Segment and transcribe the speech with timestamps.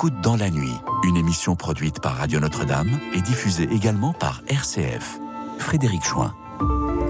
[0.00, 0.72] Écoute dans la nuit,
[1.06, 5.20] une émission produite par Radio Notre-Dame et diffusée également par RCF.
[5.58, 6.34] Frédéric Chouin.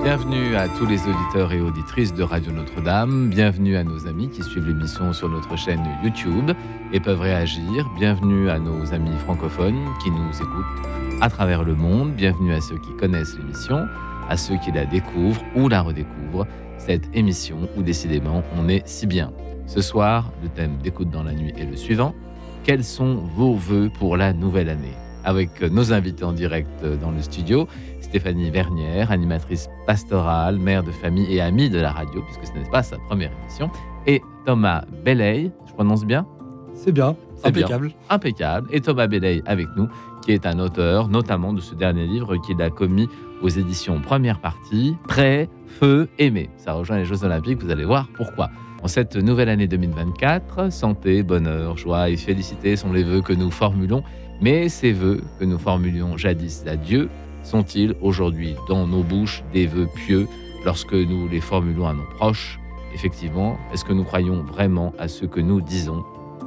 [0.03, 3.31] Bienvenue à tous les auditeurs et auditrices de Radio Notre-Dame.
[3.31, 6.51] Bienvenue à nos amis qui suivent l'émission sur notre chaîne YouTube
[6.93, 7.89] et peuvent réagir.
[7.97, 12.15] Bienvenue à nos amis francophones qui nous écoutent à travers le monde.
[12.15, 13.87] Bienvenue à ceux qui connaissent l'émission,
[14.29, 16.49] à ceux qui la découvrent ou la redécouvrent.
[16.77, 19.31] Cette émission où décidément on est si bien.
[19.69, 22.17] Ce soir, le thème d'écoute dans la nuit est le suivant.
[22.65, 27.23] Quels sont vos voeux pour la nouvelle année Avec nos invités en direct dans le
[27.23, 27.67] studio.
[28.01, 32.69] Stéphanie Vernière, animatrice pastorale, mère de famille et amie de la radio, puisque ce n'est
[32.71, 33.71] pas sa première émission,
[34.07, 36.27] et Thomas Belley, je prononce bien
[36.75, 37.15] C'est bien,
[37.45, 37.93] impeccable.
[38.09, 38.69] impeccable.
[38.73, 39.89] Et Thomas Belley avec nous,
[40.23, 43.09] qui est un auteur, notamment de ce dernier livre qu'il a commis
[43.43, 46.51] aux éditions Première Partie, Prêt, Feu, Aimé.
[46.57, 48.51] Ça rejoint les Jeux Olympiques, vous allez voir pourquoi.
[48.83, 53.51] En cette nouvelle année 2024, santé, bonheur, joie et félicité sont les vœux que nous
[53.51, 54.03] formulons,
[54.41, 57.11] mais ces vœux que nous formulions jadis à Dieu
[57.43, 60.27] sont-ils aujourd'hui dans nos bouches des vœux pieux
[60.65, 62.59] lorsque nous les formulons à nos proches?
[62.95, 66.03] Effectivement, est-ce que nous croyons vraiment à ce que nous disons?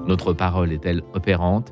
[0.07, 1.71] Notre parole est-elle opérante?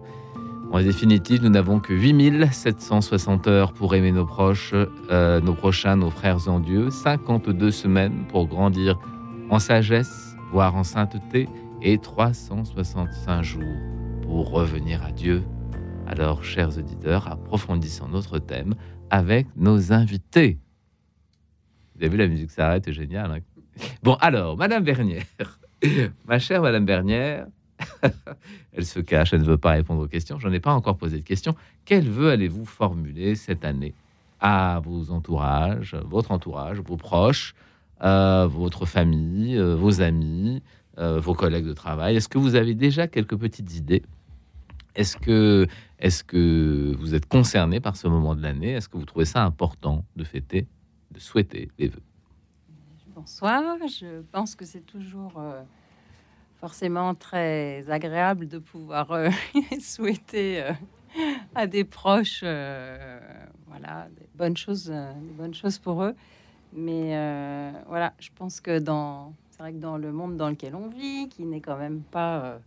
[0.72, 4.74] En définitive, nous n'avons que 8760 heures pour aimer nos proches,
[5.10, 8.98] euh, nos prochains, nos frères en Dieu, 52 semaines pour grandir
[9.50, 11.48] en sagesse, voire en sainteté,
[11.82, 13.64] et 365 jours
[14.22, 15.44] pour revenir à Dieu.
[16.08, 18.76] Alors, chers auditeurs, approfondissons notre thème
[19.10, 20.60] avec nos invités.
[21.96, 23.32] Vous avez vu la musique s'arrête, c'est génial.
[23.32, 23.40] Hein
[24.04, 25.26] bon, alors, Madame Bernière,
[26.28, 27.48] ma chère Madame Bernière,
[28.74, 30.38] elle se cache, elle ne veut pas répondre aux questions.
[30.38, 31.56] J'en ai pas encore posé de questions.
[31.86, 33.94] Quel vœu allez-vous formuler cette année
[34.40, 37.56] à vos entourages, votre entourage, vos proches,
[38.02, 40.62] votre famille, euh, vos amis,
[40.98, 42.16] euh, vos collègues de travail.
[42.16, 44.04] Est-ce que vous avez déjà quelques petites idées?
[44.96, 45.68] Est-ce que
[46.00, 48.72] est-ce que vous êtes concerné par ce moment de l'année?
[48.72, 50.68] Est-ce que vous trouvez ça important de fêter,
[51.12, 52.02] de souhaiter les vœux?
[53.16, 55.62] Bonsoir, je pense que c'est toujours euh,
[56.60, 59.30] forcément très agréable de pouvoir euh,
[59.80, 60.74] souhaiter euh,
[61.54, 66.16] à des proches voilà, des bonnes, choses, des bonnes choses pour eux.
[66.74, 67.10] Mais
[67.88, 71.28] voilà, je pense que dans, c'est vrai que dans le monde dans lequel on vit,
[71.30, 72.60] qui n'est quand même pas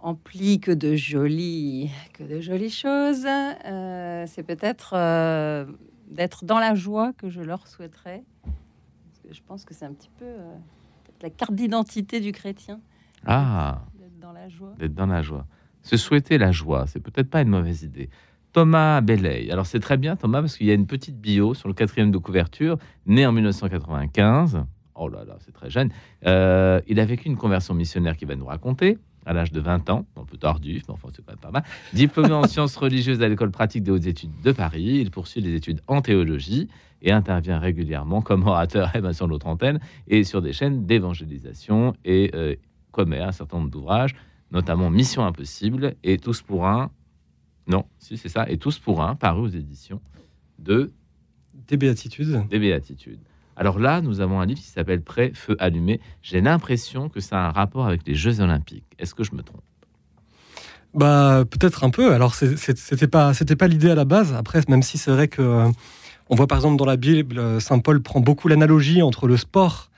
[0.00, 3.26] empli que de jolies, que de jolies choses.
[3.26, 5.66] Euh, c'est peut-être euh,
[6.08, 8.22] d'être dans la joie que je leur souhaiterais.
[9.30, 10.54] je pense que c'est un petit peu euh,
[11.22, 12.80] la carte d'identité du chrétien.
[13.24, 14.74] Ah, d'être dans la joie.
[14.78, 15.46] D'être dans la joie.
[15.82, 18.10] Se souhaiter la joie, c'est peut-être pas une mauvaise idée.
[18.56, 19.50] Thomas Belley.
[19.50, 22.10] Alors c'est très bien Thomas parce qu'il y a une petite bio sur le quatrième
[22.10, 24.64] de couverture, né en 1995.
[24.94, 25.90] Oh là là, c'est très jeune.
[26.24, 28.96] il a vécu une conversion missionnaire qu'il va nous raconter
[29.26, 31.64] à l'âge de 20 ans, un peu tardif, mais enfin c'est pas, pas mal.
[31.92, 35.54] Diplômé en sciences religieuses à l'école pratique des hautes études de Paris, il poursuit des
[35.54, 36.68] études en théologie
[37.02, 41.92] et intervient régulièrement comme orateur eh ben, sur l'autre antenne et sur des chaînes d'évangélisation
[42.06, 42.54] et euh,
[42.90, 44.14] commet un certain nombre d'ouvrages,
[44.50, 46.90] notamment Mission Impossible et Tous pour un.
[47.66, 50.00] Non, si c'est ça, et Tous pour un, paru aux éditions
[50.58, 50.92] de.
[51.68, 52.46] Des Béatitudes.
[52.48, 53.20] Des Béatitudes.
[53.56, 56.00] Alors là, nous avons un livre qui s'appelle Prêt, feu allumé.
[56.22, 58.84] J'ai l'impression que ça a un rapport avec les Jeux Olympiques.
[58.98, 59.62] Est-ce que je me trompe?
[60.94, 62.12] Bah peut-être un peu.
[62.12, 64.32] Alors c'était pas c'était pas l'idée à la base.
[64.32, 65.68] Après, même si c'est vrai que euh,
[66.30, 69.36] on voit par exemple dans la Bible, euh, Saint Paul prend beaucoup l'analogie entre le
[69.36, 69.90] sport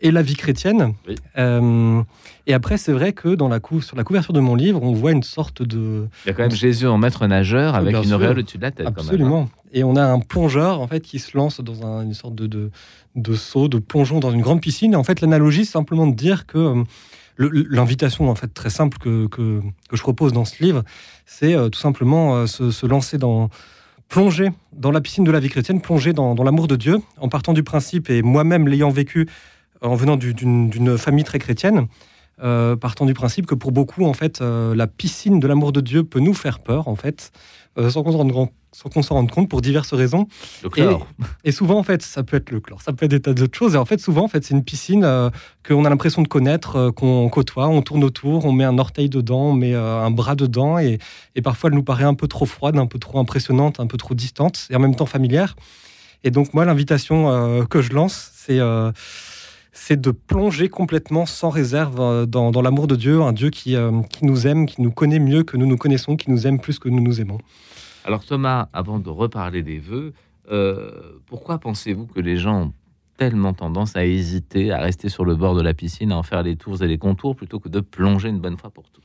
[0.00, 0.94] et la vie chrétienne.
[1.38, 2.02] Euh,
[2.46, 5.12] et après, c'est vrai que dans la sur la couverture de mon livre, on voit
[5.12, 6.08] une sorte de.
[6.24, 8.70] Il y a quand même Jésus en maître nageur avec une auréole au-dessus de la
[8.70, 8.86] tête.
[8.86, 9.30] Absolument.
[9.30, 9.48] Quand même, hein.
[9.72, 12.70] Et on a un plongeur en fait qui se lance dans une sorte de, de,
[13.14, 14.94] de, saut, de plongeon dans une grande piscine.
[14.94, 16.84] Et en fait, l'analogie, c'est simplement de dire que euh,
[17.38, 20.82] l'invitation en fait très simple que, que, que, je propose dans ce livre,
[21.26, 23.48] c'est euh, tout simplement se, se, lancer dans
[24.08, 27.28] plonger dans la piscine de la vie chrétienne, plonger dans, dans l'amour de Dieu, en
[27.28, 29.28] partant du principe et moi-même l'ayant vécu
[29.82, 31.86] en venant d'une famille très chrétienne,
[32.42, 35.82] euh, partant du principe que pour beaucoup, en fait, euh, la piscine de l'amour de
[35.82, 37.32] Dieu peut nous faire peur, en fait,
[37.76, 38.12] euh, sans qu'on
[39.02, 40.26] s'en rende, compte pour diverses raisons.
[40.62, 41.06] Le chlore.
[41.44, 43.58] Et, souvent, en fait, ça peut être le chlore, ça peut être des tas d'autres
[43.58, 43.74] choses.
[43.74, 45.02] Et en fait, souvent, en fait, c'est une piscine
[45.68, 49.50] qu'on a l'impression de connaître, qu'on côtoie, on tourne autour, on met un orteil dedans,
[49.50, 50.98] on met un bras dedans, et,
[51.34, 53.98] et, parfois, elle nous paraît un peu trop froide, un peu trop impressionnante, un peu
[53.98, 55.56] trop distante, et en même temps familière.
[56.24, 58.60] Et donc, moi, l'invitation que je lance, c'est
[59.82, 64.02] c'est de plonger complètement sans réserve euh, dans, l'amour de Dieu, un Dieu qui, euh,
[64.02, 66.78] qui, nous aime, qui nous connaît mieux que nous nous connaissons, qui nous aime plus
[66.78, 67.38] que nous nous aimons.
[68.04, 70.12] Alors Thomas, avant de reparler des vœux,
[70.50, 72.72] euh, pourquoi pensez-vous que les gens ont
[73.16, 76.42] tellement tendance à hésiter, à rester sur le bord de la piscine, à en faire
[76.42, 79.04] les tours et les contours, plutôt que de plonger une bonne fois pour toutes?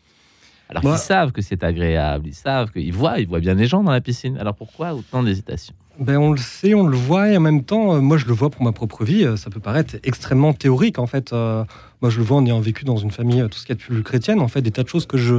[0.68, 3.82] Alors qu'ils savent que c'est agréable, ils savent qu'ils voient, ils voient bien les gens
[3.82, 4.38] dans la piscine.
[4.38, 5.74] Alors pourquoi autant d'hésitation?
[6.00, 8.34] Ben, on le sait, on le voit, et en même temps, euh, moi je le
[8.34, 11.32] vois pour ma propre vie, euh, ça peut paraître extrêmement théorique en fait.
[11.32, 11.64] Euh,
[12.02, 13.82] moi je le vois en ayant vécu dans une famille tout ce qu'il y a
[13.82, 15.36] de plus chrétienne, en fait, des tas de choses que je,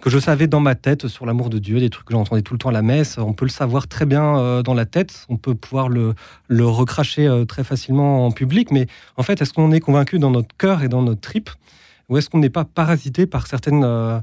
[0.00, 2.54] que je savais dans ma tête sur l'amour de Dieu, des trucs que j'entendais tout
[2.54, 5.36] le temps à la messe, on peut le savoir très bien dans la tête, on
[5.36, 6.14] peut pouvoir le,
[6.48, 8.86] le recracher très facilement en public, mais
[9.18, 11.50] en fait, est-ce qu'on est convaincu dans notre cœur et dans notre trip
[12.10, 14.22] ou est-ce qu'on n'est pas parasité par certaines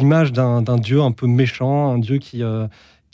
[0.00, 2.42] images d'un Dieu un peu méchant, un Dieu qui,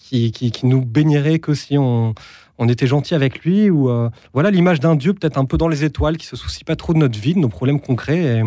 [0.08, 2.14] qui, qui, qui nous bénirait que si on,
[2.56, 5.68] on était gentil avec lui ou euh, voilà l'image d'un Dieu peut-être un peu dans
[5.68, 8.42] les étoiles qui se soucie pas trop de notre vie, de nos problèmes concrets.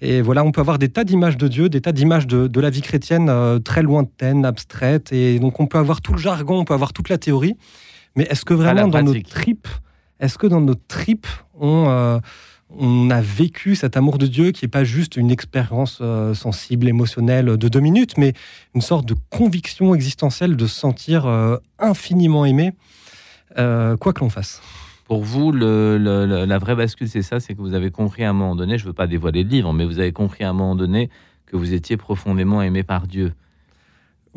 [0.00, 2.46] Et, et voilà, on peut avoir des tas d'images de Dieu, des tas d'images de,
[2.46, 5.12] de la vie chrétienne euh, très lointaines, abstraites.
[5.12, 7.56] Et donc on peut avoir tout le jargon, on peut avoir toute la théorie.
[8.16, 9.68] Mais est-ce que vraiment dans nos tripes,
[10.18, 12.18] est-ce que dans nos tripes, on, euh,
[12.70, 16.88] on a vécu cet amour de Dieu qui n'est pas juste une expérience euh, sensible,
[16.88, 18.34] émotionnelle de deux minutes, mais
[18.74, 22.72] une sorte de conviction existentielle de se sentir euh, infiniment aimé,
[23.58, 24.60] euh, quoi que l'on fasse.
[25.06, 28.54] Pour vous, la vraie bascule, c'est ça, c'est que vous avez compris à un moment
[28.54, 30.74] donné, je ne veux pas dévoiler le livre, mais vous avez compris à un moment
[30.74, 31.08] donné
[31.46, 33.32] que vous étiez profondément aimé par Dieu.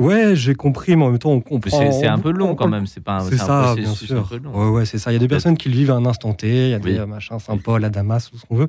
[0.02, 1.92] Ouais, j'ai compris, mais en même temps, on comprend.
[1.92, 4.28] C'est un peu on- long on- quand même, c'est pas un, C'est ça, bien sûr.
[4.28, 4.52] peu long.
[4.54, 5.12] Ouais, ouais, c'est ça.
[5.12, 6.80] Il y a des personnes qui le vivent à un instant T, il y a
[6.80, 8.68] des euh, machins Saint-Paul, à Damas, tout ce qu'on veut.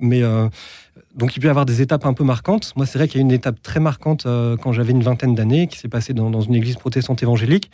[0.00, 0.48] Mais euh,
[1.16, 2.72] donc, il peut y avoir des étapes un peu marquantes.
[2.76, 5.34] Moi, c'est vrai qu'il y a une étape très marquante euh, quand j'avais une vingtaine
[5.34, 7.70] d'années qui s'est passée dans, une église protestante évangélique.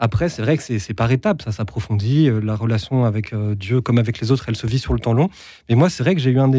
[0.00, 2.28] Après, c'est vrai que c'est par étapes, ça s'approfondit.
[2.42, 5.28] la relation avec Dieu, comme avec les autres, elle se vit sur le temps long.
[5.68, 6.50] Mais moi, c'est vrai que j'ai eu un,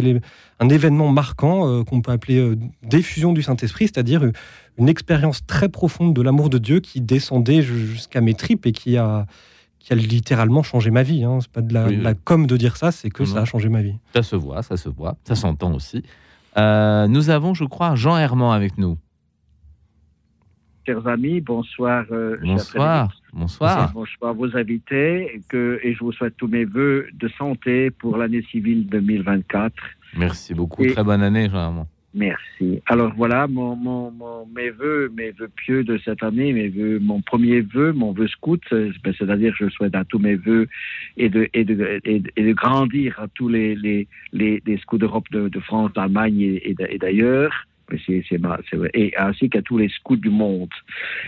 [0.70, 4.32] événement marquant qu'on peut appeler diffusion du Saint-Esprit, c'est-à-dire
[4.78, 8.72] une expérience très profonde de l'amour de Dieu qui descendait ju- jusqu'à mes tripes et
[8.72, 9.26] qui a,
[9.80, 11.24] qui a littéralement changé ma vie.
[11.24, 11.40] Hein.
[11.42, 12.02] C'est pas de la, Oui, oui.
[12.04, 13.96] la com de dire ça, c'est que Non, ça a changé ma vie.
[14.14, 16.04] Ça se voit, ça se voit, ça s'entend aussi.
[16.58, 18.98] Euh, nous avons, je crois, Jean Herman avec nous.
[20.86, 22.06] chers amis, bonsoir.
[22.12, 23.10] euh, Bonsoir.
[23.34, 23.92] Bonsoir.
[23.94, 27.92] Bonsoir à vos invités et, que, et je vous souhaite tous mes voeux de santé
[27.92, 29.74] pour l'année civile 2024.
[30.18, 30.84] Merci beaucoup.
[30.84, 31.86] Et- Très bonne année, Jean Herman.
[32.18, 32.82] Merci.
[32.86, 34.10] Alors voilà, mon, mon,
[34.56, 38.28] mes voeux, mes voeux pieux de cette année, mes vœux, mon premier vœu, mon vœu
[38.28, 40.68] scout, euh, ben, c'est-à-dire je souhaite à tous mes vœux
[41.18, 45.26] et de, et de, et de, grandir à tous les, les, les, les scouts d'Europe,
[45.32, 47.68] de, de France, d'Allemagne et, et d'a- et d'ailleurs.
[48.06, 48.90] C'est- c'est ma- c'est vrai.
[48.94, 50.70] Et ainsi qu'à tous les scouts du monde.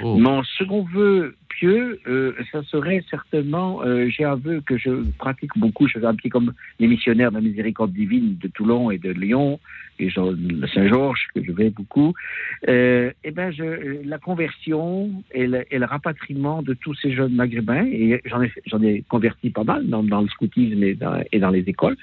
[0.02, 4.90] Oh, Mon second vœu pieux, euh, ça serait certainement, euh, j'ai un vœu que je
[5.18, 8.92] pratique beaucoup, je fais un petit comme les missionnaires de la miséricorde divine de Toulon
[8.92, 9.60] et de Lyon,
[10.00, 12.14] et Saint-Georges, que je vais beaucoup,
[12.68, 17.34] euh, eh ben je, la conversion et le, et le rapatriement de tous ces jeunes
[17.34, 21.22] maghrébins, et j'en ai, j'en ai converti pas mal dans, dans le scoutisme et dans,
[21.32, 21.98] et dans les écoles,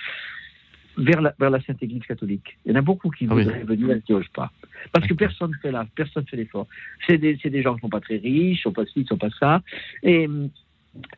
[0.96, 2.58] vers la, vers la Sainte Église catholique.
[2.64, 3.44] Il y en a beaucoup qui Ah oui.
[3.44, 4.50] voudraient venir et qui n'osent pas.
[4.92, 6.66] Parce que personne ne fait là, personne ne fait l'effort.
[7.06, 9.30] C'est des, des gens qui sont pas très riches, sont pas ci, ils sont pas
[9.40, 9.62] ça.
[10.02, 10.48] Et hum,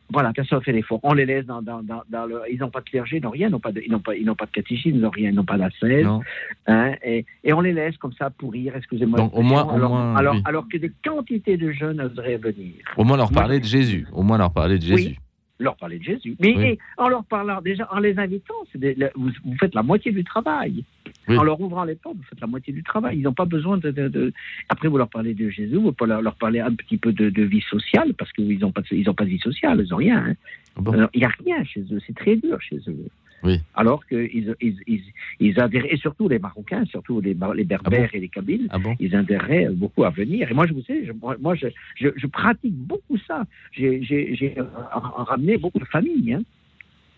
[0.09, 0.99] voilà, personne ne fait l'effort.
[1.03, 3.29] On les laisse dans, dans, dans, dans le, ils n'ont pas de clergé, ils n'ont
[3.29, 5.43] rien, ils n'ont pas pas, ils n'ont pas de catéchisme, ils n'ont rien, ils n'ont
[5.45, 6.21] pas non.
[6.65, 9.29] Hein, et, et on les laisse comme ça pourrir, excusez-moi.
[9.33, 10.41] Au moins- au alors, moins, alors, oui.
[10.45, 12.73] alors que des quantités de jeunes oseraient venir.
[12.95, 14.07] Au moins leur Moi, parler de Jésus.
[14.11, 15.17] Au moins leur parler de Oui.
[15.59, 16.35] Leur parler de Jésus.
[16.39, 16.77] Mais Oui.
[16.97, 20.83] en leur parlant, déjà, en les invitant, des- vous, vous faites la moitié du travail.
[21.27, 21.37] Oui.
[21.37, 23.17] En leur ouvrant les portes, vous faites la moitié du travail.
[23.17, 24.33] Ils n'ont pas besoin de, de- de-
[24.69, 27.29] Après, vous leur parlez de Jésus, vous pouvez leur, leur parler un petit peu de,
[27.31, 29.89] de vie sociale, parce qu'ils n'ont pas, de- ils ont pas de vie sociale, ils
[29.89, 30.25] n'ont rien.
[30.29, 30.35] hein.
[30.77, 33.07] Ah bon Alors, Il n'y a rien chez eux, c'est très dur chez eux.
[33.43, 33.59] Oui.
[33.75, 35.03] Alors qu'ils ils, ils,
[35.39, 38.95] ils adhèrent, et surtout les Marocains, surtout les, les Berbères et les Kabyles, Ah bon
[38.99, 40.49] ils adhéreraient beaucoup à venir.
[40.49, 43.45] Et moi, je vous sais, je, moi, je, je, je pratique beaucoup ça.
[43.73, 44.55] J'ai
[45.27, 46.41] ramené beaucoup de familles, hein,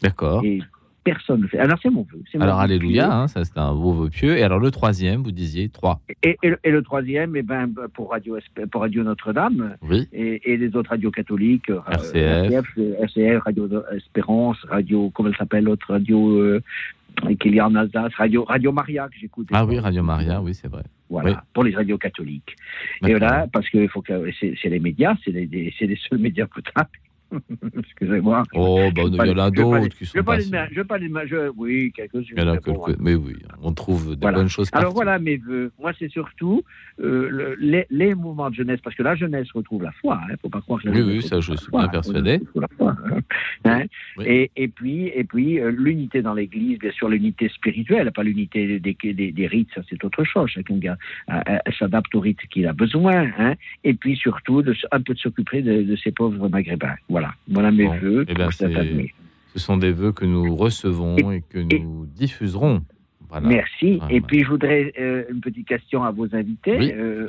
[0.02, 0.44] D'accord.
[0.44, 0.60] et
[1.12, 1.58] personne ne fait.
[1.60, 2.22] Alors, c'est mon vœu.
[2.36, 4.38] mon Alors, alléluia, hein, ça c'est un beau vœu pieux.
[4.38, 6.02] Et alors, le troisième, vous disiez trois.
[6.24, 10.08] Et, et le- et le troisième, eh ben, pour Radio, Esp- pour Radio Notre-Dame Oui.
[10.14, 12.52] et, et les autres radios catholiques, euh, RCF.
[12.52, 16.62] RCF, RCF, Radio Espérance, Radio, comment elle s'appelle, l'autre radio euh,
[17.40, 19.48] qu'il y a en Alsace, Radio, Radio Maria que j'écoute.
[19.52, 20.84] Ah oui, Radio Maria, oui, c'est vrai.
[21.10, 21.36] Voilà, Oui.
[21.54, 22.56] pour les radios catholiques.
[23.06, 26.46] Et voilà, parce que faut que c'est les médias, c'est les, les- les seuls médias
[26.56, 26.90] potables.
[27.80, 28.44] Excusez-moi.
[28.54, 31.92] Oh, bah, il y en a d'autres qui sont je veux pas les je- oui,
[31.96, 32.36] quelques-unes.
[32.38, 33.00] Il y en a quelques.
[33.00, 34.38] Mais oui, on trouve de Voilà.
[34.40, 34.96] bonnes choses Alors partout.
[34.96, 35.72] voilà mes vœux.
[35.80, 36.64] Moi, c'est surtout
[37.02, 40.20] euh, le- les, les mouvements de jeunesse, parce que la jeunesse retrouve la foi.
[40.28, 41.80] Il ne faut pas croire que la Oui, jeunesse oui, ça, je la suis foi,
[41.82, 41.92] bien hein.
[41.92, 42.42] persuadé.
[42.56, 43.20] La foi, hein.
[43.66, 43.84] Hein
[44.18, 44.26] Oui.
[44.28, 48.80] et, et puis, et puis euh, l'unité dans l'Église, bien sûr, l'unité spirituelle, pas l'unité
[48.80, 50.50] des, des, des rites, ça c'est autre chose.
[50.50, 50.80] Chacun
[51.30, 51.40] euh,
[51.78, 53.28] s'adapte aux rites qu'il a besoin.
[53.38, 56.96] Hein et puis surtout, de, un peu de s'occuper de, de ces pauvres maghrébins.
[57.10, 59.14] Voilà, voilà mes Bon, vœux eh ben, cette année.
[59.54, 62.82] Ce sont des vœux que nous recevons et que nous diffuserons
[63.30, 63.48] Voilà.
[63.48, 63.98] Merci.
[63.98, 64.14] Voilà.
[64.16, 66.78] Et puis, je voudrais euh, une petite question à vos invités.
[66.80, 67.28] Oui, Euh,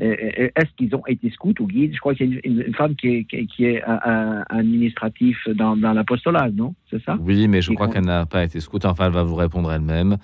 [0.00, 1.94] euh, Est-ce qu'ils ont été scouts ou guides?
[1.94, 4.00] Je crois qu'il y a une, une femme qui est, qui est- qui est un-
[4.04, 6.74] un- administratif dans, dans l'apostolat, non?
[6.90, 7.16] C'est ça?
[7.20, 7.94] Oui, mais je Qui crois compte.
[7.96, 8.84] qu'elle n'a pas été scout.
[8.84, 10.16] Enfin, elle va vous répondre elle-même,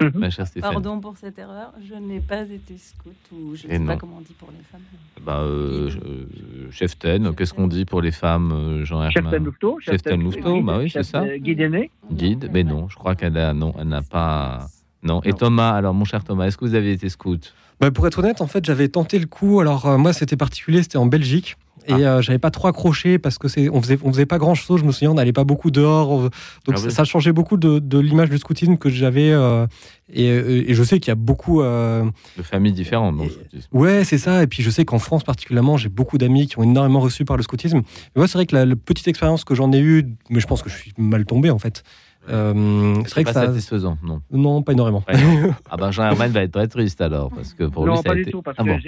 [0.00, 0.20] Non, non.
[0.20, 0.72] ma chère Stéphane.
[0.72, 4.16] Pardon pour cette erreur, je n'ai pas été scout ou je ne sais pas comment
[4.18, 4.80] on dit pour les femmes.
[5.24, 9.78] Bah, euh, euh, cheftaine, qu'est-ce qu'on dit pour les femmes, euh, Jean Chef Herman Louveteau
[9.80, 11.22] Cheftaine Louveteau, bah oui, c'est ça.
[11.22, 14.66] euh, Guide aîné Guide, mais non, je crois qu'elle a, non, elle n'a pas.
[15.02, 15.20] Non.
[15.22, 15.36] Et Non.
[15.36, 17.54] Thomas, alors mon cher Thomas, est-ce que vous avez été scout?
[17.80, 19.60] Bah, pour être honnête, en fait, j'avais tenté le coup.
[19.60, 21.56] Alors, euh, moi, c'était particulier, c'était en Belgique.
[21.88, 22.16] Et Ah.
[22.16, 24.80] euh, j'avais pas trop accroché parce que c'est on faisait on faisait pas grand chose
[24.80, 26.30] je me souviens on n'allait pas beaucoup dehors on- donc
[26.72, 26.90] Ah ça, oui.
[26.92, 29.66] ça changeait beaucoup de, de l'image du scoutisme que j'avais euh,
[30.12, 32.04] et, et je sais qu'il y a beaucoup euh,
[32.36, 33.16] De familles différentes.
[33.22, 33.58] Et-.
[33.72, 34.42] Ouais, c'est ça.
[34.42, 37.36] Et puis je sais qu'en France particulièrement, j'ai beaucoup d'amis qui ont énormément reçu par
[37.36, 37.78] le scoutisme.
[37.78, 37.82] Mais
[38.20, 40.62] moi, c'est vrai que la, la petite expérience que j'en ai eue, mais je pense
[40.62, 41.82] que je suis mal tombé en fait.
[42.28, 43.46] Euh, c'est C'est vrai pas que ça.
[43.46, 44.20] satisfaisant, non.
[44.30, 45.04] Non, pas énormément.
[45.08, 45.14] Ouais.
[45.70, 48.02] Ah ben Jean Herman va être très triste alors, parce que pour lui, non, ça
[48.04, 48.30] pas a du été.
[48.30, 48.78] tout, parce Ah que bon.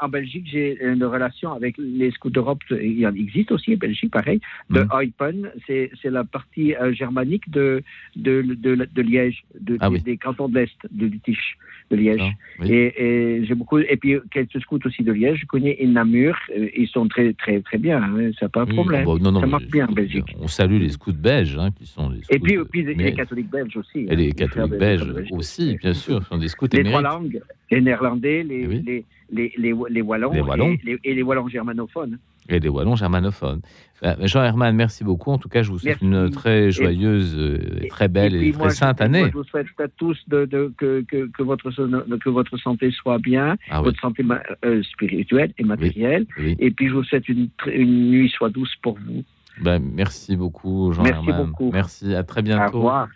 [0.00, 2.60] en Belgique, j'ai une relation avec les scouts d'Europe.
[2.70, 4.40] Il y en existe aussi en Belgique, pareil.
[4.70, 4.86] De.
[4.92, 7.82] Eupen, c'est c'est la partie euh, germanique de,
[8.16, 10.02] de, de, de Liège, de, Ah des, oui.
[10.02, 11.56] des cantons de l'Est, de Lutiche,
[11.90, 12.22] de Liège.
[12.60, 12.70] Oui.
[12.72, 13.02] Et,
[13.38, 15.40] et j'ai beaucoup, et puis quelques scouts aussi de Liège.
[15.42, 18.02] Je connais et Namur, euh, ils sont très, très, très bien.
[18.02, 19.02] Hein, c'est pas un Oui, problème.
[19.02, 20.34] ah bon, non, non, Ça marche bien en Belgique.
[20.40, 23.50] On salue les scouts belges, hein, qui sont les Et scouts puis, puis les catholiques
[23.50, 24.00] belges aussi.
[24.00, 27.40] Et hein, les frères catholiques belges aussi, bien sûr, sont des scouts Les trois langues,
[27.70, 28.82] les néerlandais, les, Eh oui.
[28.86, 30.72] les, les, les, les wallons, Les Wallons.
[30.72, 32.18] Et, les, et les wallons germanophones.
[32.48, 33.60] Et les wallons germanophones.
[34.04, 35.30] Euh, Jean Herman, merci beaucoup.
[35.30, 36.24] En tout cas, je vous souhaite Merci.
[36.26, 39.26] une très joyeuse, euh, très belle et, très sainte moi, année.
[39.28, 43.18] je vous souhaite à tous de, de- que, que, que, votre, que votre santé soit
[43.18, 44.24] bien, Ah oui, votre santé
[44.64, 46.26] euh, spirituelle et matérielle.
[46.36, 46.56] oui.
[46.58, 49.22] Et puis je vous souhaite une, une nuit soit douce pour vous.
[49.60, 51.46] Ben, merci beaucoup, Jean Merci Herman.
[51.46, 51.70] beaucoup.
[51.72, 52.78] Merci, à très Au bientôt.
[52.78, 53.08] revoir.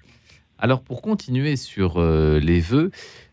[0.58, 2.90] Alors, pour continuer sur euh, les vœux,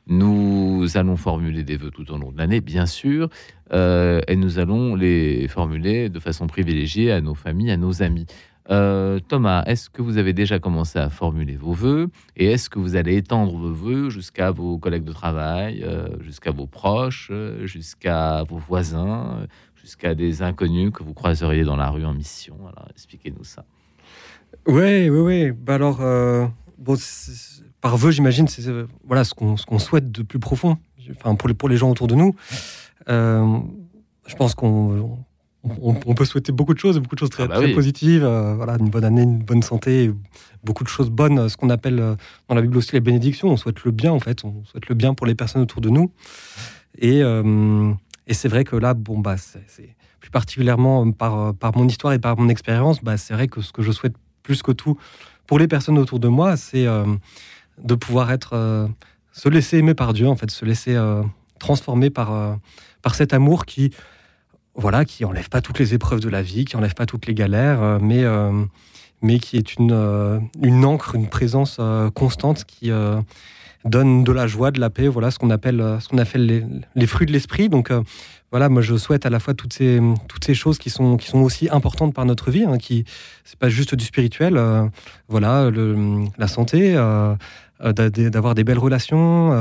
[0.07, 3.29] nous allons formuler des vœux tout au long de l'année, bien sûr,
[3.71, 8.25] euh, et nous allons les formuler de façon privilégiée à nos familles, à nos amis.
[8.69, 12.07] Euh, Thomas, est-ce que vous avez déjà commencé à formuler vos vœux
[12.37, 16.51] et est-ce que vous allez étendre vos vœux jusqu'à vos collègues de travail, euh, jusqu'à
[16.51, 17.29] vos proches,
[17.63, 19.45] jusqu'à vos voisins,
[19.83, 23.65] jusqu'à des inconnus que vous croiseriez dans la rue en mission Alors, expliquez-nous ça.
[24.67, 25.51] Ouais, ouais, ouais.
[25.51, 26.45] Bah alors, euh,
[26.77, 26.97] bon,
[27.81, 30.77] par vœu, j'imagine, c'est euh, voilà ce qu'on souhaite de plus profond.
[31.11, 32.33] Enfin, pour les pour les gens autour de nous,
[33.09, 33.59] Euh,
[34.25, 35.17] je pense qu'on
[35.65, 37.73] on, on peut souhaiter beaucoup de choses, beaucoup de choses très, Ah bah très oui.
[37.73, 38.23] positives.
[38.23, 40.09] euh, voilà, une bonne année, une bonne santé,
[40.63, 41.49] beaucoup de choses bonnes.
[41.49, 41.97] Ce qu'on appelle
[42.47, 43.49] dans la Bible aussi les bénédictions.
[43.49, 44.45] On souhaite le bien, en fait.
[44.45, 46.11] On souhaite le bien pour les personnes autour de nous.
[46.99, 47.21] Et,
[48.27, 49.35] et c'est vrai que là, bon, bah,
[50.19, 53.47] plus particulièrement euh, par, euh, par mon histoire et par mon expérience, bah, c'est vrai
[53.47, 54.97] que ce que je souhaite plus que tout
[55.47, 57.05] pour les personnes autour de moi, c'est euh,
[57.83, 58.89] de pouvoir être,
[59.33, 60.97] se laisser aimer par Dieu, en fait, se laisser
[61.59, 62.59] transformer par,
[63.01, 63.91] par cet amour qui,
[64.75, 67.33] voilà, qui enlève pas toutes les épreuves de la vie, qui enlève pas toutes les
[67.33, 68.23] galères, mais,
[69.21, 71.81] mais qui est une, une encre, une présence
[72.13, 72.91] constante qui
[73.85, 76.45] donne de la joie, de la paix, voilà ce qu'on appelle, euh, ce qu'on appelle
[76.45, 77.69] les, les fruits de l'esprit.
[77.69, 78.01] Donc euh,
[78.51, 81.27] voilà, moi je souhaite à la fois toutes ces, toutes ces choses qui sont, qui
[81.27, 83.03] sont aussi importantes par notre vie, hein, qui
[83.43, 84.85] c'est pas juste du spirituel, euh,
[85.27, 87.35] voilà, le, la santé, euh,
[87.83, 89.51] d'a- d'avoir des belles relations.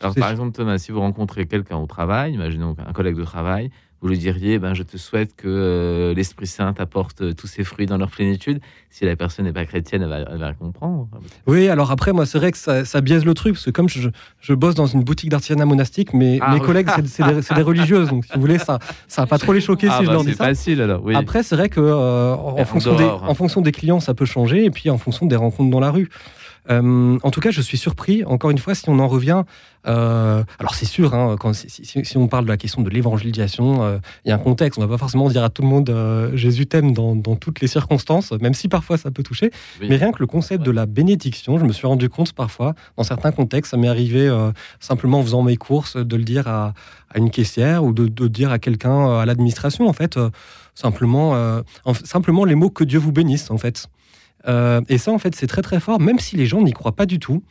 [0.00, 3.70] Alors, par exemple, Thomas, si vous rencontrez quelqu'un au travail, imaginons un collègue de travail,
[4.04, 7.64] vous lui diriez ben, Je te souhaite que euh, l'Esprit Saint apporte euh, tous ses
[7.64, 8.60] fruits dans leur plénitude.
[8.90, 11.08] Si la personne n'est pas chrétienne, elle va, elle va comprendre.
[11.46, 13.88] Oui, alors après, moi, c'est vrai que ça, ça biaise le truc, parce que comme
[13.88, 16.66] je, je bosse dans une boutique d'artisanat monastique, mais Ah mes oui.
[16.66, 19.38] collègues, c'est- c'est des, c'est des religieuses, donc si vous voulez, ça ça va pas
[19.38, 20.44] trop les choquer Ah, si je bah, leur dis c'est ça.
[20.44, 21.02] facile alors.
[21.02, 21.14] Oui.
[21.16, 23.18] Après, c'est vrai que euh, en, fonction des, hein.
[23.22, 25.90] en fonction des clients, ça peut changer, et puis en fonction des rencontres dans la
[25.90, 26.10] rue.
[26.70, 29.42] Euh, en tout cas, je suis surpris, encore une fois, si on en revient.
[29.86, 32.88] euh, alors, c'est sûr, hein, quand, si, si- si on parle de la question de
[32.88, 34.78] l'évangélisation, euh, il y a un contexte.
[34.78, 35.94] On ne va pas forcément dire à tout le monde
[36.34, 39.50] Jésus t'aime dans, dans toutes les circonstances, même si parfois ça peut toucher.
[39.80, 39.88] Oui.
[39.90, 43.02] Mais rien que le concept de la bénédiction, je me suis rendu compte parfois, dans
[43.04, 44.26] certains contextes, ça m'est arrivé
[44.80, 46.72] simplement en faisant mes courses, de le dire à,
[47.10, 50.18] à une caissière ou de, de dire à quelqu'un à l'administration, en fait,
[50.74, 51.32] simplement,
[51.84, 53.86] en- simplement les mots que Dieu vous bénisse, en fait.
[54.48, 56.94] Euh, et ça, en fait, c'est très très fort, même si les gens n'y croient
[56.96, 57.42] pas du tout.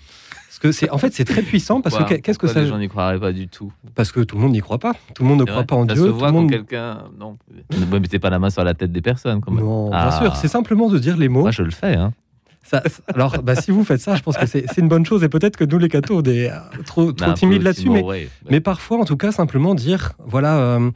[0.47, 2.67] Parce que c'est, en fait, c'est très puissant parce que qu'est-ce que pourquoi ça Les
[2.67, 3.71] gens n'y croiraient pas du tout?
[3.95, 4.93] Parce que tout le monde n'y croit pas.
[5.15, 6.03] Tout le monde ne croit vrai pas en Ça Dieu.
[6.03, 6.51] se tout voit le quand monde.
[6.51, 7.03] quelqu'un.
[7.19, 7.37] Non.
[7.71, 9.41] Ne mettez pas la main sur la tête des personnes.
[9.41, 9.63] Quand même.
[9.63, 10.09] Non, Ah.
[10.09, 10.35] bien sûr.
[10.35, 11.41] C'est simplement de dire les mots.
[11.41, 11.95] Moi, je le fais.
[11.95, 12.13] Hein.
[12.61, 12.81] Ça-
[13.13, 15.23] alors, bah, si vous faites ça, je pense que c'est, c'est une bonne chose.
[15.23, 17.89] Et peut-être que nous, les cathos, on est euh, trop, trop timides là-dessus.
[17.89, 18.03] Mais,
[18.49, 20.91] mais parfois, en tout cas, simplement dire, voilà, euh,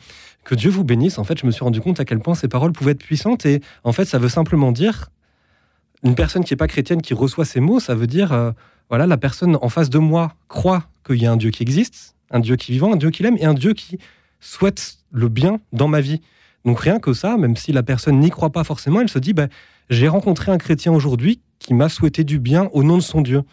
[0.46, 1.18] que Dieu vous bénisse.
[1.18, 3.46] En fait, je me suis rendu compte à quel point ces paroles pouvaient être puissantes.
[3.48, 5.10] Et en fait, ça veut simplement dire,
[6.08, 8.52] une personne qui n'est pas chrétienne qui reçoit ces mots, ça veut dire, euh,
[8.90, 12.16] voilà, la personne en face de moi croit qu'il y a un Dieu qui existe,
[12.32, 13.98] un Dieu qui est vivant, un Dieu qui l'aime et un Dieu qui
[14.40, 16.22] souhaite le bien dans ma vie.
[16.66, 19.34] Donc rien que ça, même si la personne n'y croit pas forcément, elle se dit,
[19.34, 19.48] bah,
[19.90, 23.44] j'ai rencontré un chrétien aujourd'hui qui m'a souhaité du bien au nom de son Dieu.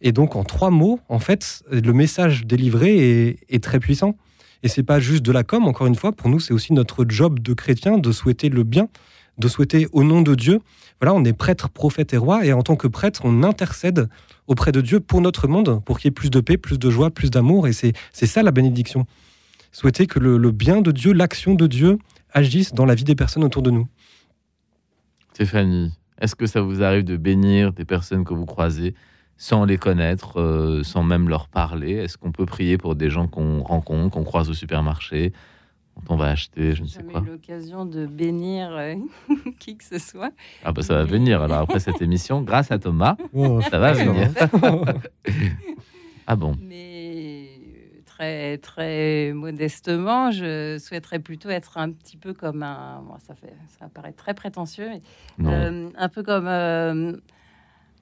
[0.00, 4.16] Et donc en trois mots, en fait, le message délivré est, très puissant.
[4.62, 7.04] Et c'est pas juste de la com, encore une fois, pour nous, c'est aussi notre
[7.08, 8.88] job de chrétien de souhaiter le bien,
[9.38, 10.60] de souhaiter au nom de Dieu.
[11.00, 14.08] Voilà, on est prêtre, prophète et roi, et en tant que prêtre, on intercède
[14.46, 16.90] auprès de Dieu pour notre monde, pour qu'il y ait plus de paix, plus de
[16.90, 19.06] joie, plus d'amour, et c'est ça la bénédiction.
[19.72, 21.98] Souhaiter que le bien de Dieu, l'action de Dieu,
[22.32, 23.88] agissent dans la vie des personnes autour de nous.
[25.32, 28.94] Stéphanie, est-ce que ça vous arrive de bénir des personnes que vous croisez
[29.36, 31.92] sans les connaître, euh, sans même leur parler?
[31.92, 35.32] Est-ce qu'on peut prier pour des gens qu'on rencontre, qu'on croise au supermarché,
[36.08, 38.94] on va acheter, je ne sais quoi eu l'occasion de bénir euh,
[39.58, 40.32] qui que ce soit.
[40.64, 43.92] Ah bah ça va venir alors après cette émission, grâce à Thomas, oh, ça va
[43.92, 44.30] venir.
[46.26, 46.56] ah bon
[48.14, 53.02] très, très modestement, je souhaiterais plutôt être un petit peu comme un.
[53.26, 54.88] ça, fait, ça paraît très prétentieux,
[55.40, 57.16] euh, un peu comme euh,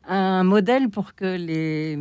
[0.07, 1.99] un modèle pour que les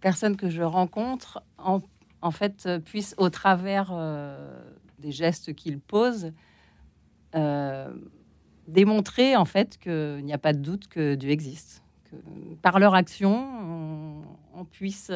[0.00, 1.80] personnes que je rencontre, en,
[2.20, 4.60] en fait, puissent, au travers euh,
[5.02, 6.32] des gestes qu'ils posent,
[8.68, 11.82] démontrer en fait qu'il n'y a pas de doute que Dieu existe.
[12.10, 12.16] Que,
[12.62, 15.10] par leur action, on, on puisse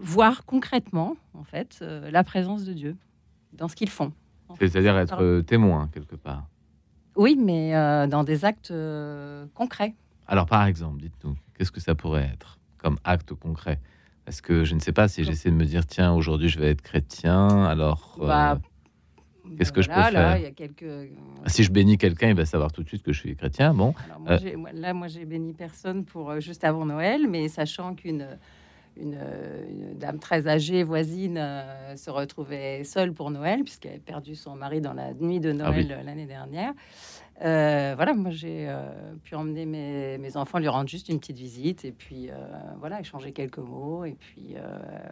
[0.00, 2.96] voir concrètement, en fait, euh, la présence de Dieu
[3.52, 4.12] dans ce qu'ils font.
[4.58, 6.48] C'est-à-dire être euh, témoin, quelque part.
[7.16, 8.72] Oui, mais euh, dans des actes
[9.54, 9.94] concrets.
[10.26, 13.78] Alors, par exemple, dites-nous, qu'est-ce que ça pourrait être comme acte concret?
[14.30, 16.70] Est-ce que je ne sais pas si j'essaie de me dire, tiens, aujourd'hui je vais
[16.70, 18.60] être chrétien, alors bah,
[19.58, 21.10] qu'est-ce que je peux faire y a quelques...
[21.46, 23.74] Si je bénis quelqu'un, il va savoir tout de suite que je suis chrétien.
[23.74, 23.92] Bon.
[24.72, 28.38] là, moi, j'ai béni personne pour juste avant Noël, mais sachant qu'une
[28.96, 29.18] une,
[29.98, 34.80] dame très âgée, voisine, euh, se retrouvait seule pour Noël, puisqu'elle avait perdu son mari
[34.80, 36.72] dans la nuit de ah Noël l'année dernière.
[37.42, 41.84] Euh, voilà, moi j'ai euh, pu emmener mes, enfants lui rendre juste une petite visite
[41.84, 42.30] et puis
[42.78, 44.56] voilà, échanger quelques mots et puis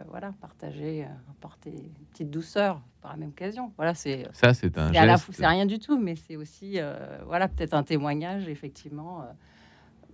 [0.09, 3.71] voilà, partager, apporter une petite douceur par la même occasion.
[3.77, 6.77] Voilà, c'est ça, c'est un C'est rien du tout, mais c'est aussi
[7.25, 9.25] voilà peut-être un témoignage effectivement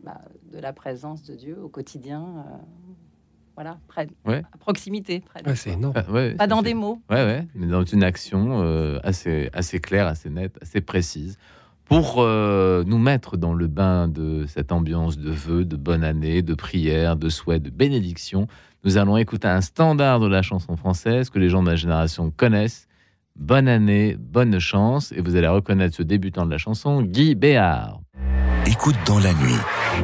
[0.04, 2.46] bah, de la présence de Dieu au quotidien
[3.56, 5.24] voilà, près, à proximité.
[5.56, 5.94] c'est énorme.
[5.96, 6.04] Ah,
[6.38, 7.02] pas dans des mots.
[7.10, 11.38] Ouais, ouais, mais dans une action euh, assez, assez claire, assez nette, assez précise,
[11.86, 16.42] pour euh, nous mettre dans le bain de cette ambiance de vœux, de bonne année,
[16.42, 18.48] de prière, de souhaits, de bénédiction.
[18.84, 22.32] Nous allons écouter un standard de la chanson française que les gens de ma génération
[22.36, 22.88] connaissent.
[23.36, 28.00] Bonne année, bonne chance, et vous allez reconnaître ce débutant de la chanson, Guy Béard.
[28.66, 29.60] Écoute dans la nuit,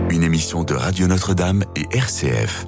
[0.09, 2.67] une émission de Radio Notre-Dame et RCF.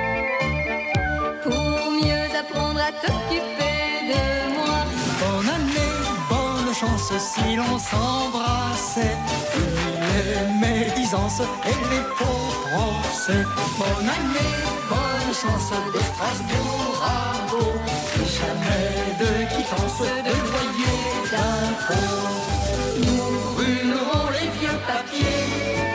[3.01, 4.23] t'occuper de
[4.55, 4.79] moi.
[5.21, 5.95] Bonne année,
[6.29, 9.17] bonne chance si l'on s'embrassait.
[10.13, 13.43] Les médisances et les faux procès.
[13.77, 14.53] Bonne année,
[14.89, 17.71] bonne chance de Strasbourg à Beau.
[18.37, 20.99] Jamais de quittance, de loyer,
[21.31, 22.31] d'impôts.
[23.05, 25.91] Nous brûlerons les vieux papiers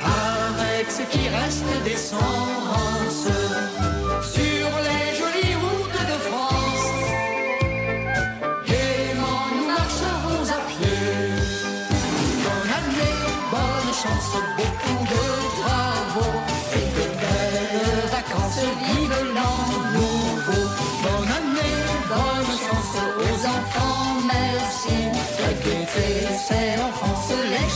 [0.00, 3.67] avec ce qui reste d'essence sur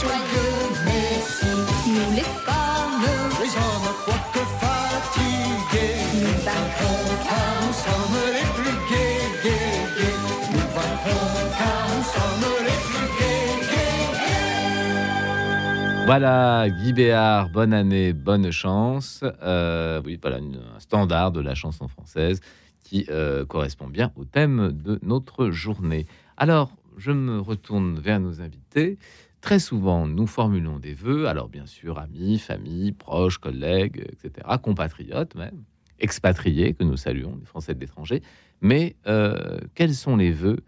[0.02, 1.46] joyeux Messie.
[1.86, 3.04] Nous les femmes,
[3.40, 10.18] Les hommes, quoique fatigués, nous vaincrons car nous sommes les plus gais, gais, gais.
[10.52, 16.06] Nous vaincrons car nous sommes les plus gais, gais, gais.
[16.06, 19.22] Voilà, Guy Béard, bonne année, bonne chance.
[19.42, 22.40] Euh, oui, voilà, un standard de la chanson française
[22.82, 26.06] qui euh, correspond bien au thème de notre journée.
[26.36, 28.96] Alors, je me retourne vers nos invités.
[29.40, 35.34] Très souvent, nous formulons des vœux, alors bien sûr, amis, famille, proches, collègues, etc., compatriotes
[35.34, 35.64] même,
[35.98, 38.22] expatriés, que nous saluons, les Français de l'étranger.
[38.60, 40.60] Mais euh, quels sont les vœux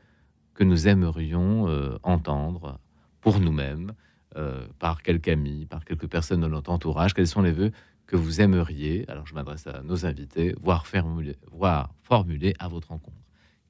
[0.55, 2.81] que nous aimerions euh, entendre
[3.20, 3.92] pour nous-mêmes
[4.37, 7.14] euh, par quelques amis, par quelques personnes de notre entourage?
[7.14, 7.70] Quels sont les vœux
[8.09, 12.88] que vous aimeriez, alors je m'adresse à nos invités, voir, formuler, voir formuler à votre
[12.88, 13.24] rencontre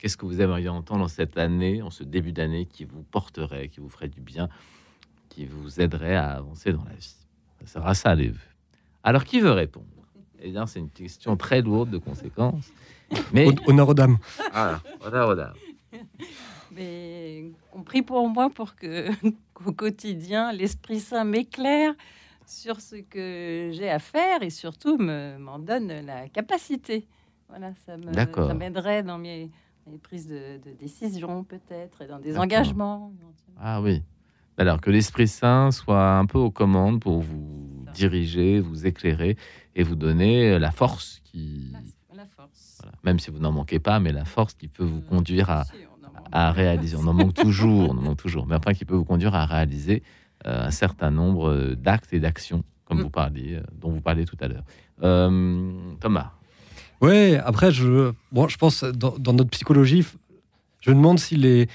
[0.05, 3.69] Qu'est-ce que vous aimeriez entendre en cette année, en ce début d'année, qui vous porterait,
[3.69, 4.51] qui vous ferait du bien,
[5.31, 7.15] qui vous aiderait à avancer dans la vie?
[7.65, 8.39] Ça sera ça les vœux.
[9.03, 9.87] Alors qui veut répondre?
[10.41, 12.71] Eh bien, c'est une question très lourde de conséquences.
[13.33, 14.19] Mais Hon- Honneur aux dames.
[14.53, 15.53] voilà, voilà, voilà.
[16.71, 19.09] Mais on prie pour moi pour que
[19.55, 21.95] qu'au quotidien, l'Esprit Saint m'éclaire
[22.45, 27.07] sur ce que j'ai à faire et surtout me- m'en donne la capacité.
[27.49, 28.49] Voilà, ça me- D'accord.
[28.49, 29.51] ça m'aiderait dans mes,
[29.91, 33.13] mes prises de, de décision peut-être et dans des engagements.
[33.61, 34.03] Ah oui.
[34.57, 39.37] Alors que l'Esprit Saint soit un peu aux commandes pour vous diriger, vous éclairer
[39.75, 42.79] et vous donner la force qui, La, la force.
[42.81, 45.51] voilà, même si vous n'en manquez pas, mais la force qui peut vous Euh, conduire
[45.51, 45.73] à, si,
[46.33, 46.97] réaliser.
[46.97, 49.45] On en manque toujours, on en manque toujours, mais enfin qui peut vous conduire à
[49.47, 50.03] réaliser
[50.47, 53.03] euh, un certain nombre euh, d'actes et d'actions, comme Mm.
[53.03, 54.65] vous parliez, euh, dont vous parliez tout à l'heure.
[55.03, 56.33] Euh, Thomas.
[57.01, 60.05] Ouais, après, je, bon, je pense dans, dans notre psychologie,
[60.81, 61.69] je me demande si les,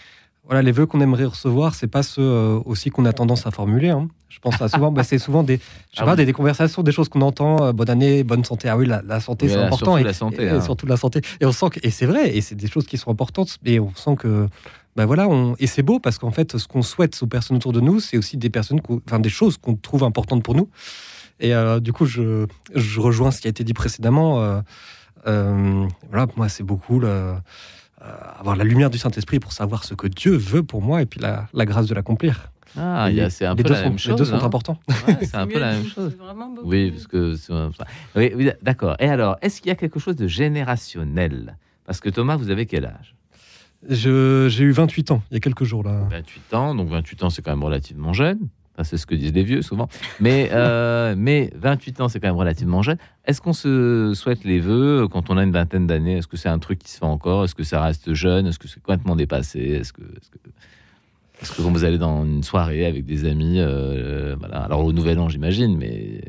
[0.45, 3.51] voilà, les vœux qu'on aimerait recevoir, c'est pas ceux euh, aussi qu'on a tendance à
[3.51, 3.89] formuler.
[3.89, 4.07] hein.
[4.29, 5.65] Je pense à souvent, bah, c'est souvent des, je sais
[5.97, 6.17] Ah pas, oui.
[6.17, 7.63] des, des conversations, des choses qu'on entend.
[7.63, 8.69] euh, bonne année, bonne santé.
[8.69, 9.77] Ah oui, la, la santé, Oui, c'est important.
[9.85, 10.61] surtout et, la santé, et- hein.
[10.61, 11.21] surtout la santé.
[11.41, 13.57] Et on sent que, et c'est vrai, et c'est des choses qui sont importantes.
[13.65, 14.47] Et on sent que,
[14.95, 17.73] bah voilà, on, et c'est beau parce qu'en fait, ce qu'on souhaite aux personnes autour
[17.73, 20.69] de nous, c'est aussi des personnes, enfin des choses qu'on trouve importantes pour nous.
[21.39, 24.61] Et euh, du coup, je, je rejoins ce qui a été dit précédemment.
[25.27, 27.35] Euh, voilà, pour moi, c'est beaucoup le- euh,
[28.39, 31.19] avoir la lumière du Saint-Esprit pour savoir ce que Dieu veut pour moi et puis
[31.19, 32.51] la, la grâce de l'accomplir.
[32.77, 34.35] Ah, il y a- c'est un les peu deux la sont, même Les deux sont
[34.35, 34.43] hein.
[34.43, 34.79] importants.
[35.07, 36.15] Ouais, c'est un peu la même chose.
[36.63, 37.51] Oui, parce que c'est-
[38.15, 38.95] oui, oui, d'accord.
[38.99, 41.57] Et alors, est-ce qu'il y a quelque chose de générationnel?
[41.85, 43.15] Parce que Thomas, vous avez quel âge?
[43.89, 46.01] Je- J'ai eu 28 ans il y a quelques jours là.
[46.11, 48.39] 28 ans, donc 28 ans, c'est quand même relativement jeune.
[48.79, 49.89] Enfin, c'est ce que disent les vieux souvent.
[50.21, 52.97] Mais, euh, mais 28 ans, c'est quand même relativement jeune.
[53.25, 56.17] Est-ce qu'on se souhaite les vœux quand on a une vingtaine d'années?
[56.17, 57.43] Est-ce que c'est un truc qui se fait encore?
[57.43, 58.47] Est-ce que ça reste jeune?
[58.47, 59.59] Est-ce que c'est complètement dépassé?
[59.59, 64.35] Est-ce que, est-ce que, que quand vous allez dans une soirée avec des amis, euh,
[64.39, 66.21] voilà, alors au Nouvel An, j'imagine, mais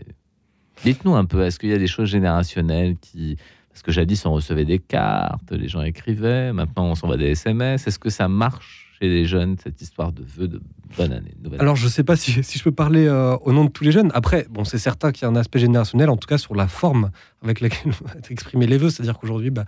[0.84, 3.36] dites-nous un peu, est-ce qu'il y a des choses générationnelles qui...
[3.70, 7.86] Parce que jadis, on recevait des cartes, les gens écrivaient, maintenant on s'envoie des SMS.
[7.86, 10.60] Est-ce que ça marche chez les jeunes, cette histoire de vœux de
[10.96, 13.64] bonne année nouvelle Alors, je sais pas si, si je peux parler euh, au nom
[13.64, 14.10] de tous les jeunes.
[14.14, 16.68] Après, bon, c'est certain qu'il y a un aspect générationnel, en tout cas sur la
[16.68, 17.10] forme
[17.42, 18.90] avec laquelle vont être exprimés les vœux.
[18.90, 19.64] C'est-à-dire qu'aujourd'hui, bah,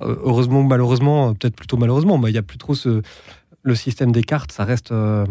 [0.00, 3.02] euh, heureusement ou malheureusement, euh, peut-être plutôt malheureusement, bah, il n'y a plus trop ce,
[3.62, 4.52] le système des cartes.
[4.52, 5.26] Ça reste, euh,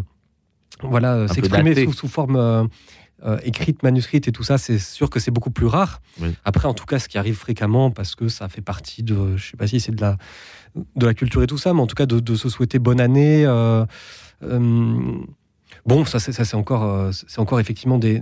[0.81, 2.69] voilà, s'exprimer sous, sous forme
[3.23, 6.01] euh, écrite, manuscrite et tout ça, c'est sûr que c'est beaucoup plus rare.
[6.19, 6.29] Oui.
[6.43, 9.51] Après, en tout cas, ce qui arrive fréquemment, parce que ça fait partie de, je
[9.51, 10.17] sais pas si c'est de la,
[10.95, 12.99] de la culture et tout ça, mais en tout cas de, de se souhaiter bonne
[12.99, 13.45] année.
[14.43, 15.13] Euh,
[15.85, 18.21] Bon, ça, c'est, encore, euh, c'est encore effectivement des,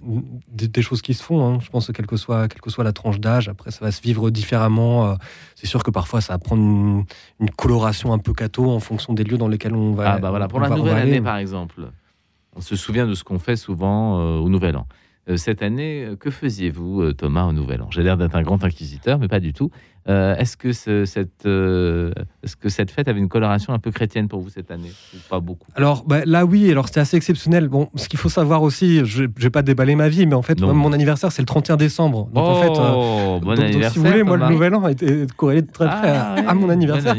[0.52, 1.46] des, des choses qui se font.
[1.46, 1.60] hein.
[1.62, 3.92] Je pense que quelle que soit, quelle que soit la tranche d'âge, après, ça va
[3.92, 5.08] se vivre différemment.
[5.10, 5.16] euh.
[5.56, 7.04] C'est sûr que parfois, ça va prendre une,
[7.42, 10.14] une coloration un peu catho en fonction des lieux dans lesquels on va.
[10.14, 11.12] Ah bah voilà, pour la va- nouvelle aller.
[11.12, 11.90] année par exemple,
[12.56, 14.88] on se souvient de ce qu'on fait souvent euh, au Nouvel An.
[15.36, 17.88] Cette année, que faisiez-vous, Thomas, au Nouvel An?
[17.92, 19.70] J'ai l'air d'être un grand inquisiteur, mais pas du tout.
[20.10, 22.12] Euh, est-ce que ce- cette, euh,
[22.44, 25.18] est-ce que cette fête avait une coloration un peu chrétienne pour vous cette année Ou
[25.30, 25.68] Pas beaucoup?
[25.76, 27.68] Alors bah, là, oui, alors c'était assez exceptionnel.
[27.68, 30.42] Bon, ce qu'il faut savoir aussi, je ne vais pas déballer ma vie, mais en
[30.42, 32.28] fait, moi, mon anniversaire, c'est le 31 décembre.
[32.34, 32.70] Donc en fait.
[32.70, 33.92] euh, oh, bon donc- donc, anniversaire.
[33.92, 36.48] si vous voulez, moi, le nouvel an était corrélé de très près à, Ah, ouais,
[36.48, 37.14] à mon bon anniversaire.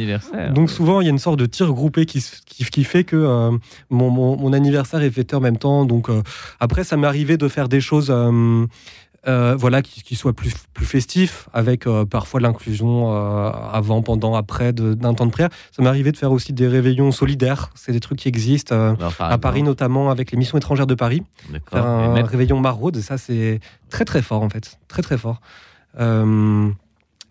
[0.53, 3.05] Donc souvent, il y a une sorte de tir groupé qui, se- qui, qui fait
[3.05, 3.51] que
[3.91, 5.85] mon, mon- mon anniversaire est fêté en même temps.
[5.85, 6.09] Donc
[6.59, 8.13] après, ça m'est arrivé de faire des choses
[9.29, 14.35] euh, voilà, qui, qui soient plus, plus festifs, avec euh, parfois l'inclusion euh, avant, pendant,
[14.35, 15.51] après d'un temps de prière.
[15.73, 17.71] Ça m'est arrivé de faire aussi des réveillons solidaires.
[17.75, 18.75] C'est des trucs qui existent.
[18.75, 21.23] Alors, à Paris notamment avec les missions étrangères de Paris
[21.71, 25.41] faire un même- réveillon maraude ça c'est très très fort en fait très très fort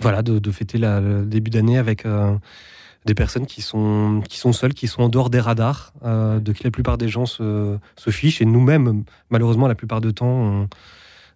[0.02, 2.06] voilà de, de fêter la- le début d'année avec
[3.06, 6.64] des personnes qui sont, qui sont seules, qui sont en dehors des radars, de qui
[6.64, 8.42] la plupart des gens se, se fichent.
[8.42, 10.70] Et nous-mêmes, malheureusement, la plupart du temps, on-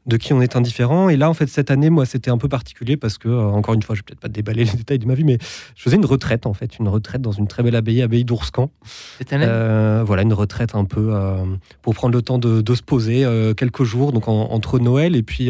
[0.06, 1.08] de qui on est indifférent.
[1.10, 3.74] Et là, en fait, cette année, moi, c'était un peu particulier parce que, euh, encore
[3.74, 5.38] une fois, je vais peut-être pas déballer les détails de ma vie, mais
[5.76, 8.70] je faisais une retraite, en fait, une retraite dans une très belle abbaye, abbaye d'Ourscan.
[9.18, 11.38] Cette année Euh, voilà, une retraite un peu euh,
[11.82, 15.16] pour prendre le temps de, de se poser euh, quelques jours, donc en- entre Noël
[15.16, 15.50] et puis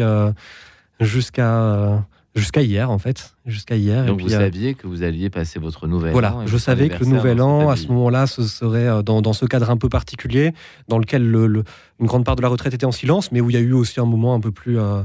[1.00, 4.04] jusqu'à jusqu'à hier, en fait, jusqu'à hier.
[4.06, 6.42] Donc et vous puis, euh, saviez que vous alliez passer votre nouvel voilà, an.
[6.42, 9.32] et je savais que le nouvel an, à ce moment-là, ce serait euh, dans, dans
[9.32, 10.52] ce cadre un peu particulier,
[10.88, 11.64] dans lequel le- le-
[12.00, 13.72] une grande part de la retraite était en silence, mais où il y a eu
[13.72, 15.02] aussi un moment un peu plus, euh,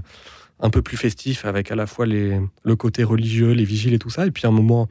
[0.59, 3.99] un peu plus festif, avec à la fois les, le côté religieux, les vigiles et
[3.99, 4.87] tout ça, et puis un moment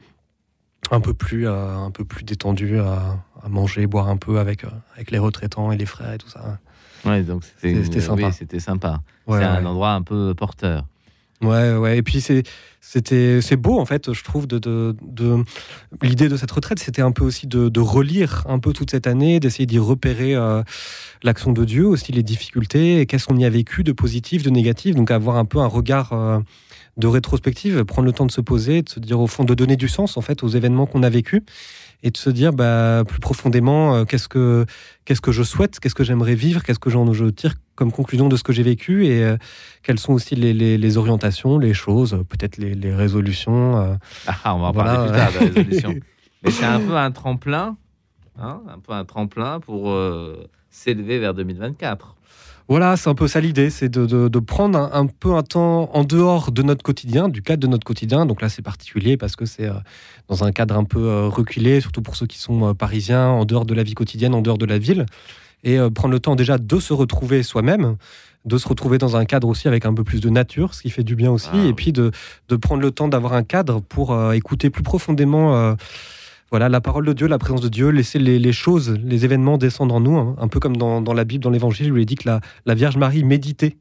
[0.91, 4.63] un peu plus, euh, un peu plus détendu à, à manger, boire un peu avec,
[4.63, 6.57] euh, avec les retraitants et les frères et tout ça.
[7.05, 8.31] Ouais, donc c'était c'était oui, sympa.
[8.31, 9.01] c'était sympa.
[9.27, 9.51] Ouais, c'est ouais.
[9.51, 10.85] un endroit un peu porteur.
[11.41, 11.97] Ouais, ouais.
[11.97, 12.43] Et puis c'est,
[12.81, 14.45] c'était, c'est beau en fait, je trouve.
[14.45, 15.43] De, de, de-
[16.01, 19.39] l'idée de cette retraite, c'était un peu aussi de, relire un peu toute cette année,
[19.39, 20.61] d'essayer d'y repérer euh,
[21.23, 24.95] l'action de Dieu, aussi les difficultés, qu'est-ce qu'on y a vécu de positif, de négatif.
[24.95, 26.39] Donc avoir un peu un regard euh,
[26.97, 29.77] de rétrospective, prendre le temps de se poser, de se dire au fond, de donner
[29.77, 31.41] du sens en fait aux événements qu'on a vécus,
[32.03, 34.65] et de se dire bah, plus profondément euh, qu'est-ce que
[35.05, 38.27] qu'est-ce que je souhaite, qu'est-ce que j'aimerais vivre, qu'est-ce que j'en je tire comme conclusion
[38.27, 39.37] de ce que j'ai vécu et euh,
[39.83, 43.79] quelles sont aussi les, les- les orientations, les choses, peut-être les, les résolutions.
[43.79, 43.95] euh.
[44.27, 45.93] Ah, on va en Voilà, parler plus tard.
[46.43, 47.77] Mais c'est un peu un tremplin,
[48.37, 52.15] hein, un peu un tremplin pour euh, s'élever vers 2024.
[52.67, 55.41] Voilà, c'est un peu ça l'idée, c'est de, de- de prendre un, un peu un
[55.41, 58.25] temps en dehors de notre quotidien, du cadre de notre quotidien.
[58.27, 59.69] Donc là, c'est particulier parce que c'est
[60.27, 63.73] dans un cadre un peu reculé, surtout pour ceux qui sont parisiens, en dehors de
[63.73, 65.05] la vie quotidienne, en dehors de la ville.
[65.63, 67.97] Et euh, prendre le temps déjà de se retrouver soi-même,
[68.45, 70.89] de se retrouver dans un cadre aussi avec un peu plus de nature, ce qui
[70.89, 71.49] fait du bien aussi.
[71.51, 71.73] Ah, et oui.
[71.73, 72.11] puis de,
[72.47, 75.55] de prendre le temps d'avoir un cadre pour euh, écouter plus profondément.
[75.55, 75.75] euh,
[76.51, 79.93] voilà, la parole de Dieu, la présence de Dieu, laisser les, choses, les événements descendre
[79.93, 80.35] en nous, hein.
[80.39, 82.27] un peu comme dans, la Bible, dans l'Évangile, où il est dit que
[82.65, 83.77] la, Vierge Marie méditait.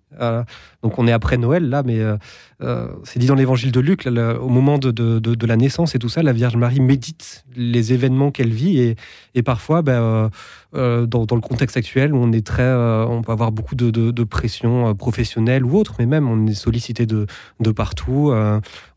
[0.82, 2.16] donc on est après Noël là, mais euh,
[2.62, 6.22] euh, c'est dit dans l'Évangile de Luc, au moment de, la naissance et tout ça,
[6.22, 8.94] la Vierge Marie médite les événements qu'elle vit
[9.34, 10.30] et, parfois, ben,
[10.74, 14.94] euh, dans, dans le contexte actuel, on est très, on peut avoir beaucoup de, pression
[14.94, 17.26] professionnelle ou autre, mais même on est sollicité de,
[17.74, 18.32] partout.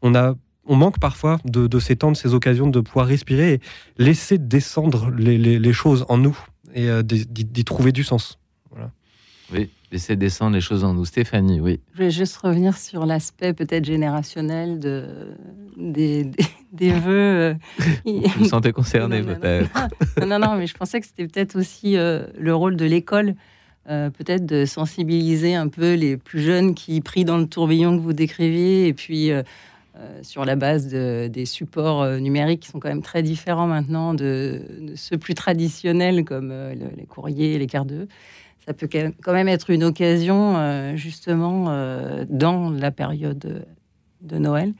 [0.01, 0.35] on a
[0.67, 3.59] on manque parfois de, de ces temps, de ces occasions de pouvoir respirer et
[3.97, 6.37] laisser descendre les, les- les choses en nous
[6.73, 8.37] et euh, d'y trouver du sens.
[9.53, 11.03] Oui, laisser descendre les choses en nous.
[11.03, 11.81] Stéphanie, oui.
[11.93, 15.35] Je vais juste revenir sur l'aspect peut-être générationnel de,
[15.75, 17.11] des, des, des vœux.
[17.11, 17.53] euh,
[18.05, 19.39] Vous vous sentez concerné Non, non, non.
[19.41, 20.25] peut-être.
[20.25, 23.35] non, non, mais je pensais que c'était peut-être aussi euh, le rôle de l'école,
[23.89, 28.01] euh, peut-être de sensibiliser un peu les plus jeunes qui prient dans le tourbillon que
[28.01, 29.43] vous décriviez, et puis euh,
[30.01, 33.67] euh, sur la base de- des supports euh, numériques qui sont quand même très différents
[33.67, 34.61] maintenant de,
[34.95, 38.07] ceux plus traditionnels comme euh, le- les courriers, les cartes de.
[38.65, 38.87] Ça peut
[39.23, 41.65] quand même- être une occasion, justement,
[42.29, 43.65] dans la période
[44.21, 44.73] de, Noël,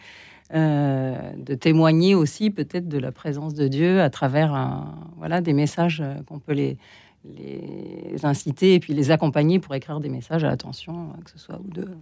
[0.54, 4.86] de témoigner aussi peut-être de la présence de Dieu à travers
[5.18, 6.78] voilà, des messages qu'on peut les,
[7.26, 11.40] les inciter et puis les accompagner pour écrire des messages à l'attention, euh, que ce
[11.40, 12.02] soit ou de, ou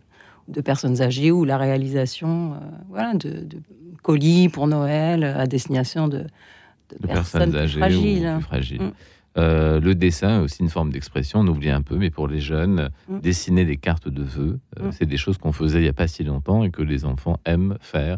[0.49, 2.57] de personnes âgées ou la réalisation euh,
[2.89, 3.57] voilà, de, de
[4.03, 6.25] colis pour Noël à destination de,
[6.99, 8.27] De personnes âgées fragiles.
[8.27, 8.81] ou plus fragiles.
[8.81, 8.91] Mm.
[9.38, 12.39] Euh, le dessin est aussi une forme d'expression, on oublie un peu, mais pour les
[12.39, 13.19] jeunes, Mm.
[13.19, 14.91] dessiner des cartes de vœux, euh, Mm.
[14.91, 17.39] c'est des choses qu'on faisait il n'y a pas si longtemps et que les enfants
[17.45, 18.17] aiment faire,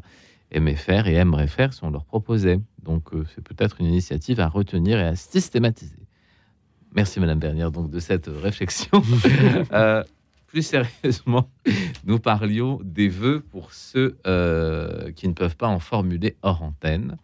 [0.51, 2.59] aimaient faire et aimeraient faire si on leur proposait.
[2.83, 5.95] Donc euh, c'est peut-être une initiative à retenir et à systématiser.
[6.95, 9.01] Merci Madame Bernière donc de cette réflexion.
[10.51, 11.49] Plus sérieusement,
[12.03, 17.15] nous parlions des vœux pour ceux euh, qui ne peuvent pas en formuler hors antenne.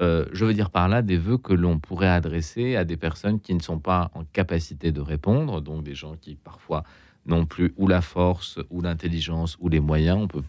[0.00, 3.40] Euh, je veux dire par là des vœux que l'on pourrait adresser à des personnes
[3.40, 6.82] qui ne sont pas en capacité de répondre, donc des gens qui parfois
[7.26, 10.18] n'ont plus ou la force, ou l'intelligence, ou les moyens.
[10.22, 10.42] On peut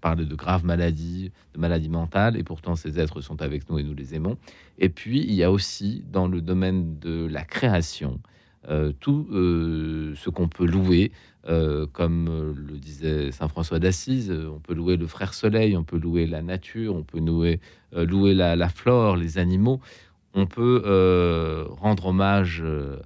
[0.00, 3.82] parler de graves maladies, de maladies mentales, et pourtant ces êtres sont avec nous et
[3.82, 4.38] nous les aimons.
[4.78, 8.20] Et puis, il y a aussi dans le domaine de la création,
[9.00, 11.12] tout euh, ce qu'on peut louer,
[11.48, 15.76] euh, comme euh, le disait Saint François d'Assise, euh, on peut louer le frère soleil,
[15.76, 17.58] on peut louer la nature, on peut louer,
[17.94, 19.80] euh, la, flore, les animaux.
[20.34, 22.96] On peut euh, rendre hommage euh,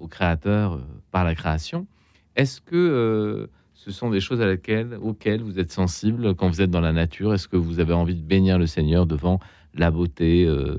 [0.00, 0.78] au créateur euh,
[1.10, 1.86] par la création.
[2.34, 6.62] Est-ce que euh, ce sont des choses à laquelle, auxquelles vous êtes sensible quand vous
[6.62, 7.34] êtes dans la nature?
[7.34, 9.38] Est-ce que vous avez envie de bénir le Seigneur devant
[9.74, 10.78] la beauté euh,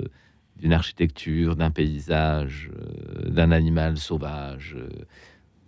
[0.58, 4.90] d'une architecture, d'un paysage, euh, d'un animal sauvage, euh,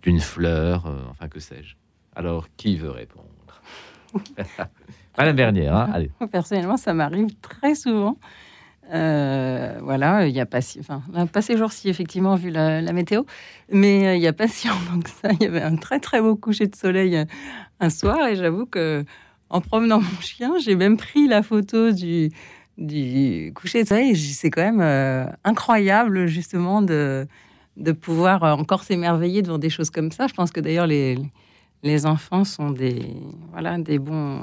[0.02, 1.74] d'une fleur, euh, enfin que sais-je
[2.14, 3.26] Alors, qui veut répondre
[5.18, 6.10] Madame Bernière, hein allez.
[6.32, 8.18] Personnellement, ça m'arrive très souvent.
[8.88, 13.24] Voilà, il n'y a pas si, enfin, pas ces jours-ci effectivement vu la, météo,
[13.70, 16.68] mais il n'y a pas si ça, il y avait un très très beau coucher
[16.68, 17.26] de soleil
[17.80, 19.04] un soir et j'avoue que
[19.50, 22.30] en promenant mon chien, j'ai même pris la photo du,
[22.78, 24.16] du coucher de soleil.
[24.16, 27.26] C'est quand même incroyable justement de,
[27.76, 30.26] de pouvoir encore s'émerveiller devant des choses comme ça.
[30.26, 31.18] Je pense que d'ailleurs les,
[31.82, 33.14] les enfants sont des,
[33.52, 34.42] voilà, des bons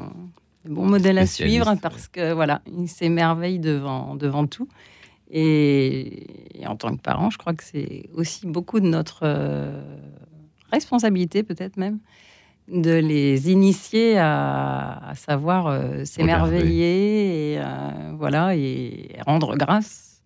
[0.65, 4.67] bon modèle à suivre parce que voilà, il s'émerveille devant, devant tout.
[5.29, 6.27] Et,
[6.65, 9.81] en tant que parent, je crois que c'est aussi beaucoup de notre euh,
[10.71, 11.99] responsabilité, peut-être même,
[12.67, 20.21] de les initier à, savoir euh, s'émerveiller et euh, voilà et rendre grâce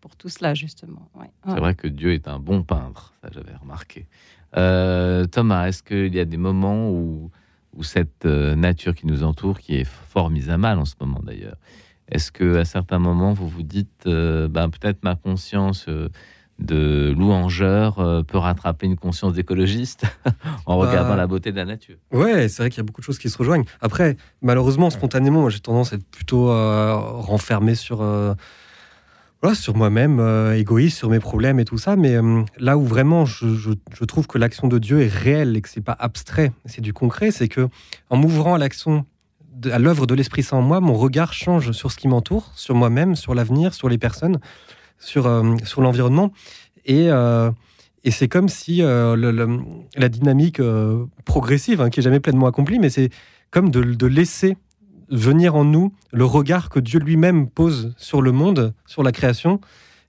[0.00, 1.08] pour tout cela justement.
[1.46, 4.06] C'est vrai que Dieu est un bon peintre, ça j'avais remarqué.
[4.52, 7.30] Thomas, est-ce qu'il y a des moments où
[7.82, 11.20] cette euh, nature qui nous entoure, qui est fort mise à mal en ce moment
[11.22, 11.56] d'ailleurs.
[12.08, 16.08] Est-ce que à certains moments vous vous dites, euh, ben, peut-être ma conscience euh,
[16.60, 20.04] de louangeur peut rattraper une conscience d'écologiste
[20.66, 21.96] en bah, regardant la beauté de la nature.
[22.12, 23.64] Ouais, c'est vrai qu'il y a beaucoup de choses qui se rejoignent.
[23.80, 28.02] Après, malheureusement, spontanément, j'ai tendance à être plutôt renfermé sur
[29.54, 31.96] sur moi-même, euh, égoïste, sur mes problèmes et tout ça.
[31.96, 33.72] Mais euh, là où vraiment je,
[34.06, 37.30] trouve que l'action de Dieu est réelle et que c'est pas abstrait, c'est du concret,
[37.30, 37.68] c'est que
[38.10, 39.06] en m'ouvrant à l'action,
[39.70, 42.74] à l'œuvre de l'Esprit Saint en moi, mon regard change sur ce qui m'entoure, sur
[42.74, 44.38] moi-même, sur l'avenir, sur les personnes,
[45.00, 46.32] sur, euh, sur l'environnement.
[46.86, 47.08] Et,
[48.04, 50.62] et c'est comme si la dynamique
[51.24, 53.10] progressive, hein, qui est jamais pleinement accomplie, mais c'est
[53.50, 54.56] comme de, laisser
[55.10, 59.60] venir en nous le regard que Dieu lui-même pose sur le monde, sur la création,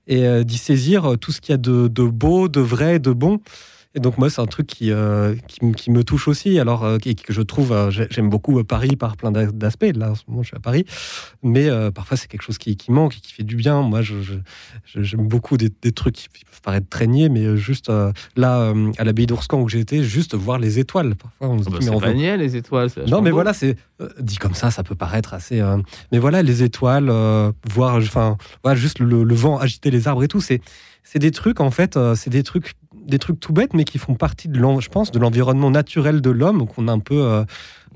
[0.06, 3.40] et euh, d'y saisir tout ce qu'il y a de, beau, de vrai, de bon,
[3.94, 6.58] et donc moi, c'est un truc qui, euh, qui, me touche aussi.
[6.58, 9.92] Alors euh, que je trouve, euh, j'aime beaucoup Paris par plein d'aspects.
[9.94, 10.86] Là, en ce moment, je suis à Paris,
[11.42, 13.82] mais parfois c'est quelque chose qui, qui, manque et qui fait du bien.
[13.82, 14.42] Moi, j'aime
[14.86, 17.90] je, beaucoup des, trucs qui peuvent paraître traînés, mais juste
[18.36, 21.14] là, à l'abbaye d'Ourscan où j'étais, juste voir les étoiles.
[21.14, 22.88] Parfois, on se ah dit, bah, mais les étoiles.
[23.08, 23.76] Non, mais voilà, c'est
[24.18, 25.62] dit comme ça, ça peut paraître assez.
[26.12, 27.10] mais voilà, les étoiles,
[27.68, 30.60] voir, enfin, voilà, juste le, le, vent agiter les arbres et tout, c'est
[31.04, 32.74] c'est des trucs en fait, c'est des trucs
[33.06, 36.30] des trucs tout bêtes, mais qui font partie, de je pense, de l'environnement naturel de
[36.30, 37.44] l'homme, qu'on a un peu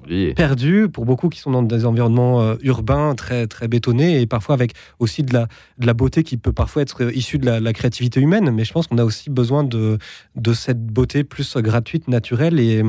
[0.09, 4.27] euh, perdu, pour beaucoup qui sont dans des environnements euh, urbains très, très bétonnés, et
[4.27, 7.51] parfois avec aussi de la, de la beauté qui peut parfois être euh, issue de
[7.51, 8.51] la, créativité humaine.
[8.51, 9.99] Mais je pense qu'on a aussi besoin de,
[10.35, 12.83] de cette beauté plus gratuite, naturelle, et,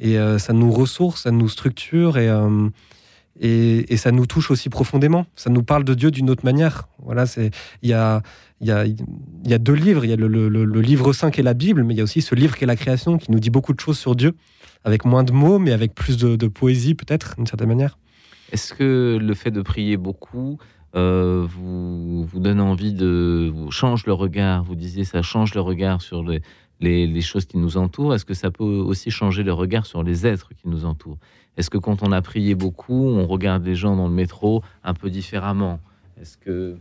[0.00, 2.30] et ça nous ressource, ça nous structure, et...
[3.40, 5.26] Et, ça nous touche aussi profondément.
[5.34, 6.88] Ça nous parle de Dieu d'une autre manière.
[7.02, 7.50] Voilà, c'est
[7.82, 8.22] il y a
[8.64, 10.04] il y a, deux livres.
[10.04, 12.34] Il y a le, livre 5 et la Bible, mais il y a aussi ce
[12.34, 14.34] livre qui est la création, qui nous dit beaucoup de choses sur Dieu,
[14.84, 17.98] avec moins de mots, mais avec plus de, poésie, peut-être, d'une certaine manière.
[18.52, 20.58] Est-ce que le fait de prier beaucoup
[20.94, 23.52] euh, vous, donne envie de.
[23.54, 24.64] vous change le regard?
[24.64, 26.40] Vous disiez ça change le regard sur les,
[26.80, 28.14] les, les choses qui nous entourent.
[28.14, 31.18] Est-ce que ça peut aussi changer le regard sur les êtres qui nous entourent?
[31.56, 34.94] Est-ce que quand on a prié beaucoup, on regarde les gens dans le métro un
[34.94, 35.80] peu différemment?
[36.20, 36.76] Est-ce que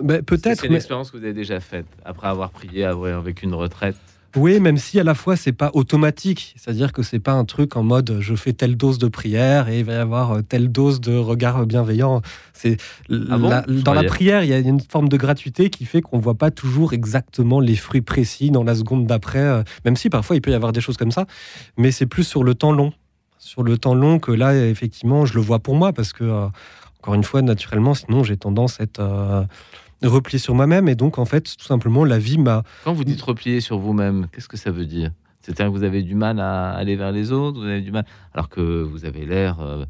[0.00, 0.60] ben, peut-être.
[0.60, 3.96] C'est une expérience que vous avez déjà faite après avoir prié, avec une retraite.
[4.34, 7.76] Oui, même si à la fois c'est pas automatique, c'est-à-dire que c'est pas un truc
[7.76, 10.72] en mode je fais telle dose de prière et il va y avoir euh, telle
[10.72, 12.22] dose de regard bienveillant.
[12.54, 12.78] C'est
[13.10, 16.34] ah dans la prière, il y a une forme de gratuité qui fait qu'on voit
[16.34, 20.40] pas toujours exactement les fruits précis dans la seconde d'après, euh, même si parfois il
[20.40, 21.26] peut y avoir des choses comme ça,
[21.76, 22.94] mais c'est plus sur le temps long,
[23.38, 26.46] sur le temps long que là effectivement je le vois pour moi parce que euh,
[27.02, 29.46] encore une fois naturellement sinon j'ai tendance à être
[30.08, 30.88] replié sur moi-même.
[30.88, 32.62] Et donc, en fait, tout simplement, la vie m'a.
[32.84, 35.10] Quand vous dites replier sur vous-même, qu'est-ce que ça veut dire?
[35.40, 38.04] C'est-à-dire que vous avez du mal à aller vers les autres, vous avez du mal,
[38.32, 39.84] alors que vous avez l'air euh,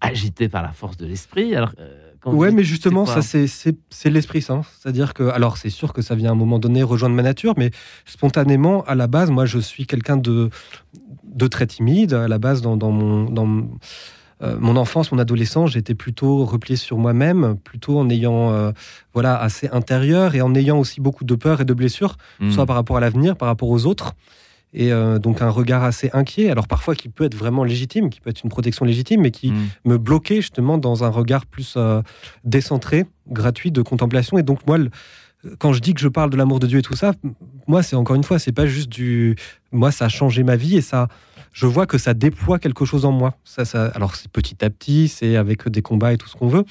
[0.00, 1.54] agité par la force de l'esprit.
[1.56, 4.62] Alors, euh, ouais, mais justement, ça, c'est l'esprit saint.
[4.78, 7.54] C'est-à-dire que, alors, c'est sûr que ça vient à un moment donné rejoindre ma nature,
[7.56, 7.70] mais
[8.04, 10.50] spontanément, à la base, moi, je suis quelqu'un de,
[11.24, 12.12] de très timide.
[12.12, 13.30] À la base, dans, dans mon.
[13.30, 13.68] Dans,
[14.42, 18.72] euh, mon enfance, mon adolescence, j'étais plutôt replié sur moi-même, plutôt en ayant euh,
[19.12, 22.50] voilà assez intérieur et en ayant aussi beaucoup de peur et de blessures, hmm.
[22.50, 24.14] soit par rapport à l'avenir, par rapport aux autres.
[24.76, 28.20] Et euh, donc un regard assez inquiet, alors parfois qui peut être vraiment légitime, qui
[28.20, 29.68] peut être une protection légitime, mais qui hmm.
[29.84, 31.78] me bloquait justement dans un regard plus
[32.42, 34.36] décentré, gratuit, de contemplation.
[34.36, 34.78] Et donc moi,
[35.58, 37.12] quand je dis que je parle de l'amour de Dieu et tout ça,
[37.66, 39.36] moi c'est encore une fois, c'est pas juste du,
[39.72, 41.08] moi ça a changé ma vie et ça,
[41.54, 43.34] je vois que ça déploie quelque chose en moi.
[43.44, 46.64] Ça, alors c'est petit à petit, c'est avec des combats et tout ce qu'on veut,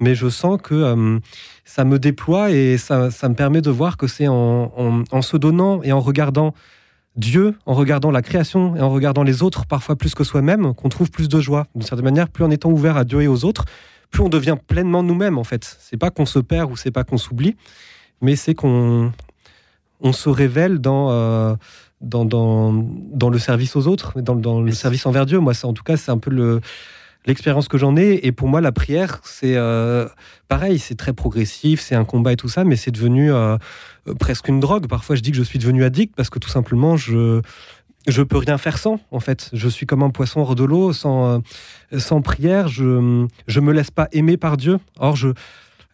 [0.00, 1.18] mais je sens que euh,
[1.66, 5.92] ça me déploie et ça, me permet de voir que c'est en, se donnant et
[5.92, 6.54] en regardant
[7.16, 10.88] Dieu, en regardant la création et en regardant les autres, parfois plus que soi-même, qu'on
[10.88, 11.66] trouve plus de joie.
[11.74, 13.66] D'une certaine manière, plus en étant ouvert à Dieu et aux autres,
[14.10, 15.76] plus on devient pleinement nous-mêmes en fait.
[15.80, 17.56] C'est pas qu'on se perd ou c'est pas qu'on s'oublie,
[18.22, 19.12] mais c'est qu'on
[20.00, 21.54] on se révèle dans, euh,
[22.00, 22.72] dans, dans,
[23.12, 25.38] dans le service aux autres, dans, dans le service envers Dieu.
[25.38, 26.60] Moi, ça, en tout cas, c'est un peu le
[27.26, 28.26] l'expérience que j'en ai.
[28.26, 30.08] Et pour moi, la prière, c'est euh,
[30.48, 33.56] pareil, c'est très progressif, c'est un combat et tout ça, mais c'est devenu euh,
[34.18, 34.86] presque une drogue.
[34.86, 37.42] Parfois, je dis que je suis devenu addict parce que tout simplement, je
[38.06, 38.98] je peux rien faire sans.
[39.10, 41.42] En fait, je suis comme un poisson hors de l'eau, sans
[41.92, 44.78] euh, sans prière, je je me laisse pas aimer par Dieu.
[44.98, 45.28] Or, je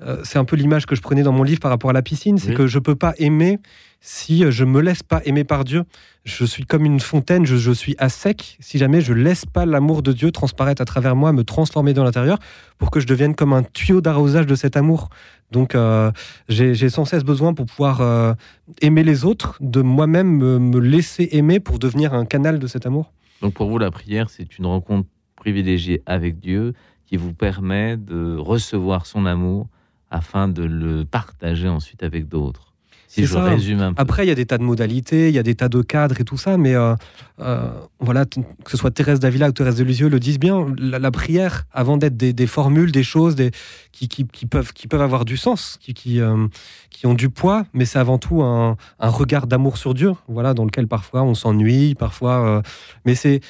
[0.02, 2.02] euh, c'est un peu l'image que je prenais dans mon livre par rapport à la
[2.02, 2.54] piscine, c'est Oui.
[2.54, 3.58] que je peux pas aimer
[4.00, 5.84] si je me laisse pas aimer par Dieu.
[6.24, 9.64] Je suis comme une fontaine, je, je suis à sec si jamais je laisse pas
[9.64, 12.38] l'amour de Dieu transparaître à travers moi, me transformer dans l'intérieur,
[12.78, 15.08] pour que je devienne comme un tuyau d'arrosage de cet amour.
[15.50, 16.10] Donc euh,
[16.48, 18.34] j'ai sans cesse besoin pour pouvoir euh,
[18.82, 22.84] aimer les autres, de moi-même me, me laisser aimer pour devenir un canal de cet
[22.86, 23.12] amour.
[23.40, 26.74] Donc pour vous, la prière, c'est une rencontre privilégiée avec Dieu
[27.06, 29.68] qui vous permet de recevoir son amour
[30.10, 32.62] afin de le partager ensuite avec d'autres.
[33.08, 33.44] Si je ça.
[33.44, 34.02] résume un peu.
[34.02, 36.20] Après, il y a des tas de modalités, il y a des tas de cadres
[36.20, 36.94] et tout ça, mais euh,
[37.40, 40.98] euh, voilà, que ce soit Thérèse d'Avila ou Thérèse de Lisieux le disent bien, la,
[40.98, 43.52] la prière, avant d'être des, des formules, des choses des,
[43.92, 46.46] qui, qui- qui peuvent, qui peuvent avoir du sens, qui, qui, euh,
[46.90, 50.52] qui ont du poids, mais c'est avant tout un, un regard d'amour sur Dieu, voilà,
[50.52, 52.60] dans lequel parfois on s'ennuie, parfois.
[53.06, 53.40] mais c'est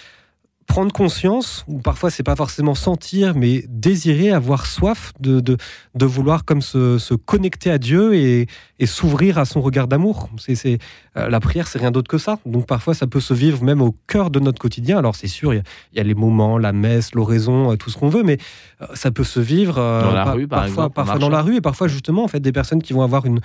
[0.66, 5.56] prendre conscience, ou parfois c'est pas forcément sentir, mais désirer, avoir soif de, de,
[5.94, 8.46] de vouloir comme se, se connecter à Dieu et,
[8.80, 10.28] et s'ouvrir à son regard d'amour.
[10.38, 10.78] C'est, c'est,
[11.16, 12.38] euh, la prière, c'est rien d'autre que ça.
[12.44, 14.98] Donc parfois, ça peut se vivre même au cœur de notre quotidien.
[14.98, 17.76] Alors c'est sûr, il y a- il y, a les moments, la messe, l'oraison, euh,
[17.76, 18.38] tout ce qu'on veut, mais
[18.82, 21.28] euh, ça peut se vivre euh, Dans la par- rue, par parfois, exemple, parfois dans
[21.30, 23.40] la rue, et parfois justement, en fait, des personnes qui vont avoir une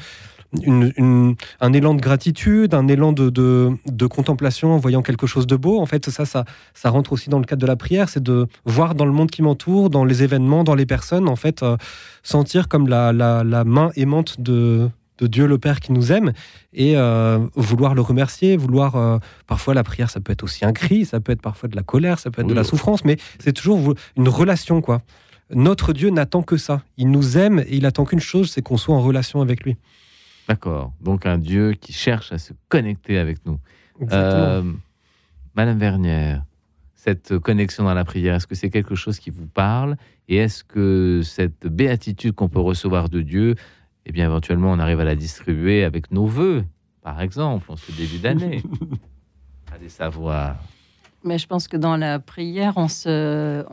[0.64, 5.28] une- une- un élan de gratitude, un élan de, de, de contemplation en voyant quelque
[5.28, 5.80] chose de beau.
[5.80, 8.48] En fait, ça, ça, ça rentre aussi dans le cadre de la prière, c'est de
[8.66, 11.78] voir dans le monde qui m'entoure, dans les événements, dans les personnes, en fait, euh,
[12.24, 14.90] sentir comme la, la, la main aimante de,
[15.20, 16.34] de Dieu le Père qui nous aime
[16.74, 18.96] et euh, vouloir le remercier, vouloir...
[18.96, 21.76] euh, parfois, la prière, ça peut être aussi un cri, ça peut être parfois de
[21.76, 25.02] la colère, ça peut être de la souffrance, mais c'est toujours une relation, quoi.
[25.54, 26.82] Notre Dieu n'attend que ça.
[26.98, 29.76] Il nous aime et il attend qu'une chose, c'est qu'on soit en relation avec lui.
[30.52, 30.92] D'accord.
[31.00, 33.58] Donc un Dieu qui cherche à se connecter avec nous.
[34.12, 34.62] Euh,
[35.56, 36.44] Madame Vernière,
[36.94, 39.96] cette connexion dans la prière, est-ce que c'est quelque chose qui vous parle?
[40.28, 43.56] Et est-ce que cette béatitude qu'on peut recevoir de Dieu,
[44.06, 46.66] eh bien éventuellement on arrive à la distribuer avec nos voeux,
[47.02, 48.62] par exemple, en ce début d'année?
[49.74, 50.58] Allez savoir.
[51.24, 53.64] Mais je pense que dans la prière, on se,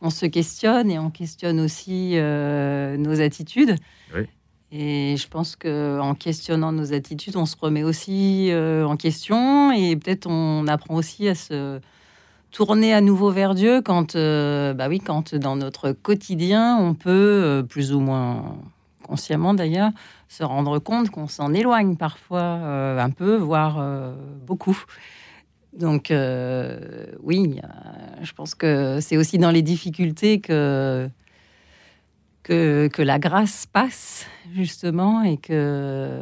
[0.00, 3.76] on se questionne et on questionne aussi euh, nos attitudes.
[4.12, 4.26] Oui.
[4.74, 9.70] Et je pense que en questionnant nos attitudes, on se remet aussi euh, en question
[9.70, 11.78] et peut-être on apprend aussi à se
[12.50, 17.10] tourner à nouveau vers Dieu quand, euh, bah oui, quand dans notre quotidien, on peut
[17.10, 18.56] euh, plus ou moins
[19.02, 19.90] consciemment d'ailleurs
[20.28, 23.84] se rendre compte qu'on s'en éloigne parfois un peu, voire
[24.46, 24.78] beaucoup.
[25.78, 27.60] Donc oui,
[28.22, 31.10] je pense que c'est aussi dans les difficultés que,
[32.42, 36.20] que, la grâce passe justement et que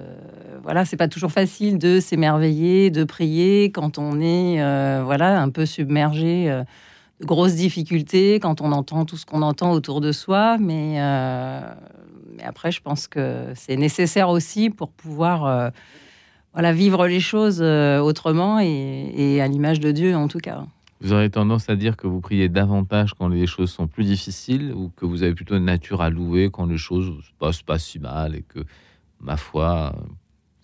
[0.63, 5.49] voilà, c'est pas toujours facile de s'émerveiller, de prier quand on est euh, voilà un
[5.49, 6.63] peu submergé euh,
[7.21, 11.61] de grosses difficultés, quand on entend tout ce qu'on entend autour de soi, mais euh,
[12.45, 15.73] après je pense que c'est nécessaire aussi pour pouvoir
[16.53, 20.65] voilà, vivre les choses autrement et à l'image de Dieu en tout cas.
[21.01, 24.73] Vous aurez tendance à dire que vous priez davantage quand les choses sont plus difficiles
[24.75, 27.79] ou que vous avez plutôt une nature à louer quand les choses se passent pas
[27.79, 28.61] si mal et que,
[29.19, 29.95] ma foi,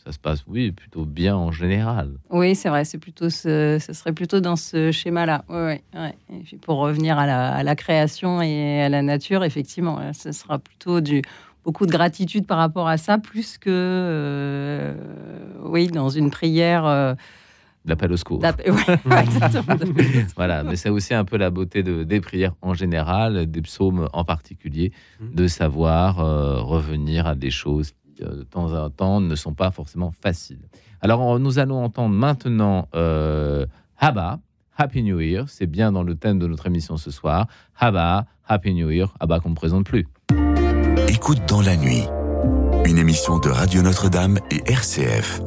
[0.04, 2.12] ça se passe, oui, plutôt bien en général.
[2.28, 5.44] Oui, c'est vrai, c'est plutôt ce, serait plutôt dans ce schéma-là.
[5.48, 6.14] Ouais, ouais, ouais.
[6.52, 11.22] Et pour revenir à la, création et à la nature, effectivement, ce sera plutôt du
[11.64, 14.94] beaucoup de gratitude par rapport à ça, plus que euh,
[15.64, 16.84] oui, dans une prière.
[16.84, 17.14] euh,
[17.86, 18.40] L'appel au secours.
[18.42, 18.52] ouais.
[20.36, 24.08] Voilà, mais c'est aussi un peu la beauté de, des prières en général, des psaumes
[24.12, 25.34] en particulier, Mhm.
[25.34, 29.54] de savoir euh, revenir à des choses qui, euh, de temps en temps, ne sont
[29.54, 30.68] pas forcément faciles.
[31.00, 33.66] Alors, nous allons entendre maintenant euh,
[33.98, 34.40] Haba,
[34.76, 35.44] Happy New Year.
[35.48, 37.46] C'est bien dans le thème de notre émission ce soir.
[37.78, 39.14] Haba, Happy New Year.
[39.20, 40.06] Haba qu'on ne présente plus.
[41.08, 42.02] Écoute dans la nuit.
[42.84, 45.40] Une émission de Radio Notre-Dame et RCF.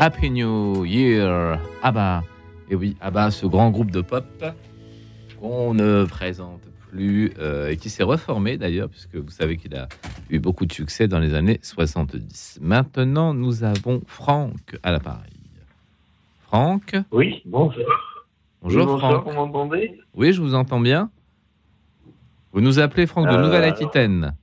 [0.00, 2.22] Happy New Year, ABBA.
[2.70, 4.24] Et oui, ABBA, ce grand groupe de pop
[5.38, 9.88] qu'on ne présente plus euh, et qui s'est reformé d'ailleurs, puisque vous savez qu'il a
[10.30, 12.60] eu beaucoup de succès dans les années 70.
[12.62, 15.30] Maintenant, nous avons Franck à l'appareil.
[16.46, 17.84] Franck Oui, bonjour.
[18.62, 19.24] Bonjour Franck.
[19.24, 20.00] vous m'entendez?
[20.14, 21.10] Oui, je vous entends bien.
[22.52, 24.34] Vous nous appelez Franck de Euh, Nouvelle-Aquitaine.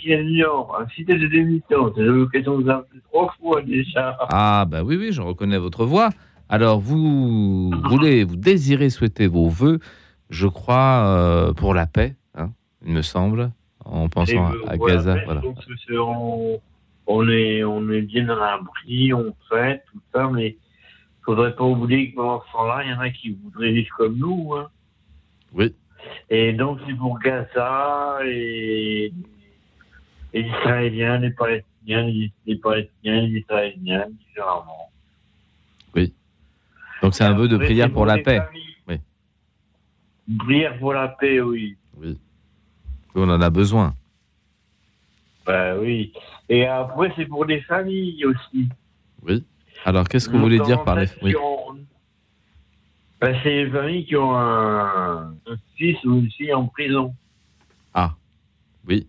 [0.00, 1.92] Qui est Lyon, un site de démission.
[1.96, 4.16] J'ai eu l'occasion de vous appeler trois fois déjà.
[4.30, 6.10] Ah, bah oui, oui, je reconnais votre voix.
[6.48, 9.78] Alors, vous voulez, vous désirez souhaiter vos voeux,
[10.30, 12.50] je crois, euh, pour la paix, hein,
[12.84, 13.50] il me semble,
[13.84, 15.16] en pensant à, à voilà, Gaza.
[15.24, 15.42] Voilà.
[15.98, 16.60] on,
[17.06, 21.64] on est, on est bien dans l'abri, on fait tout ça, mais il faudrait pas
[21.64, 24.54] oublier que pendant ce temps-là, il y en a qui voudraient vivre comme nous.
[24.54, 24.68] Hein.
[25.54, 25.74] Oui.
[26.28, 29.10] Et donc, c'est pour Gaza et
[30.34, 34.90] les Israéliens, les Palestiniens, les, les Palestiniens, les Israéliens, différemment.
[37.02, 38.38] Donc, c'est un vœu de Après, prière pour la paix.
[38.40, 38.76] familles.
[38.88, 38.96] Oui.
[40.26, 41.76] Une prière pour la paix, oui.
[41.98, 42.18] Oui.
[43.14, 43.94] On en a besoin.
[45.44, 46.14] Bah oui.
[46.48, 48.68] Et après, c'est pour les familles aussi.
[49.22, 49.44] Oui.
[49.84, 51.06] Alors, qu'est-ce que vous voulez dire par les.
[51.20, 51.34] Oui.
[51.36, 51.76] ont-
[53.20, 57.14] Bah, c'est les familles qui ont un, un fils ou une fille en prison.
[57.92, 58.14] Ah.
[58.88, 59.06] Oui.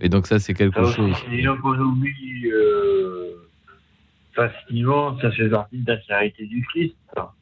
[0.00, 1.16] Et donc ça, c'est quelque Ça aussi, chose.
[1.30, 3.30] c'est gens qu'on oublie euh,
[4.32, 5.18] facilement.
[5.20, 6.94] Ça fait partie de la charité du Christ.
[7.14, 7.32] ça.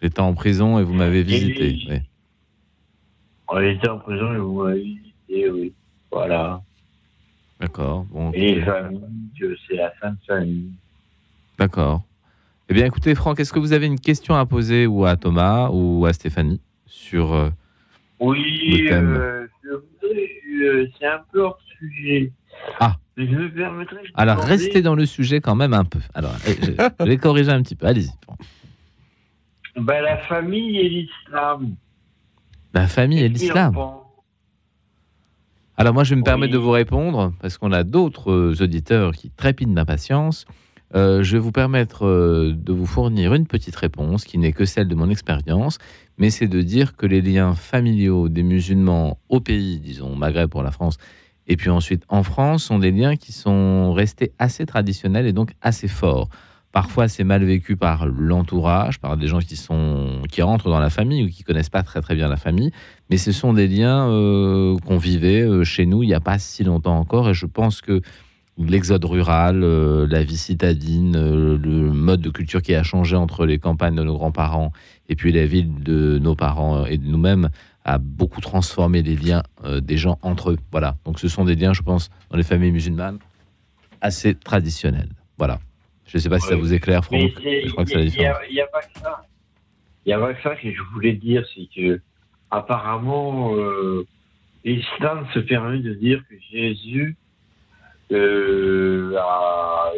[0.00, 1.70] J'étais en prison et vous m'avez visité.
[1.70, 1.86] oui.
[1.90, 1.96] oui.
[3.48, 5.72] On était en prison et vous m'avez visité, oui.
[6.12, 6.60] Voilà.
[7.60, 8.04] D'accord.
[8.04, 9.00] Bon, Et les familles,
[9.42, 10.70] euh, c'est la fin de famille.
[11.58, 12.02] D'accord.
[12.68, 15.68] Eh bien, écoutez, Franck, est-ce que vous avez une question à poser ou à Thomas
[15.72, 17.50] ou à Stéphanie sur euh,
[18.20, 19.16] Oui, Le thème.
[19.18, 19.37] euh,
[20.64, 22.32] euh, c'est un peu hors sujet.
[22.80, 22.96] Ah.
[23.16, 25.98] Mais je me permettrais de Alors, demander- restez dans le sujet quand même un peu.
[26.14, 27.86] Alors, eh, je, je vais corriger un petit peu.
[27.86, 28.10] Allez-y.
[29.76, 31.74] Ben, la famille et l'islam.
[32.74, 33.74] La famille et l'islam.
[35.76, 36.24] Alors moi, je vais me Oui.
[36.24, 40.44] permettre de vous répondre, parce qu'on a d'autres euh, auditeurs qui trépident d'impatience.
[40.94, 44.64] Euh, je vais vous permettre euh, de vous fournir une petite réponse qui n'est que
[44.64, 45.78] celle de mon expérience,
[46.16, 50.48] mais c'est de dire que les liens familiaux des musulmans au pays, disons au Maghreb
[50.48, 50.96] pour la France,
[51.46, 55.52] et puis ensuite en France, sont des liens qui sont restés assez traditionnels et donc
[55.60, 56.28] assez forts.
[56.70, 60.90] Parfois, c'est mal vécu par l'entourage, par des gens qui sont qui rentrent dans la
[60.90, 62.72] famille ou qui connaissent pas très très bien la famille.
[63.10, 66.38] Mais ce sont des liens euh, qu'on vivait euh, chez nous il n'y a pas
[66.38, 67.30] si longtemps encore.
[67.30, 68.02] Et je pense que
[68.58, 73.46] l'exode rural, euh, la vie citadine, euh, le mode de culture qui a changé entre
[73.46, 74.72] les campagnes de nos grands-parents
[75.08, 77.50] et puis les villes de nos parents et de nous-mêmes
[77.84, 80.58] a beaucoup transformé les liens euh, des gens entre eux.
[80.72, 80.96] Voilà.
[81.04, 83.18] Donc ce sont des liens, je pense, dans les familles musulmanes
[84.00, 85.08] assez traditionnels.
[85.38, 85.60] Voilà.
[86.06, 87.20] Je ne sais pas si ça vous éclaire, Franck.
[87.42, 88.38] Je crois que c'est la il y a- différence.
[88.50, 89.22] Il n'y a, pas que ça.
[90.04, 92.00] Il n'y a pas que ça que je voulais dire, c'est que
[92.50, 94.06] apparemment, euh,
[94.64, 97.16] l'islam se permet de dire que Jésus
[98.12, 99.90] euh, a,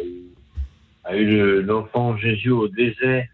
[1.05, 3.25] a eu le- l'enfant Jésus au désert.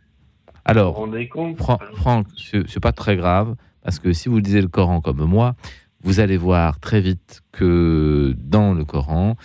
[0.48, 2.28] Vous vous Alors, rendez compte Franck,
[2.68, 5.56] c'est pas très grave, parce que si vous lisez le Coran comme moi,
[6.04, 9.36] vous allez voir très vite que dans le Coran,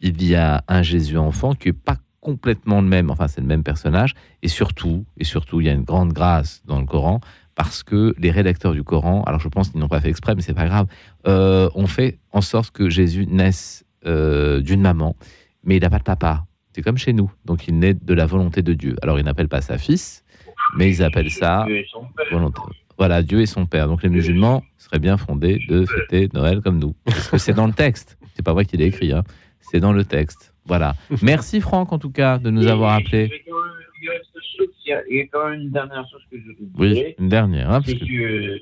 [0.00, 3.46] il y a un Jésus enfant qui n'est pas complètement le même, enfin c'est le
[3.46, 7.20] même personnage, et surtout, et surtout, il y a une grande grâce dans le Coran,
[7.54, 10.42] parce que les rédacteurs du Coran, alors je pense qu'ils n'ont pas fait exprès, mais
[10.42, 10.86] c'est pas grave,
[11.26, 15.16] euh, ont fait en sorte que Jésus naisse euh, d'une maman,
[15.64, 16.44] mais il n'a pas de papa.
[16.74, 18.96] C'est comme chez nous, donc il naît de la volonté de Dieu.
[19.02, 20.24] Alors ils n'appellent pas ça fils,
[20.76, 21.66] mais ils appellent ça
[22.30, 22.60] volonté.
[22.98, 23.88] Voilà, Dieu et son Père.
[23.88, 26.94] Donc les musulmans seraient bien fondés de fêter Noël comme nous.
[27.04, 28.16] Parce que c'est dans le texte.
[28.34, 29.22] C'est pas moi qui l'ai écrit, hein.
[29.60, 30.54] c'est dans le texte.
[30.64, 30.94] Voilà.
[31.22, 33.30] Merci Franck en tout cas de nous avoir il appelés.
[34.84, 37.70] Il y a il il quand même une dernière chose que je Oui, une dernière.
[37.70, 38.58] hein, parce que-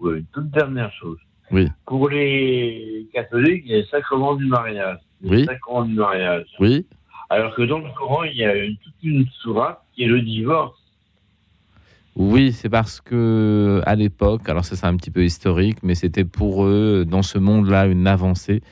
[0.00, 1.18] que, toute dernière chose.
[1.50, 1.68] Oui.
[1.86, 4.98] Pour les catholiques, il y a le sacrement du mariage.
[5.22, 5.44] Le Oui.
[5.44, 6.46] sacrement du mariage.
[6.60, 6.86] Oui,
[7.30, 10.20] Alors que dans le Coran, il y a une, toute une sourate qui est le
[10.20, 10.76] divorce.
[12.16, 16.24] oui, c'est parce que à l'époque, alors ça c'est un petit peu historique, mais c'était
[16.24, 18.62] pour eux dans ce monde-là une avancée,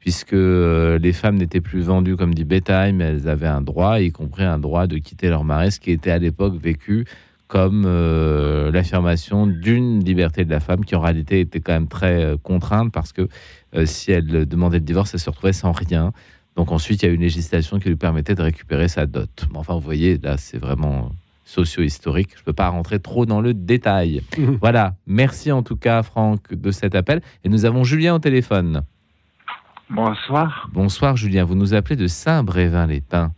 [0.00, 4.00] puisque euh, les femmes n'étaient plus vendues comme du bétail, mais elles avaient un droit,
[4.00, 7.06] y compris un droit de quitter leur mari, ce qui était à l'époque vécu
[7.50, 12.24] comme euh, l'affirmation d'une liberté de la femme qui en réalité était quand même très
[12.24, 13.28] euh, contrainte parce que
[13.74, 16.12] euh, si elle demandait le divorce, elle se retrouvait sans rien.
[16.54, 19.48] Donc ensuite, il y a une législation qui lui permettait de récupérer sa dot.
[19.50, 21.10] Mais enfin, vous voyez, là, c'est vraiment
[21.44, 22.30] socio-historique.
[22.36, 24.22] Je ne peux pas rentrer trop dans le détail.
[24.60, 24.94] voilà.
[25.08, 27.20] Merci en tout cas, Franck, de cet appel.
[27.42, 28.82] Et nous avons Julien au téléphone.
[29.90, 30.70] Bonsoir.
[30.72, 31.42] Bonsoir, Julien.
[31.42, 33.32] Vous nous appelez de Saint-Brévin-les-Pins.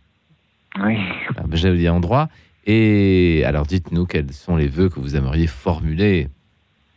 [0.83, 0.97] Oui.
[1.35, 2.29] Ah, ben, Joli endroit.
[2.65, 6.29] Et alors, dites-nous quels sont les vœux que vous aimeriez formuler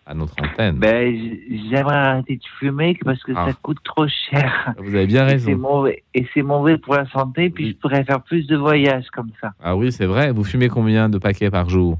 [0.08, 0.76] à notre antenne.
[0.78, 1.12] Ben,
[1.68, 3.46] j'aimerais arrêter de fumer parce que Ah.
[3.48, 4.72] ça coûte trop cher.
[4.78, 5.86] Vous avez bien raison.
[6.14, 7.70] et c'est mauvais pour la santé, puis Oui.
[7.72, 9.50] je pourrais faire plus de voyages comme ça.
[9.60, 10.30] Ah oui, c'est vrai.
[10.30, 11.98] Vous fumez combien de paquets par jour?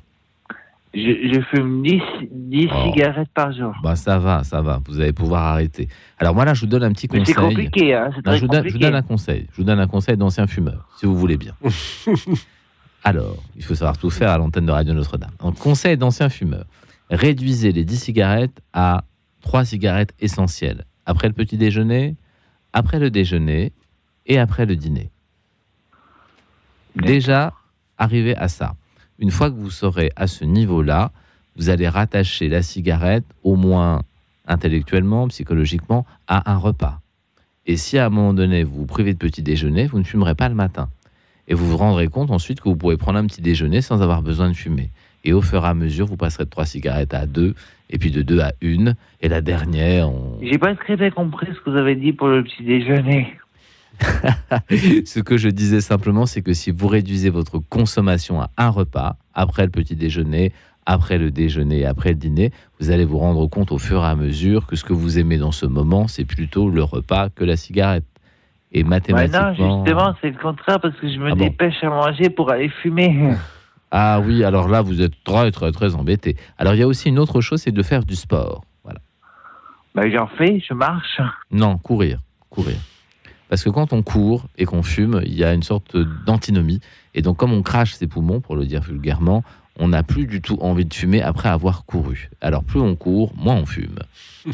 [0.95, 2.01] Je, je fume 10,
[2.31, 2.85] 10 Oh.
[2.93, 3.75] cigarettes par jour.
[3.83, 4.81] Bah ça va, ça va.
[4.87, 5.89] Vous allez pouvoir arrêter.
[6.21, 7.49] Alors moi là, je vous donne un petit Mais c'est conseil.
[7.67, 8.85] compliqué, hein, c'est très je, vous donne, je vous compliqué.
[8.87, 9.47] donne un conseil.
[9.51, 11.53] Je vous donne un conseil d'ancien fumeur, si vous voulez bien.
[13.07, 15.31] Alors, il faut savoir tout faire à l'antenne de Radio Notre-Dame.
[15.39, 16.65] Donc, conseil d'ancien fumeur.
[17.09, 19.05] Réduisez les 10 cigarettes à
[19.43, 20.85] 3 cigarettes essentielles.
[21.05, 22.17] Après le petit déjeuner,
[22.73, 23.73] après le déjeuner
[24.27, 25.13] et après le dîner.
[26.97, 27.53] Déjà,
[27.97, 28.75] arrivez à ça.
[29.21, 31.13] Une fois que vous serez à ce niveau-là,
[31.55, 34.03] vous allez rattacher la cigarette, au moins
[34.49, 37.01] intellectuellement, psychologiquement, à un repas.
[37.67, 40.35] Et si à un moment donné, vous vous privez de petit déjeuner, vous ne fumerez
[40.35, 40.89] pas le matin.
[41.49, 44.23] Et vous vous rendrez compte ensuite que vous pourrez prendre un petit déjeuner sans avoir
[44.23, 44.91] besoin de fumer.
[45.25, 47.55] Et au fur et à mesure, vous passerez de trois cigarettes à deux,
[47.91, 50.39] et puis de deux à une, et la dernière, on...
[50.43, 53.37] J'ai pas très bien compris ce que vous avez dit pour le petit déjeuner.
[55.07, 59.17] Ce que je disais simplement, c'est que si vous réduisez votre consommation à un repas,
[59.35, 60.53] après le petit déjeuner,
[60.85, 64.07] après le déjeuner et après le dîner, vous allez vous rendre compte au fur et
[64.07, 67.45] à mesure que ce que vous aimez dans ce moment, c'est plutôt le repas que
[67.45, 68.05] la cigarette.
[68.77, 69.85] Et Ouais, non, mathématiquement.
[69.85, 72.69] justement, c'est le contraire parce que je me Ah bon dépêche à manger pour aller
[72.69, 73.35] fumer.
[73.93, 76.37] Ah oui, alors là, vous êtes très, très, très embêté.
[76.59, 78.65] Alors, il y a aussi une autre chose, c'est de faire du sport.
[78.83, 78.99] Voilà.
[79.95, 81.21] Bah, j'en fais, je marche.
[81.53, 82.19] Non, courir.
[82.51, 82.77] Courir.
[83.49, 85.97] Parce que quand on court et qu'on fume, il y a une sorte
[86.27, 86.81] d'antinomie.
[87.15, 89.45] Et donc, comme on crache ses poumons, pour le dire vulgairement,
[89.79, 92.29] on n'a plus du tout envie de fumer après avoir couru.
[92.41, 94.01] Alors, plus on court, moins on fume.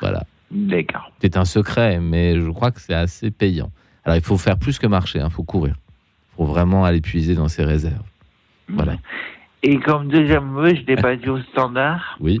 [0.00, 0.24] Voilà.
[0.50, 1.10] D'accord.
[1.20, 3.70] C'est un secret, mais je crois que c'est assez payant.
[4.04, 5.74] Alors, il faut faire plus que marcher, il faut courir.
[6.32, 8.02] Il faut vraiment aller puiser dans ses réserves.
[8.68, 8.96] Voilà.
[9.62, 12.16] Et comme deuxième mot, je l'ai pas dit au standard.
[12.20, 12.40] Oui.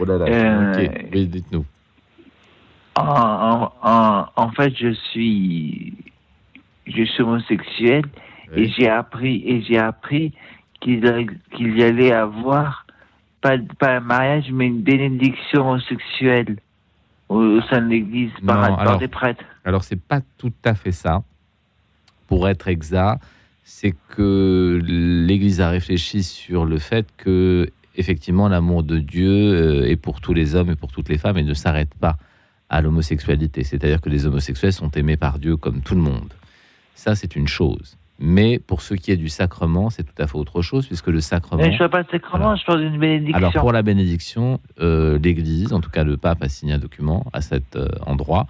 [0.00, 1.08] Oh là là, Euh, ok.
[1.12, 1.64] Oui, dites-nous.
[2.96, 5.92] En, en, en, en fait, je suis,
[6.86, 8.04] je suis homosexuel
[8.56, 8.74] et Oui.
[8.78, 10.32] j'ai appris et j'ai appris
[10.80, 12.86] qu'il y allait avoir
[13.40, 16.56] pas, pas un mariage mais une bénédiction homosexuelle
[17.28, 19.44] au, sein de l'Église par, Non, alors- des prêtres.
[19.64, 21.22] Alors, c'est pas tout à fait ça.
[22.26, 23.22] Pour être exact,
[23.64, 29.96] c'est que l'Église a réfléchi sur le fait que, effectivement, l'amour de Dieu euh, est
[29.96, 32.16] pour tous les hommes et pour toutes les femmes et ne s'arrête pas
[32.70, 33.64] à l'homosexualité.
[33.64, 36.32] C'est-à-dire que les homosexuels sont aimés par Dieu comme tout le monde.
[36.94, 37.96] Ça, c'est une chose.
[38.20, 41.20] Mais pour ce qui est du sacrement, c'est tout à fait autre chose, puisque le
[41.20, 41.62] sacrement.
[41.62, 42.56] Mais je ne parle pas de sacrement, Voilà.
[42.56, 43.36] je parle d'une bénédiction.
[43.36, 47.24] Alors pour la bénédiction, euh, l'Église, en tout cas le pape a signé un document
[47.32, 48.46] à cet euh, endroit.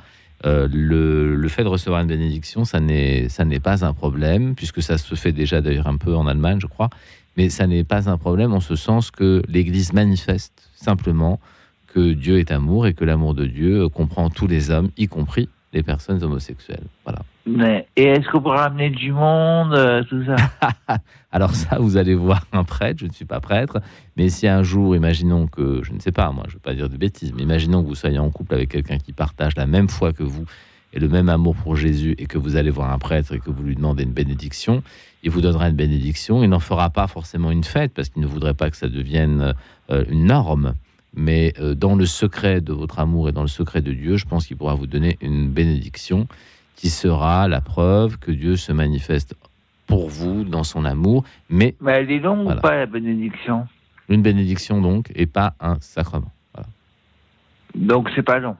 [0.46, 3.28] Euh, le, le fait de recevoir une bénédiction, ça n'est
[3.62, 6.88] pas un problème, puisque ça se fait déjà d'ailleurs un peu en Allemagne, je crois.
[7.36, 11.40] Mais ça n'est pas un problème en ce sens que l'Église manifeste simplement
[11.88, 15.48] que Dieu est amour et que l'amour de Dieu comprend tous les hommes, y compris
[15.78, 16.86] les personnes homosexuelles.
[17.04, 17.20] Voilà.
[17.46, 20.36] Mais- et est-ce qu'on pourra amener du monde, euh, tout ça?
[21.32, 23.78] Alors ça, vous allez voir un prêtre, je ne suis pas prêtre,
[24.16, 26.74] mais si un jour, imaginons que, je ne sais pas, moi, je ne veux pas
[26.74, 29.66] dire de bêtises, mais imaginons que vous soyez en couple avec quelqu'un qui partage la
[29.66, 30.44] même foi que vous
[30.92, 33.50] et le même amour pour Jésus et que vous allez voir un prêtre et que
[33.50, 34.82] vous lui demandez une bénédiction,
[35.22, 38.26] il vous donnera une bénédiction, il n'en fera pas forcément une fête parce qu'il ne
[38.26, 39.54] voudrait pas que ça devienne
[39.90, 40.74] euh, une norme,
[41.18, 44.24] mais euh, dans le secret de votre amour et dans le secret de Dieu, je
[44.24, 46.28] pense qu'il pourra vous donner une bénédiction
[46.76, 49.34] qui sera la preuve que Dieu se manifeste
[49.88, 52.58] pour vous dans son amour, mais Mais elle est longue Voilà.
[52.58, 53.66] ou pas, la bénédiction?
[54.08, 56.30] Une bénédiction donc et pas un sacrement.
[56.54, 56.68] Voilà.
[57.74, 58.56] Donc c'est pas long.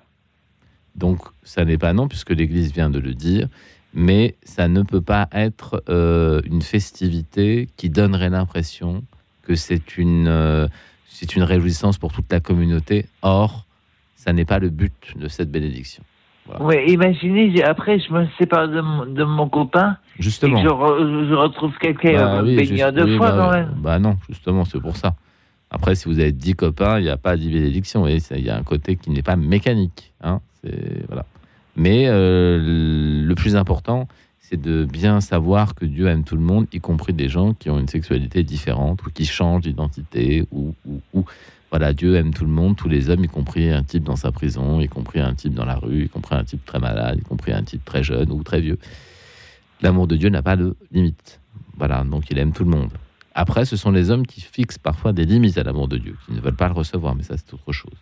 [0.96, 3.46] Donc ça n'est pas non puisque l'Église vient de le dire,
[3.94, 9.04] mais ça ne peut pas être euh, une festivité qui donnerait l'impression
[9.42, 10.66] que c'est une euh,
[11.08, 13.06] c'est une réjouissance pour toute la communauté.
[13.22, 13.64] Or,
[14.16, 16.02] ça n'est pas le but de cette bénédiction.
[16.60, 20.62] Oui, imaginez, après je me sépare de mon, de mon copain et Justement.
[20.62, 23.74] que je, re- je retrouve quelqu'un Bah euh, oui, deux oui, fois bah, quand même.
[23.76, 25.14] bah non, justement, c'est pour ça.
[25.70, 28.06] Après, si vous avez 10 copains, il n'y a pas 10 bénédictions.
[28.08, 30.14] Et il y a un côté qui n'est pas mécanique.
[30.22, 30.40] Hein,
[31.08, 31.26] voilà.
[31.76, 34.08] Mais euh, le plus important,
[34.48, 37.68] c'est de bien savoir que Dieu aime tout le monde, y compris des gens qui
[37.68, 40.46] ont une sexualité différente ou qui changent d'identité.
[40.52, 40.74] Ou,
[41.12, 41.26] ou-
[41.70, 44.32] voilà, Dieu aime tout le monde, tous les hommes, y compris un type dans sa
[44.32, 47.22] prison, y compris un type dans la rue, y compris un type très malade, y
[47.22, 48.78] compris un type très jeune ou très vieux.
[49.82, 51.40] L'amour de Dieu n'a pas de limite.
[51.76, 52.90] Voilà, donc il aime tout le monde.
[53.34, 56.32] Après, ce sont les hommes qui fixent parfois des limites à l'amour de Dieu, qui
[56.32, 57.98] ne veulent pas le recevoir, mais ça c'est autre chose.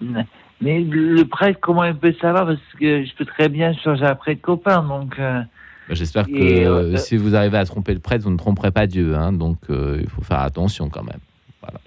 [0.00, 2.46] Mais le prêtre, comment il peut savoir?
[2.46, 5.18] Parce que je peux très bien changer un prêtre copain, donc...
[5.18, 5.42] euh,
[5.90, 8.70] J'espère que Et, euh, euh, si vous arrivez à tromper le prêtre, vous ne tromperez
[8.70, 11.20] pas Dieu, hein, donc euh, il faut faire attention quand même.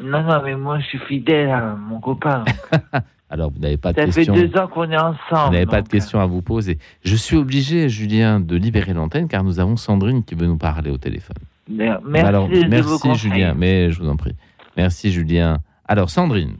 [0.03, 2.43] Non, non, mais moi je suis fidèle à mon copain.
[3.29, 4.33] Alors vous n'avez pas de Ça fait questions.
[4.33, 5.47] deux ans qu'on est ensemble.
[5.47, 6.79] Vous n'avez pas de euh, questions à vous poser.
[7.03, 10.89] Je suis obligé, Julien, de libérer l'antenne car nous avons Sandrine qui veut nous parler
[10.91, 11.35] au téléphone.
[11.79, 13.15] euh, Merci, Alors, de merci.
[13.15, 14.33] Julien, mais je vous en prie.
[14.77, 15.57] Merci Julien.
[15.87, 16.53] Alors Sandrine,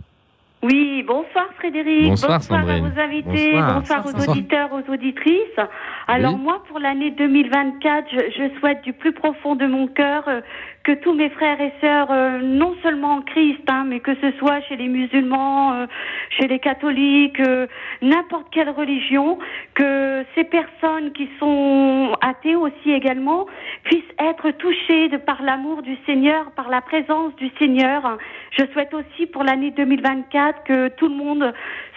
[0.64, 2.08] Oui, bonsoir Frédéric.
[2.08, 2.86] Bonsoir, Sandrine.
[2.86, 3.51] à vos invités.
[3.53, 3.80] Bonsoir.
[3.80, 4.30] Bonsoir, aux Bonsoir.
[4.38, 5.60] auditeurs, aux auditrices.
[6.08, 6.39] Alors Oui.
[6.41, 10.41] moi, pour l'année 2024, je, je souhaite du plus profond de mon cœur euh,
[10.88, 14.31] que tous mes frères et sœurs, euh, non seulement en Christ, hein, mais que ce
[14.39, 15.85] soit chez les musulmans, euh,
[16.29, 17.67] chez les catholiques, euh,
[18.01, 19.38] n'importe quelle religion,
[19.73, 23.47] que ces personnes qui sont athées aussi également
[23.83, 28.17] puissent être touchées par l'amour du Seigneur, par la présence du Seigneur.
[28.51, 31.53] Je souhaite aussi pour l'année 2024 que tout le monde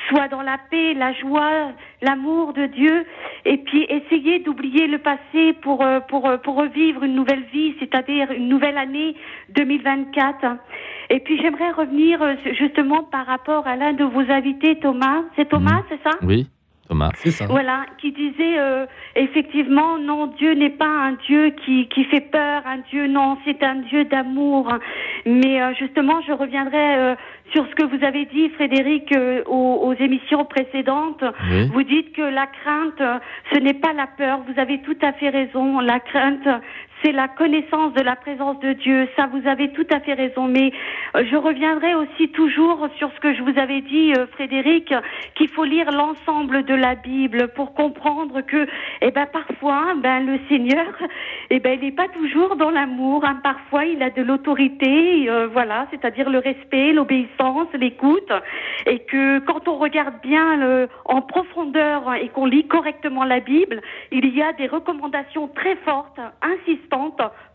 [0.09, 1.70] soit dans la paix, la joie,
[2.03, 3.07] l'amour de Dieu,
[3.45, 8.49] et puis essayer d'oublier le passé pour pour pour revivre une nouvelle vie, c'est-à-dire une
[8.49, 9.14] nouvelle année
[9.55, 10.57] 2024.
[11.11, 15.22] Et puis j'aimerais revenir euh, justement par rapport à l'un de vos invités, Thomas.
[15.37, 15.85] C'est Thomas, Mhm.
[15.89, 16.16] c'est ça?
[16.22, 16.47] Oui,
[16.89, 17.11] Thomas.
[17.14, 17.47] C'est ça.
[17.49, 22.62] Voilà, qui disait euh, effectivement non, Dieu n'est pas un Dieu qui, qui fait peur,
[22.66, 24.72] un Dieu non, c'est un Dieu d'amour.
[25.26, 27.14] Mais euh, justement, je reviendrai euh,
[27.53, 31.24] sur ce que vous avez dit, Frédéric, euh, aux, aux émissions précédentes.
[31.51, 31.68] Oui.
[31.72, 33.03] Vous dites que la crainte,
[33.53, 34.41] ce n'est pas la peur.
[34.49, 35.81] Vous avez tout à fait raison.
[35.81, 36.49] La crainte,
[37.03, 39.09] c'est la connaissance de la présence de Dieu.
[39.16, 40.46] Ça, vous avez tout à fait raison.
[40.48, 40.72] Mais
[41.16, 44.92] euh, je reviendrai aussi toujours sur ce que je vous avais dit, euh, Frédéric,
[45.34, 48.66] qu'il faut lire l'ensemble de la Bible pour comprendre que,
[49.01, 50.86] eh ben, parfois, ben, le Seigneur,
[51.51, 53.24] eh ben, il n'est pas toujours dans l'amour.
[53.24, 53.40] hein.
[53.42, 58.32] Parfois, il a de l'autorité, euh, voilà, c'est-à-dire le respect, l'obéissance, l'écoute,
[58.86, 63.80] et que quand on regarde bien en profondeur et qu'on lit correctement la Bible,
[64.11, 66.89] il y a des recommandations très fortes, insistantes,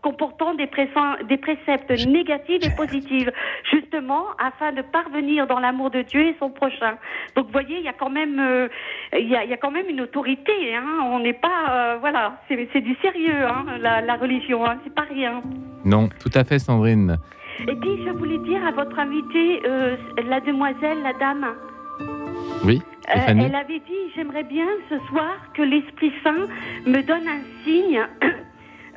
[0.02, 3.28] comportant des, préceptes négatifs et positifs,
[3.70, 6.96] justement afin de parvenir dans l'amour de Dieu et son prochain.
[7.34, 8.68] Donc, vous voyez, il y a quand même, euh,
[9.12, 10.74] il, y a, il y a quand même une autorité.
[10.74, 11.00] Hein.
[11.04, 14.66] On n'est pas, euh, voilà, c'est du sérieux, hein, la, la religion.
[14.66, 14.78] Hein.
[14.84, 15.42] C'est pas rien.
[15.84, 17.18] Non, tout à fait, Sandrine.
[17.60, 21.46] Et puis, je voulais dire à votre invitée, euh, la demoiselle, la dame.
[22.64, 26.48] Oui, Euh, elle avait dit J'aimerais bien ce soir que l'Esprit Saint
[26.86, 28.02] me donne un signe.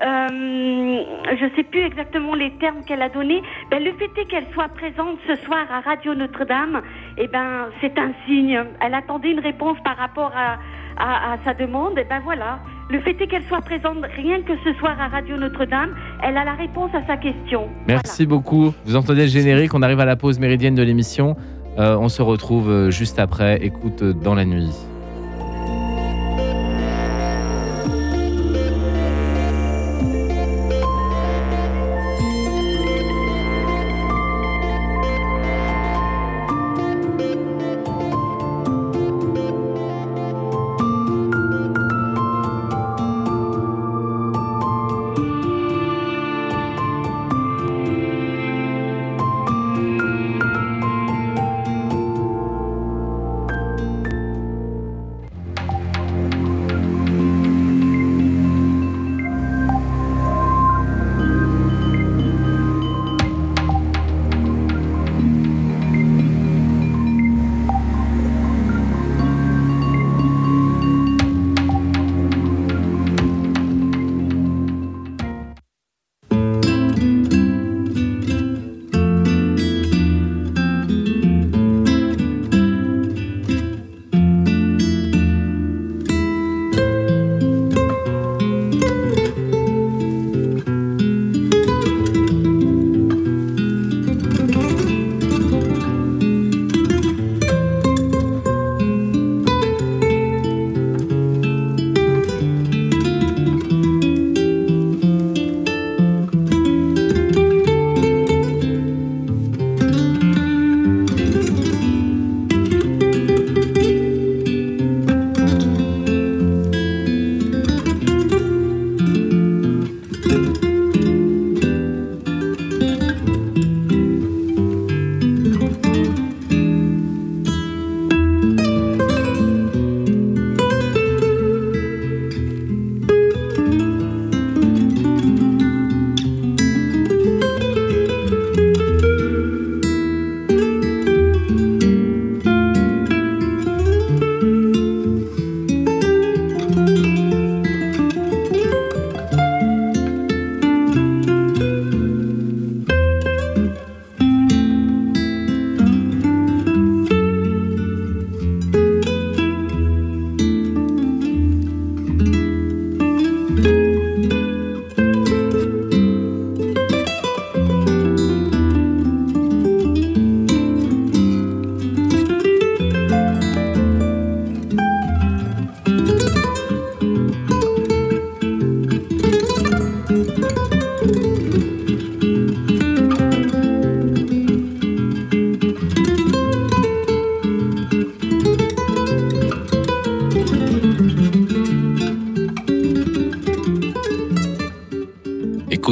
[0.01, 1.03] Euh,
[1.39, 3.41] je ne sais plus exactement les termes qu'elle a donnés.
[3.69, 6.81] Ben, le fait est qu'elle soit présente ce soir à Radio Notre-Dame.
[7.17, 8.59] Eh ben, c'est un signe.
[8.79, 10.57] Elle attendait une réponse par rapport à,
[10.97, 11.97] à, à sa demande.
[11.99, 12.59] Et ben voilà.
[12.89, 15.95] Le fait est qu'elle soit présente rien que ce soir à Radio Notre-Dame.
[16.23, 17.67] Elle a la réponse à sa question.
[17.87, 18.73] Merci beaucoup.
[18.85, 21.35] Vous entendez le générique, on arrive à la pause méridienne de l'émission.
[21.77, 23.57] Euh, on se retrouve euh, juste après.
[23.61, 24.73] Écoute dans la nuit.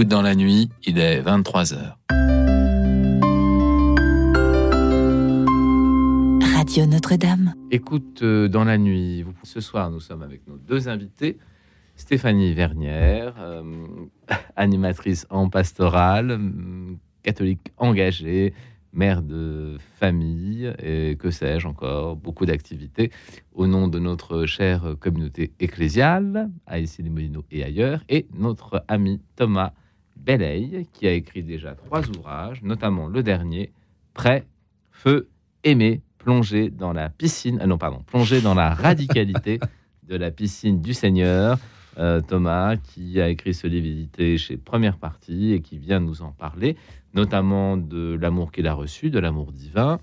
[0.07, 1.95] Écoute dans la nuit, il est 23h.
[6.55, 7.53] Radio Notre-Dame.
[7.71, 9.25] Écoute euh, dans la nuit.
[9.43, 11.37] Ce soir, nous sommes avec nos deux invités.
[11.97, 13.63] Stéphanie Vernière, euh,
[14.55, 16.39] animatrice en pastorale,
[17.21, 18.53] catholique engagée,
[18.93, 23.11] mère de famille, et que sais-je encore, beaucoup d'activités
[23.53, 29.73] au nom de notre chère communauté ecclésiale, à Issy-les-Moulineaux et ailleurs, et notre ami Thomas
[30.23, 33.71] Belley, qui a écrit déjà trois ouvrages, notamment le dernier,
[34.13, 34.45] Prêt,
[34.91, 35.29] Feu,
[35.63, 39.59] Aimer, plonger dans la piscine, ah non, pardon, plonger dans la radicalité
[40.03, 41.57] de la piscine du Seigneur.
[41.99, 46.21] Euh, Thomas, qui a écrit ce livre édité chez Première Partie et qui vient nous
[46.21, 46.77] en parler,
[47.15, 49.99] notamment de l'amour qu'il a reçu, de l'amour divin,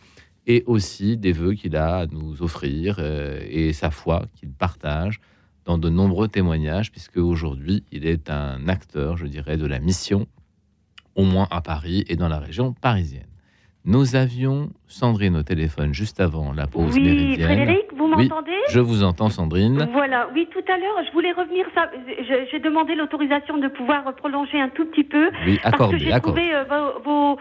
[0.47, 5.21] et aussi des vœux qu'il a à nous offrir euh, et sa foi qu'il partage
[5.65, 10.27] dans de nombreux témoignages, puisque aujourd'hui il est un acteur, je dirais, de la mission,
[11.15, 13.27] au moins à Paris et dans la région parisienne.
[13.85, 17.47] Nous avions Sandrine au téléphone juste avant la pause Oui, méridienne.
[17.47, 19.88] Frédéric, vous Oui, m'entendez Je vous entends, Sandrine.
[19.92, 21.66] Voilà, oui, tout à l'heure, je voulais revenir.
[21.74, 21.90] ça-
[22.51, 25.30] J'ai demandé l'autorisation de pouvoir prolonger un tout petit peu.
[25.47, 27.38] Oui, Parce accordé, que j'ai trouvé euh, vos, vos,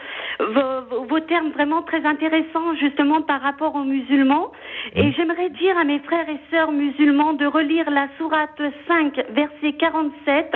[0.53, 4.51] vos- vos termes vraiment très intéressants, justement, par rapport aux musulmans.
[4.95, 9.73] Et j'aimerais dire à mes frères et sœurs musulmans de relire la sourate 5, verset
[9.79, 10.53] 47.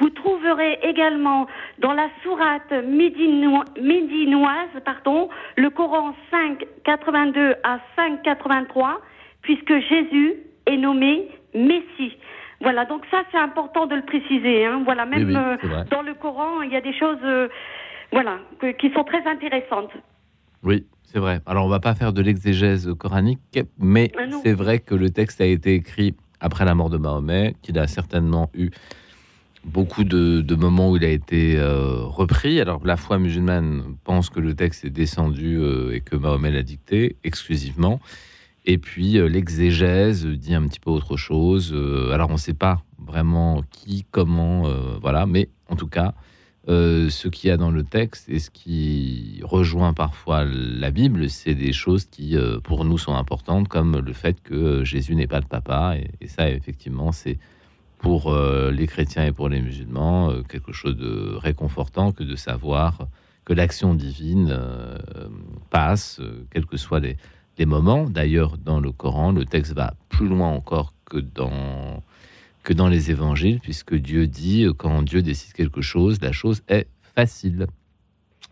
[0.00, 1.46] Vous trouverez également
[1.78, 9.00] dans la sourate médino- médinoise, pardon, le Coran 5, 82 à 5, 83,
[9.48, 10.34] puisque Jésus
[10.66, 12.12] est nommé Messie.
[12.60, 14.66] Voilà, donc ça c'est important de le préciser.
[14.66, 14.82] Hein.
[14.84, 15.56] Voilà, même oui, euh,
[15.90, 17.48] dans le Coran, il y a des choses, euh,
[18.12, 19.92] voilà, que- qui sont très intéressantes.
[20.62, 21.40] Oui, c'est vrai.
[21.46, 23.38] Alors, on va pas faire de l'exégèse coranique,
[23.78, 27.54] mais Ah c'est vrai que le texte a été écrit après la mort de Mahomet,
[27.62, 28.68] qu'il a certainement eu
[29.64, 32.60] beaucoup de, de moments où il a été euh, repris.
[32.60, 36.62] Alors, la foi musulmane pense que le texte est descendu euh, et que Mahomet l'a
[36.62, 37.98] dicté exclusivement.
[38.64, 41.72] Et puis, euh, l'exégèse dit un petit peu autre chose.
[41.72, 46.14] Euh, alors, on ne sait pas vraiment qui, comment, euh, voilà, mais en tout cas,
[46.66, 51.54] ce qu'il y a dans le texte et ce qui rejoint parfois la Bible, c'est
[51.54, 55.46] des choses qui, pour nous, sont importantes, comme le fait que Jésus n'est pas le
[55.46, 55.96] papa.
[55.96, 57.38] Et, et ça, effectivement, c'est
[57.96, 58.36] pour
[58.70, 63.08] les chrétiens et pour les musulmans quelque chose de réconfortant que de savoir
[63.46, 64.54] que l'action divine
[65.70, 67.16] passe, quels que soient les,
[67.58, 68.04] les moments.
[68.04, 72.02] D'ailleurs, dans le Coran, le texte va plus loin encore que dans
[72.64, 76.62] que dans les évangiles, puisque Dieu dit euh, quand Dieu décide quelque chose, la chose
[76.68, 77.66] est facile.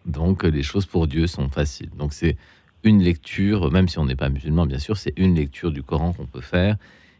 [0.06, 1.90] Donc les choses pour Dieu sont faciles.
[1.98, 2.36] Donc c'est
[2.82, 6.12] une lecture, même si on n'est pas musulman, bien sûr, c'est une lecture du Coran
[6.12, 6.76] qu'on peut faire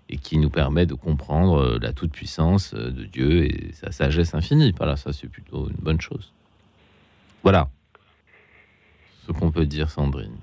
[0.09, 4.35] et qui nous permet de comprendre euh, la toute-puissance euh, de Dieu et sa sagesse
[4.35, 4.73] infinie.
[4.77, 6.33] Voilà, ça c'est plutôt une bonne chose.
[7.43, 7.69] Voilà
[9.27, 10.37] ce qu'on peut dire, Sandrine.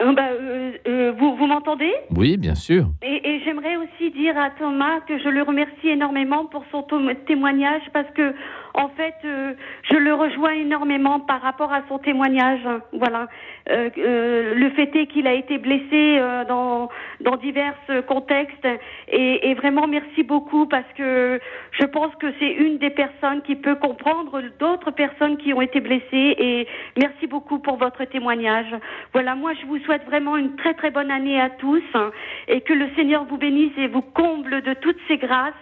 [0.00, 2.86] Euh, bah, euh, euh, vous vous m'entendez Oui, bien sûr.
[3.02, 6.84] Et, et j'aimerais aussi dire à Thomas que je le remercie énormément pour son
[7.26, 8.32] témoignage parce que,
[8.78, 9.54] en fait, euh,
[9.90, 12.60] je le rejoins énormément par rapport à son témoignage.
[12.92, 13.26] Voilà.
[13.70, 16.88] Euh, euh, le fait est qu'il a été blessé euh, dans,
[17.20, 17.74] dans divers
[18.06, 18.66] contextes
[19.08, 21.40] et, et vraiment merci beaucoup parce que
[21.72, 25.80] je pense que c'est une des personnes qui peut comprendre d'autres personnes qui ont été
[25.80, 26.66] blessées et
[26.96, 28.74] merci beaucoup pour votre témoignage.
[29.12, 32.10] Voilà, moi je vous souhaite vraiment une très très bonne année à tous hein,
[32.46, 35.54] et que le Seigneur vous bénisse et vous comble de toutes ses grâces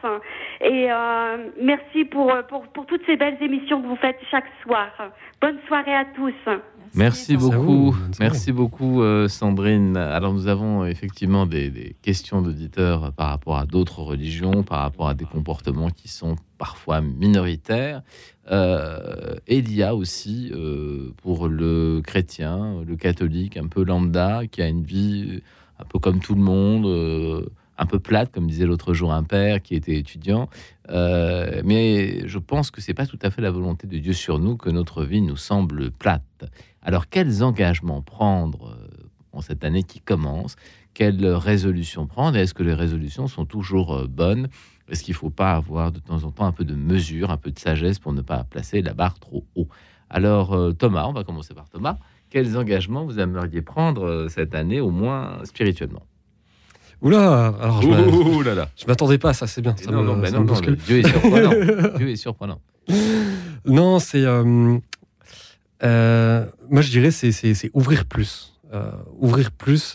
[0.61, 4.89] et euh, merci pour, pour, pour toutes ces belles émissions que vous faites chaque soir.
[5.41, 6.35] Bonne soirée à tous.
[6.95, 9.97] Merci beaucoup, merci beaucoup euh, Sandrine.
[9.97, 14.81] Alors nous avons euh, effectivement des, des questions d'auditeurs par rapport à d'autres religions, par
[14.81, 18.03] rapport à des comportements qui sont parfois minoritaires.
[18.51, 24.47] Euh, et il y a aussi euh, pour le chrétien, le catholique, un peu lambda,
[24.47, 25.43] qui a une vie
[25.79, 27.47] un peu comme tout le monde, euh,
[27.79, 30.49] un peu plate, comme disait l'autre jour un père qui était étudiant.
[30.91, 34.39] Euh, mais je pense que c'est pas tout à fait la volonté de Dieu sur
[34.39, 36.45] nous que notre vie nous semble plate.
[36.83, 40.57] Alors, quels engagements prendre euh, en cette année qui commence?
[40.95, 42.37] Quelles résolutions prendre?
[42.37, 44.49] Est-ce que les résolutions sont toujours euh, bonnes?
[44.89, 47.37] Est-ce qu'il ne faut pas avoir de temps en temps un peu de mesure, un
[47.37, 49.69] peu de sagesse pour ne pas placer la barre trop haut?
[50.09, 51.99] Alors, Thomas, on va commencer par Thomas.
[52.31, 56.05] Quels engagements vous aimeriez prendre cette année, au moins spirituellement?
[57.03, 59.75] Oula, alors je Ouh là là je m'attendais pas, ça c'est bien.
[59.77, 60.71] Ça Non, me- non, mais ça non, me non, bouscule.
[60.71, 61.51] le Dieu est surprenant.
[61.99, 62.61] Dieu est surprenant.
[63.67, 64.25] Non, c'est.
[64.25, 64.79] euh,
[65.83, 68.53] euh, moi, je dirais, c'est, c'est, c'est ouvrir plus.
[68.73, 68.91] Euh,
[69.21, 69.95] ouvrir plus.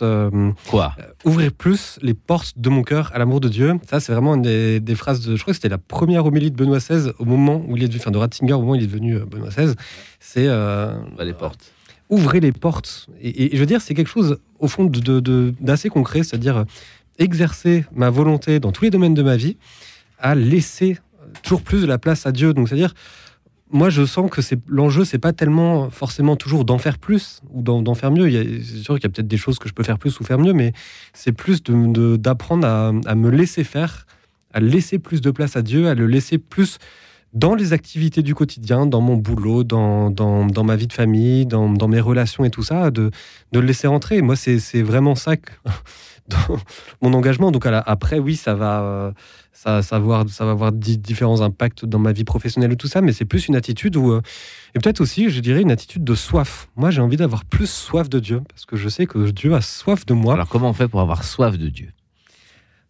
[0.68, 0.94] Quoi?
[1.24, 3.74] ouvrir plus les portes de mon cœur à l'amour de Dieu.
[3.90, 5.36] Ça, c'est vraiment une des, des phrases de.
[5.36, 7.88] Je crois que c'était la première homélie de Benoît XVI au moment où il est
[7.88, 8.00] devenu.
[8.00, 9.74] Enfin, de Ratzinger au moment où il est devenu Benoît XVI.
[10.20, 10.46] C'est.
[10.46, 10.94] Bah,
[11.24, 11.72] les portes.
[12.12, 13.08] Ouvrez les portes.
[13.22, 16.56] Et, je veux dire, c'est quelque chose, au fond, de, de- de- d'assez concret, c'est-à-dire
[16.58, 16.64] euh,
[17.18, 19.56] exercer ma volonté dans tous les domaines de ma vie
[20.18, 20.98] à laisser
[21.42, 22.52] toujours plus de la place à Dieu.
[22.54, 22.94] Donc, c'est-à-dire,
[23.70, 27.62] moi, je sens que c'est l'enjeu, c'est pas tellement forcément toujours d'en faire plus ou
[27.62, 28.30] d'en faire mieux.
[28.62, 30.38] C'est sûr qu'il y a peut-être des choses que je peux faire plus ou faire
[30.38, 30.72] mieux, mais
[31.14, 34.06] c'est plus de- de- d'apprendre à, à me laisser faire,
[34.52, 36.76] à laisser plus de place à Dieu, à le laisser plus
[37.32, 41.46] dans les activités du quotidien, dans mon boulot, dans, dans, dans ma vie de famille,
[41.46, 43.10] dans, dans mes relations et tout ça, de,
[43.52, 44.20] de le laisser entrer.
[44.20, 45.50] Moi, c'est vraiment ça que,
[46.28, 46.58] dans
[47.00, 47.50] mon engagement.
[47.50, 49.12] Donc la- après, oui, ça va, euh,
[49.52, 52.76] ça, ça, va avoir, ça va avoir di- différents impacts dans ma vie professionnelle et
[52.76, 54.20] tout ça, mais c'est plus une attitude où, euh,
[54.74, 56.68] et peut-être aussi, je dirais, une attitude de soif.
[56.76, 59.62] Moi, j'ai envie d'avoir plus soif de Dieu, parce que je sais que Dieu a
[59.62, 60.34] soif de moi.
[60.34, 61.88] Alors comment on fait pour avoir soif de Dieu?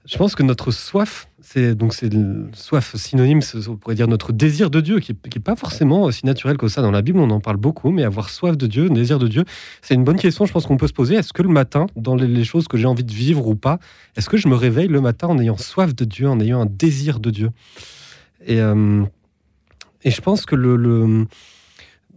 [0.04, 2.10] Je pense que notre soif, c'est donc c'est
[2.54, 6.56] soif synonyme, on pourrait dire notre désir de Dieu, qui n'est pas forcément aussi naturel
[6.56, 7.18] que ça dans la Bible.
[7.18, 9.44] On en parle beaucoup, mais avoir soif de Dieu, désir de Dieu,
[9.82, 10.46] c'est une bonne question.
[10.46, 11.16] Je pense qu'on peut se poser.
[11.16, 13.78] Est-ce que le matin, dans les, choses que j'ai envie de vivre ou pas,
[14.16, 16.66] est-ce que je me réveille le matin en ayant soif de Dieu, en ayant un
[16.66, 17.50] désir de Dieu?
[18.46, 19.04] Et euh,
[20.04, 21.26] et je pense que le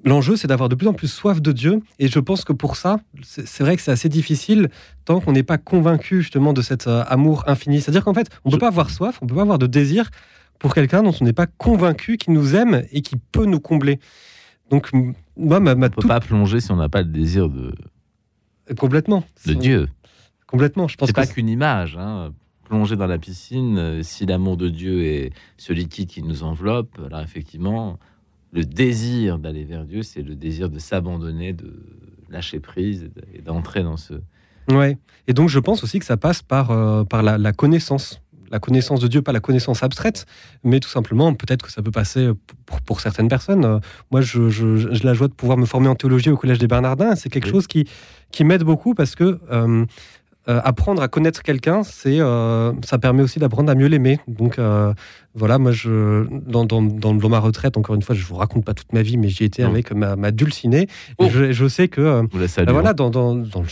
[0.05, 1.81] L'enjeu, c'est d'avoir de plus en plus soif de Dieu.
[1.97, 4.69] Et je pense que pour ça, c'est vrai que c'est assez difficile
[5.03, 7.81] tant qu'on n'est pas convaincu justement de cet euh, amour infini.
[7.81, 9.65] C'est-à-dire qu'en fait, on ne peut pas avoir soif, on ne peut pas avoir de
[9.65, 10.11] désir
[10.59, 13.99] pour quelqu'un dont on n'est pas convaincu qu'il nous aime et qui peut nous combler.
[14.69, 14.91] Donc,
[15.35, 17.73] moi, ma, ma On peut pas plonger si on n'a pas le désir de,
[18.77, 19.23] complètement.
[19.47, 19.87] de Dieu.
[20.45, 20.87] Complètement.
[20.87, 21.97] Je pense C'est pas qu'une image.
[21.97, 22.31] Hein.
[22.65, 26.97] Plonger dans la piscine, euh, si l'amour de Dieu est ce liquide qui nous enveloppe,
[27.09, 27.99] là effectivement,
[28.55, 31.73] le désir d'aller vers Dieu, c'est le désir de s'abandonner, de
[32.29, 34.13] lâcher prise et de- et d'entrer dans ce.
[34.69, 34.97] Ouais.
[35.27, 38.21] Et donc, je pense aussi que ça passe par, euh, par la, la connaissance.
[38.51, 40.25] La connaissance de Dieu, pas la connaissance abstraite,
[40.63, 42.29] mais tout simplement, peut-être que ça peut passer
[42.67, 43.65] pour, pour certaines personnes.
[43.65, 43.79] Euh,
[44.11, 47.15] Moi, je- je- la joie de pouvoir me former en théologie au Collège des Bernardins.
[47.15, 47.51] C'est quelque Oui.
[47.51, 47.87] chose qui,
[48.31, 49.85] qui m'aide beaucoup parce que euh,
[50.47, 54.19] euh, apprendre à connaître quelqu'un, c'est, euh, ça permet aussi d'apprendre à mieux l'aimer.
[54.27, 54.93] Donc, euh,
[55.33, 58.63] voilà, moi, je, dans, dans, dans, dans ma retraite, encore une fois, je vous raconte
[58.63, 60.87] pas toute ma vie, mais j'y étais avec ma, ma dulcinée.
[61.17, 61.27] Oh.
[61.29, 62.21] je, je sais que.
[62.65, 63.67] bah voilà, dans, dans, dans le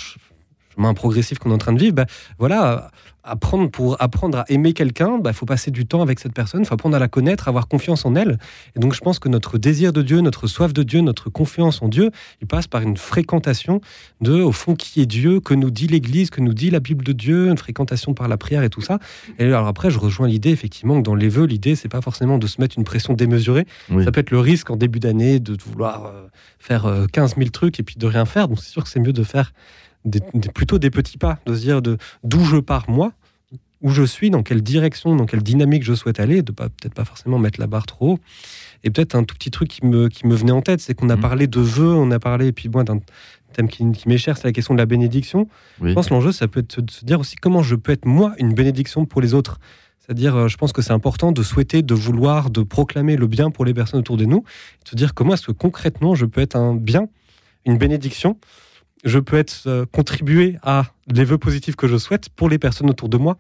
[0.76, 2.06] chemin progressif qu'on est en train de vivre, bah,
[2.40, 2.90] voilà,
[3.24, 6.66] apprendre pour apprendre à aimer quelqu'un, il faut passer du temps avec cette personne, il
[6.66, 8.38] faut apprendre à la connaître, avoir confiance en elle.
[8.76, 11.82] Et donc je pense que notre désir de Dieu, notre soif de Dieu, notre confiance
[11.82, 12.12] en Dieu,
[12.42, 13.80] il passe par une fréquentation
[14.22, 17.06] de, au fond, qui est Dieu, que nous dit l'Église, que nous dit la Bible
[17.06, 19.00] de Dieu, une fréquentation par la prière et tout ça.
[19.40, 22.38] Et alors après, je rejoins l'idée, effectivement, que dans les vœux, l'idée, c'est pas forcément
[22.38, 23.66] de se mettre une pression démesurée.
[23.90, 24.04] Oui.
[24.04, 26.28] Ça peut être le risque en début d'année de vouloir euh,
[26.60, 28.48] faire euh, 15 000 trucs et puis de rien faire.
[28.50, 29.54] Donc c'est sûr que c'est mieux de faire
[30.06, 33.12] des- des- plutôt des petits pas, de se dire de d'où je pars moi,
[33.82, 36.94] où je suis, dans quelle direction, dans quelle dynamique je souhaite aller, de pas peut-être
[36.94, 38.20] pas forcément mettre la barre trop haut.
[38.86, 41.10] Et peut-être un tout petit truc qui me, qui me venait en tête, c'est qu'on
[41.10, 41.22] a Mhm.
[41.22, 43.00] parlé de vœux, on a parlé, et puis moi, d'un
[43.54, 45.48] thème qui, qui m'est cher, c'est la question de la bénédiction.
[45.82, 45.90] Oui.
[45.90, 48.06] Je pense que l'enjeu, ça peut être de se dire aussi comment je peux être
[48.06, 49.60] moi une bénédiction pour les autres.
[50.00, 53.52] C'est-à-dire, euh, je pense que c'est important de souhaiter, de vouloir, de proclamer le bien
[53.52, 54.44] pour les personnes autour de nous,
[54.86, 57.08] de se dire comment est-ce que concrètement je peux être un bien,
[57.66, 58.38] une bénédiction,
[59.04, 62.90] je peux être euh, contribuer à les vœux positifs que je souhaite pour les personnes
[62.90, 63.38] autour de moi.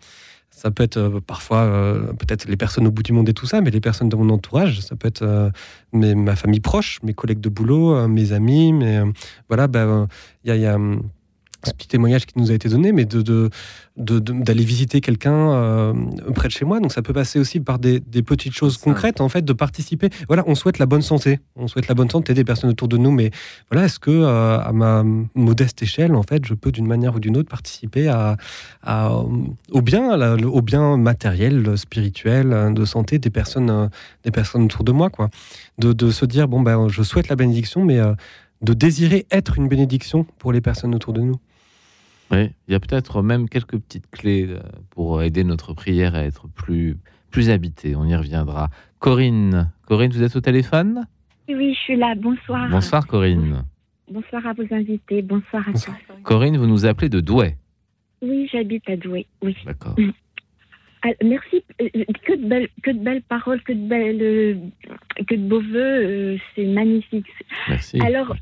[0.51, 3.45] Ça peut être euh, parfois euh, peut-être les personnes au bout du monde et tout
[3.47, 5.49] ça, mais les personnes de mon entourage, ça peut être euh,
[5.93, 8.99] mes- ma famille proche, mes collègues de boulot, mes amis, mais
[9.49, 10.07] voilà, ben,
[10.43, 11.01] il y a, il y a, hum,
[11.63, 13.49] ce petit témoignage qui nous a été donné, mais de, de,
[13.97, 15.93] de- de- d'aller visiter quelqu'un euh,
[16.35, 16.79] près de chez moi.
[16.79, 20.09] Donc ça peut passer aussi par des, des petites choses concrètes, en fait, de participer.
[20.27, 21.39] Voilà, on souhaite la bonne santé.
[21.55, 23.31] On souhaite la bonne santé des personnes autour de nous, mais
[23.71, 25.03] voilà, est-ce que euh, à ma
[25.35, 28.37] modeste échelle, en fait, je peux d'une manière ou d'une autre participer à,
[28.81, 29.11] à,
[29.71, 33.87] au bien, à la- au bien matériel, spirituel, euh, de santé des personnes, euh,
[34.23, 35.29] des personnes autour de moi, quoi.
[35.79, 37.99] De, de se dire bon ben, je souhaite la bénédiction, mais
[38.61, 41.35] de désirer être une bénédiction pour les personnes autour de nous.
[42.33, 46.23] Oui, il y a peut-être même quelques petites clés euh, pour aider notre prière à
[46.23, 46.97] être plus,
[47.31, 47.95] plus habitée.
[47.95, 48.69] On y reviendra.
[48.99, 51.05] Corinne, Corinne, vous êtes au téléphone?
[51.47, 52.15] Oui, je suis là.
[52.15, 52.69] Bonsoir.
[52.69, 53.63] Bonsoir Corinne.
[54.09, 55.21] Bonsoir à vos invités.
[55.21, 55.87] Bonsoir à tous.
[56.23, 57.55] Corinne, vous nous appelez de Douai.
[58.21, 59.27] Oui, j'habite à Douai.
[59.41, 59.55] Oui.
[59.65, 59.95] D'accord.
[61.05, 61.63] Ah, merci.
[61.81, 61.89] Euh,
[62.25, 64.55] Que de belles, que de belles paroles, que de belles, euh,
[65.27, 66.39] que de beaux voeux.
[66.55, 67.27] C'est magnifique.
[67.67, 67.99] Merci.
[67.99, 68.33] Alors,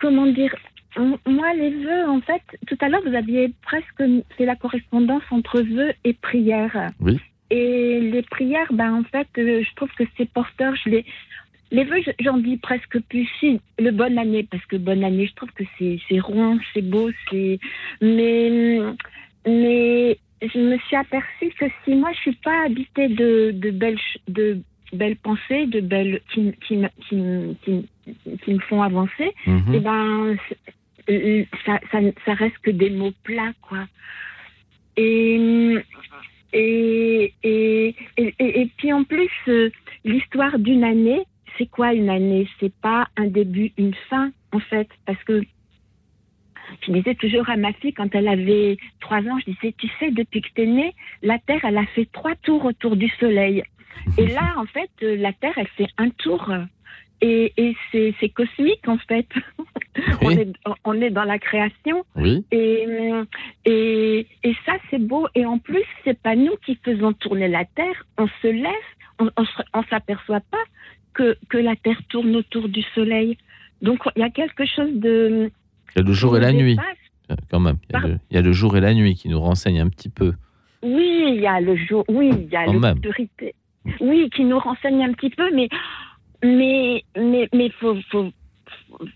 [0.00, 0.54] comment dire
[0.98, 4.02] Moi, les vœux, en fait, tout à l'heure, vous aviez presque
[4.36, 6.90] fait la correspondance entre vœux et prières.
[7.00, 7.18] Oui.
[7.50, 10.74] Et les prières, ben, en fait, euh, je trouve que c'est porteur.
[10.76, 11.04] Je les,
[11.70, 13.26] les vœux, je- j'en dis presque plus.
[13.40, 17.10] Si, le bonne année, parce que bonne année, je trouve que c'est rond, c'est beau,
[17.30, 17.58] c'est.
[18.00, 18.78] Mais,
[19.46, 23.98] mais je me suis aperçue que si moi, je suis pas habitée de, de belles,
[24.28, 24.58] de
[24.92, 29.74] belles pensées, de belles qui, qui, me- qui, qui, me- qui me font avancer, Mhm.
[29.74, 30.72] et ben, c'est- euh,
[31.66, 33.86] ça, reste que des mots plats, quoi.
[34.96, 35.78] Et,
[36.52, 37.94] et, et-
[38.38, 39.70] et puis en plus, euh,
[40.04, 41.22] l'histoire d'une année,
[41.58, 42.46] c'est quoi une année?
[42.60, 45.42] C'est pas un début, une fin, en fait, parce que
[46.86, 50.10] je disais toujours à ma fille quand elle avait trois ans, je disais, tu sais,
[50.10, 53.62] depuis que t'es née, la Terre, elle a fait trois tours autour du Soleil.
[54.18, 56.50] Et là, en fait, euh, la Terre, elle fait un tour.
[57.24, 57.76] Et, et
[58.18, 59.28] c'est cosmique, en fait.
[60.22, 60.52] on, est,
[60.84, 62.04] on est dans la création.
[62.16, 62.44] Oui.
[62.50, 62.86] Et,
[63.64, 65.28] et, et ça, c'est beau.
[65.36, 68.04] Et en plus, c'est pas nous qui faisons tourner la Terre.
[68.18, 68.90] On se laisse,
[69.20, 70.64] on, on, on s'aperçoit pas
[71.14, 73.38] que, que la Terre tourne autour du Soleil.
[73.82, 75.50] Donc, il y a quelque chose de.
[75.94, 76.76] Il y a le jour et la nuit,
[77.30, 77.76] euh, quand même.
[77.88, 79.80] Il y, a le, il y a le jour et la nuit qui nous renseignent
[79.80, 80.32] un petit peu.
[80.82, 83.54] Oui, il y a le jour, oui, il y a l'obscurité.
[84.00, 85.68] Oui, qui nous renseigne un petit peu, mais
[86.42, 88.30] mais mais mais faut faut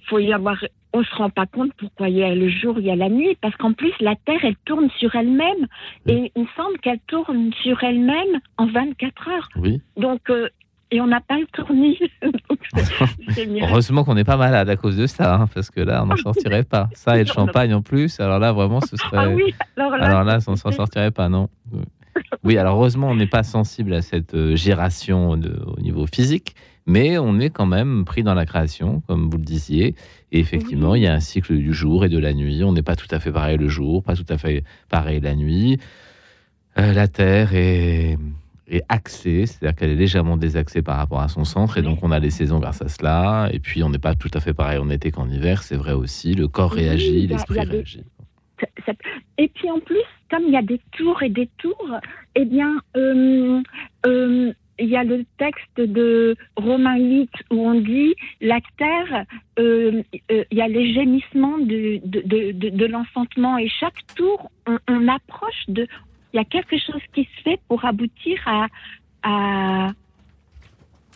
[0.09, 0.57] faut y avoir.
[0.93, 3.11] On se rend pas compte pourquoi il y a le jour, il y a la
[3.11, 5.67] nuit, parce qu'en plus la Terre elle tourne sur elle-même
[6.09, 9.49] et il me semble qu'elle tourne sur elle-même en 24 heures.
[9.57, 9.83] Oui.
[9.99, 10.49] Donc euh,
[10.91, 11.99] et on n'a pas le tournis.
[12.23, 12.61] Donc.
[13.61, 16.17] Heureusement qu'on n'est pas malade à cause de ça, hein, parce que là, on n'en
[16.17, 16.89] sortirait pas.
[16.95, 19.17] Ça et le champagne en plus, alors là, vraiment, ce serait.
[19.19, 21.49] Ah oui, alors là, Alors là, on s'en sortirait pas, non
[22.45, 26.55] Oui, alors heureusement, on n'est pas sensible à cette euh, giration de- au niveau physique,
[26.87, 29.95] mais on est quand même pris dans la création, comme vous le disiez.
[30.33, 32.63] Et effectivement, il y a un cycle du jour et de la nuit.
[32.65, 35.35] On n'est pas tout à fait pareil le jour, pas tout à fait pareil la
[35.35, 35.79] nuit.
[36.79, 38.17] Euh, la Terre est,
[38.69, 42.11] est axée, c'est-à-dire qu'elle est légèrement désaxée par rapport à son centre, et donc on
[42.11, 43.49] a les saisons grâce à cela.
[43.53, 45.93] Et puis, on n'est pas tout à fait pareil en été qu'en hiver, c'est vrai
[45.93, 46.35] aussi.
[46.35, 48.05] Le corps Oui, réagit, l'esprit des- réagit.
[49.39, 50.01] Et puis en plus,
[50.31, 51.91] comme il y a des tours et des tours,
[52.37, 53.61] eh bien, euh,
[54.07, 59.25] euh, il y a le texte de Romain 8 où on dit la terre,
[59.59, 65.87] euh, euh, il y a les gémissements de, l'enfantement et chaque tour, on, approche de.
[66.33, 68.39] Il y a quelque chose qui se fait pour aboutir
[69.23, 69.93] à.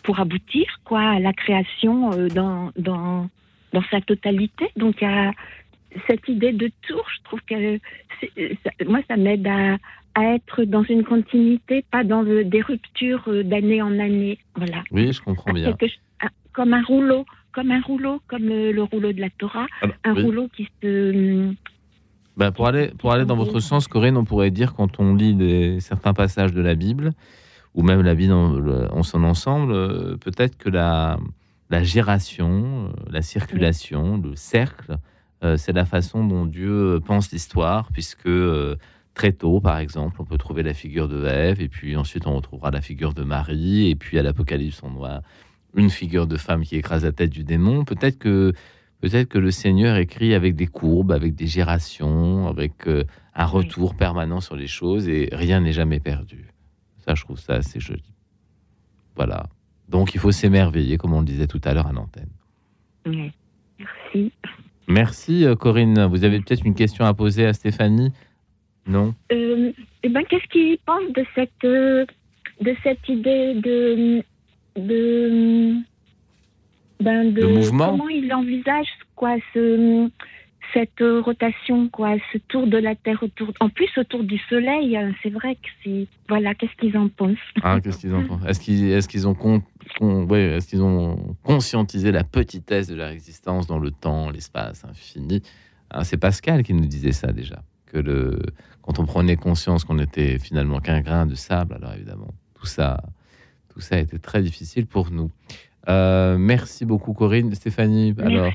[0.03, 3.29] pour aboutir quoi à la création euh, dans, dans,
[3.73, 4.71] dans sa totalité.
[4.75, 5.31] Donc il y a
[6.07, 7.77] cette idée de tour, je trouve que
[8.63, 9.77] ça- moi, ça m'aide à,
[10.15, 14.39] à être dans une continuité, pas dans euh, des ruptures euh, d'année en année.
[14.55, 14.83] Voilà.
[14.91, 15.69] Oui, je comprends bien.
[16.21, 19.87] Un- comme un rouleau, comme un rouleau, comme euh, le rouleau de la Torah, Ah
[19.87, 20.23] bah, un oui.
[20.23, 21.53] rouleau qui se.
[22.37, 25.35] Ben, pour, aller, pour aller dans votre sens, Corinne, on pourrait dire quand on lit
[25.35, 27.11] des, certains passages de la Bible,
[27.75, 31.17] ou même la Bible en, son ensemble, euh, peut-être que la,
[31.69, 34.95] la gération, euh, la circulation, le cercle, euh,
[35.57, 38.75] c'est la façon dont Dieu pense l'histoire, puisque euh,
[39.13, 42.35] très tôt, par exemple, on peut trouver la figure de Ève, et puis ensuite on
[42.35, 45.21] retrouvera la figure de Marie, et puis à l'Apocalypse, on voit
[45.75, 47.85] une figure de femme qui écrase la tête du démon.
[47.85, 48.53] Peut-être que
[49.01, 53.03] Peut-être que le Seigneur écrit avec des courbes, avec des gérations, avec euh,
[53.33, 56.53] un retour permanent sur les choses et rien n'est jamais perdu.
[56.99, 58.13] Ça, je trouve ça assez joli.
[59.15, 59.47] Voilà.
[59.89, 62.29] Donc, il faut s'émerveiller, comme on le disait tout à l'heure à l'antenne.
[63.05, 64.31] Merci.
[64.91, 66.05] Merci, euh, Corinne.
[66.05, 68.11] Vous avez peut-être une question à poser à Stéphanie
[68.85, 69.71] Non Euh,
[70.03, 72.05] eh ben, qu'est-ce qu'il pense de cette, euh,
[72.59, 74.21] de cette idée de,
[74.75, 75.75] de,
[76.99, 80.09] ben, de De mouvement Comment il envisage quoi, ce,
[80.73, 84.95] cette euh, rotation, quoi, ce tour de la Terre autour, en plus autour du Soleil.
[84.97, 87.37] euh, C'est vrai que c'est, voilà, qu'est-ce qu'ils en pensent?
[87.61, 88.45] Ah, qu'est-ce qu'ils en pensent?
[88.45, 89.61] Est-ce qu'ils est qu'ils ont, con-
[89.99, 94.85] con- ouais, est-ce qu'ils ont conscientisé la petitesse de leur existence dans le temps, l'espace
[94.85, 95.41] infini?
[95.89, 98.39] Ah, C'est Pascal qui nous disait ça déjà, que le,
[98.81, 103.01] quand on prenait conscience qu'on était finalement qu'un grain de sable, alors évidemment, tout ça,
[103.73, 105.29] tout ça a été très difficile pour nous.
[105.89, 107.53] Euh, merci beaucoup Corinne.
[107.55, 108.53] Stéphanie, alors?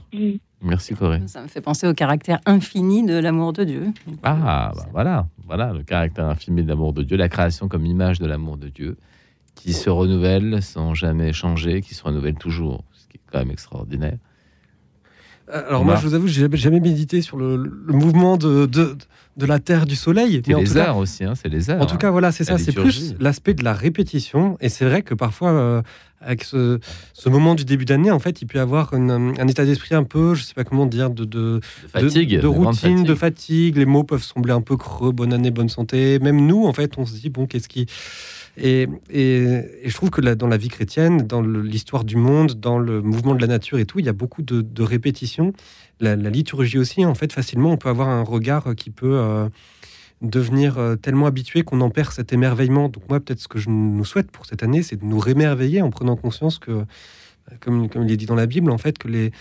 [0.63, 0.95] Merci.
[0.95, 1.29] Corinne.
[1.29, 3.93] Ça me fait penser au caractère infini de l'amour de Dieu.
[4.23, 8.19] Ah, bah voilà, voilà le caractère infini de l'amour de Dieu, la création comme image
[8.19, 8.97] de l'amour de Dieu,
[9.55, 13.51] qui se renouvelle sans jamais changer, qui se renouvelle toujours, ce qui est quand même
[13.51, 14.19] extraordinaire.
[15.49, 18.97] Alors moi, je vous avoue, j'ai jamais, jamais médité sur le, le mouvement de, de,
[19.37, 20.41] de la Terre, du Soleil.
[20.45, 21.81] C'est les heures aussi, hein, c'est les heures.
[21.83, 22.57] En tout cas, voilà, c'est ça.
[22.59, 24.57] C'est plus l'aspect de la répétition.
[24.61, 25.83] Et c'est vrai que parfois, euh,
[26.23, 26.79] avec ce,
[27.13, 29.95] ce moment du début d'année, en fait, il peut y avoir une- un état d'esprit
[29.95, 31.61] un peu, je sais pas comment dire, de, de,
[31.93, 33.07] fatigue, de, routine, fatigue.
[33.07, 33.77] de fatigue.
[33.77, 35.13] Les mots peuvent sembler un peu creux.
[35.13, 36.19] Bonne année, bonne santé.
[36.21, 37.87] Même nous, en fait, on se dit bon, qu'est-ce qui
[38.57, 43.35] et, je trouve que dans la vie chrétienne, dans l'histoire du monde, dans le mouvement
[43.35, 45.53] de la nature et tout, il y a beaucoup de, répétitions.
[46.01, 49.49] La, liturgie aussi, en fait, facilement, on peut avoir un regard qui peut euh,
[50.23, 52.89] devenir euh, tellement habitué qu'on en perd cet émerveillement.
[52.89, 55.83] Donc moi, peut-être ce que je nous souhaite pour cette année, c'est de nous rémerveiller
[55.83, 56.85] en prenant conscience que,
[57.61, 59.33] comme il est dit dans la Bible, en fait, que les,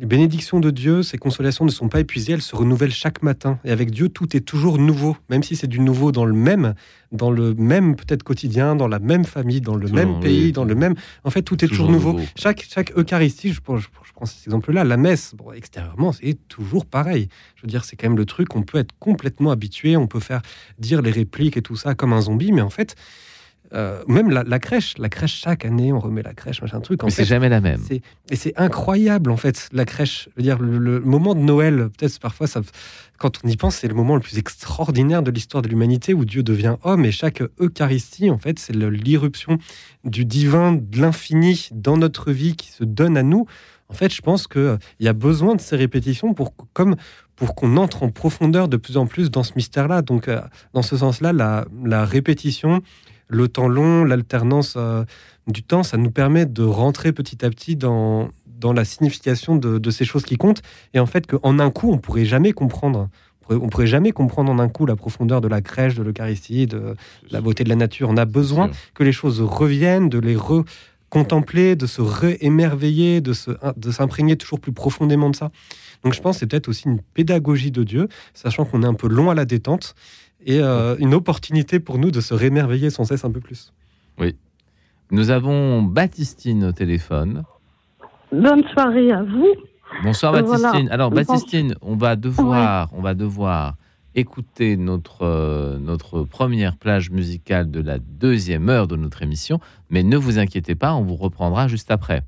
[0.00, 3.58] les bénédictions de Dieu, ces consolations ne sont pas épuisées, elles se renouvellent chaque matin.
[3.64, 6.74] Et avec Dieu, tout est toujours nouveau, même si c'est du nouveau dans le même,
[7.12, 10.52] dans le même peut-être quotidien, dans la même famille, dans le Toujours, même oui, pays,
[10.52, 10.94] dans le même.
[11.24, 12.12] En fait, tout est toujours, Toujours nouveau.
[12.14, 12.24] nouveau.
[12.36, 16.36] Chaque, chaque Eucharistie, je, prends- je, je prends cet exemple-là, la messe, bon, extérieurement, c'est
[16.48, 17.28] toujours pareil.
[17.56, 20.20] Je veux dire, c'est quand même le truc, on peut être complètement habitué, on peut
[20.20, 20.42] faire
[20.78, 22.94] dire les répliques et tout ça comme un zombie, mais en fait,
[23.74, 27.02] euh, même la, la crèche, la crèche, chaque année, on remet la crèche, machin truc.
[27.02, 27.80] En Mais c'est jamais la même.
[28.30, 30.28] Et c'est incroyable, en fait, la crèche.
[30.30, 32.60] Je veux dire, le, le moment de Noël, peut-être parfois, ça,
[33.18, 36.24] quand on y pense, c'est le moment le plus extraordinaire de l'histoire de l'humanité où
[36.24, 37.04] Dieu devient homme.
[37.04, 39.58] Et chaque Eucharistie, en fait, c'est l'irruption
[40.04, 43.46] du divin, de l'infini dans notre vie qui se donne à nous.
[43.88, 46.96] En fait, je pense qu'il y a besoin de ces répétitions pour, comme,
[47.36, 50.02] pour qu'on entre en profondeur de plus en plus dans ce mystère-là.
[50.02, 50.40] Donc, euh,
[50.72, 52.82] dans ce sens-là, la, la répétition,
[53.28, 55.04] le temps long, l'alternance euh,
[55.46, 59.78] du temps, ça nous permet de rentrer petit à petit dans, dans la signification de,
[59.78, 60.62] de ces choses qui comptent.
[60.94, 63.08] Et en fait, qu'en un coup, on pourrait jamais comprendre.
[63.42, 66.02] On pourrait, on pourrait jamais comprendre en un coup la profondeur de la crèche, de
[66.02, 66.94] l'Eucharistie, de
[67.30, 68.08] la beauté de la nature.
[68.08, 70.36] On a besoin que les choses reviennent, de les
[71.10, 75.50] recontempler, de se réémerveiller, de se- de s'imprégner toujours plus profondément de ça.
[76.02, 78.94] Donc je pense que c'est peut-être aussi une pédagogie de Dieu, sachant qu'on est un
[78.94, 79.94] peu long à la détente,
[80.44, 83.72] et euh, une opportunité pour nous de se réémerveiller sans cesse un peu plus.
[84.18, 84.36] Oui.
[85.10, 87.42] Nous avons Baptistine au téléphone.
[88.32, 89.48] Bonne soirée à vous.
[90.02, 90.70] Bonsoir Euh, Baptistine.
[90.70, 90.92] voilà.
[90.92, 93.74] Alors Je pense- Baptistine, on va devoir, on va devoir
[94.16, 99.60] écouter notre euh, notre première plage musicale de la deuxième heure de notre émission,
[99.90, 102.22] mais ne vous inquiétez pas, on vous reprendra juste après.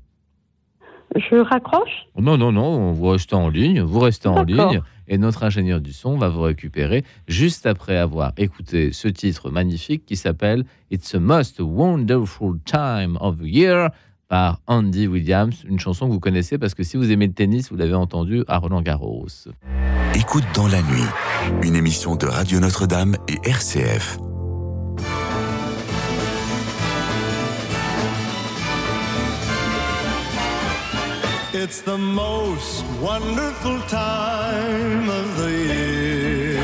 [1.15, 5.43] Je raccroche Non, non, non, vous restez en ligne, vous restez en ligne, et notre
[5.43, 10.65] ingénieur du son va vous récupérer juste après avoir écouté ce titre magnifique qui s'appelle
[10.91, 13.89] It's a Most Wonderful Time of Year
[14.27, 17.71] par Andy Williams, une chanson que vous connaissez parce que si vous aimez le tennis,
[17.71, 19.27] vous l'avez entendu à Roland Garros.
[20.15, 21.07] Écoute dans la nuit,
[21.63, 24.17] une émission de Radio Notre-Dame et RCF.
[31.53, 36.61] It's the most wonderful time of the year.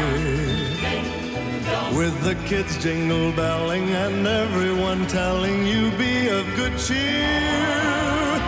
[1.97, 8.41] With the kids jingle belling and everyone telling you be of good cheer.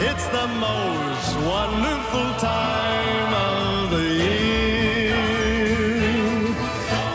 [0.00, 5.16] It's the most wonderful time of the year.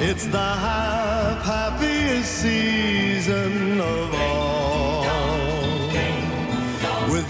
[0.02, 0.86] It's the hap-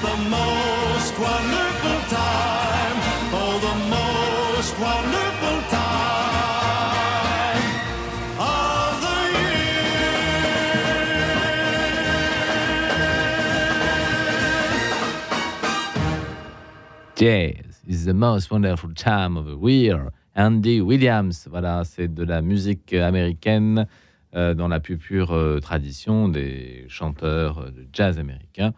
[0.00, 2.98] The most wonderful time.
[3.34, 3.74] Of the
[17.16, 20.12] Jazz is the most wonderful time of the year.
[20.36, 23.88] Andy Williams, voilà, c'est de la musique américaine
[24.36, 28.72] euh, dans la plus pure euh, tradition des chanteurs de jazz américains,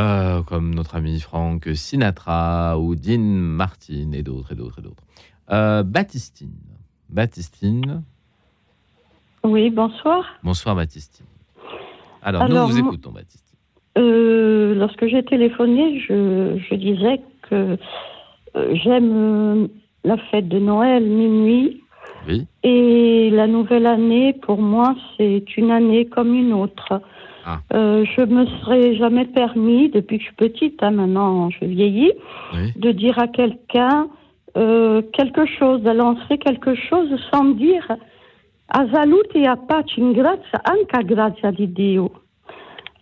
[0.00, 5.02] euh, comme notre ami Frank Sinatra ou Dean Martin et d'autres et d'autres et d'autres.
[5.50, 6.54] Euh, Baptistine,
[7.10, 8.02] Baptistine,
[9.44, 10.24] Oui, bonsoir.
[10.42, 11.26] bonsoir Baptistine.
[12.22, 13.54] Alors, Alors, nous vous écoutons, Baptiste.
[13.98, 17.76] Euh, lorsque j'ai téléphoné, je, je disais que
[18.72, 19.68] j'aime
[20.04, 21.82] la fête de Noël, minuit.
[22.28, 22.46] Oui.
[22.62, 27.00] Et la nouvelle année, pour moi, c'est une année comme une autre.
[27.46, 27.60] Ah.
[27.72, 32.12] Euh, je me serais jamais permis, depuis que je suis petite, hein, maintenant je vieillis,
[32.54, 32.72] Oui.
[32.76, 34.08] de dire à quelqu'un
[34.56, 37.86] euh, quelque chose, de lancer quelque chose sans dire
[38.72, 42.12] a salute e a pace in grazia, di Dio.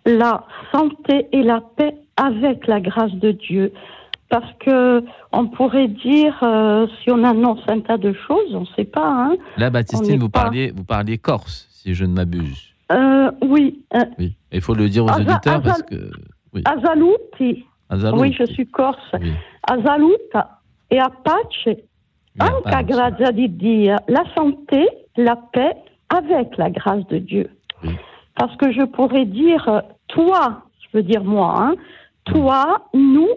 [0.06, 3.73] La santé et la paix avec la grâce de Dieu.
[4.31, 5.02] Parce que
[5.32, 9.09] on pourrait dire, euh, si on annonce un tas de choses, on ne sait pas,
[9.10, 9.36] hein.
[9.56, 12.74] Là, Baptistine, vous pas- parliez, vous parliez corse, si je ne m'abuse.
[12.93, 13.85] Euh, oui.
[13.94, 14.36] euh, Oui.
[14.52, 16.10] Il faut le dire aux auditeurs parce que.
[16.55, 16.62] Oui.
[17.90, 19.12] Oui, je suis corse.
[19.20, 19.32] Oui.
[19.70, 20.60] Azaluta
[20.90, 21.77] e a pace,
[22.39, 23.97] anche grazia di Dio.
[24.09, 25.77] La santé, la paix
[26.09, 27.51] avec la grâce de Dieu.
[28.35, 31.74] Parce que je pourrais dire, toi, je veux dire moi, hein,
[32.24, 33.28] toi, nous,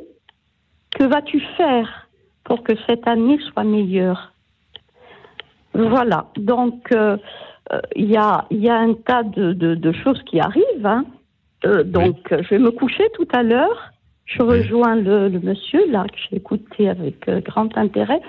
[0.91, 2.07] que vas-tu faire
[2.43, 4.31] pour que cette année soit meilleure?
[5.73, 6.27] Voilà.
[6.37, 7.17] Donc, euh,
[7.95, 10.85] il y, a, il y a un tas de, de- de choses qui arrivent.
[10.85, 11.05] hein.
[11.65, 13.91] Euh, donc, euh, je vais me coucher tout à l'heure.
[14.25, 18.21] Je rejoins le, le monsieur là que j'ai écouté avec euh, grand intérêt.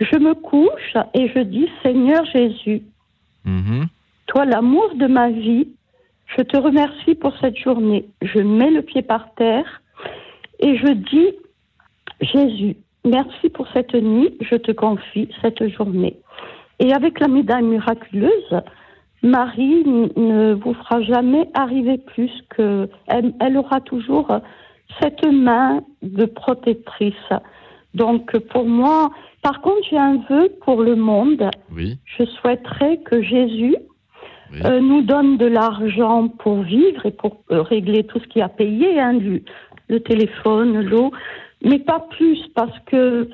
[0.00, 2.82] Je me couche et je dis Seigneur Jésus,
[3.44, 3.86] Mhm.
[4.26, 5.68] toi l'amour de ma vie,
[6.36, 8.06] je te remercie pour cette journée.
[8.22, 9.82] Je mets le pied par terre
[10.60, 11.30] et je dis
[12.20, 16.16] Jésus, merci pour cette nuit, je te confie cette journée.
[16.82, 18.60] Et avec la médaille miraculeuse,
[19.22, 19.84] Marie
[20.16, 24.26] ne vous fera jamais arriver plus que elle, elle aura toujours
[25.00, 27.28] cette main de protectrice.
[27.94, 29.10] Donc pour moi,
[29.42, 31.48] par contre, j'ai un vœu pour le monde.
[31.72, 31.98] Oui.
[32.18, 33.76] Je souhaiterais que Jésus
[34.66, 38.48] euh, nous donne de l'argent pour vivre et pour euh, régler tout ce qui a
[38.48, 39.44] payé, hein, du-
[39.88, 41.10] le téléphone, l'eau,
[41.64, 43.28] mais pas plus parce que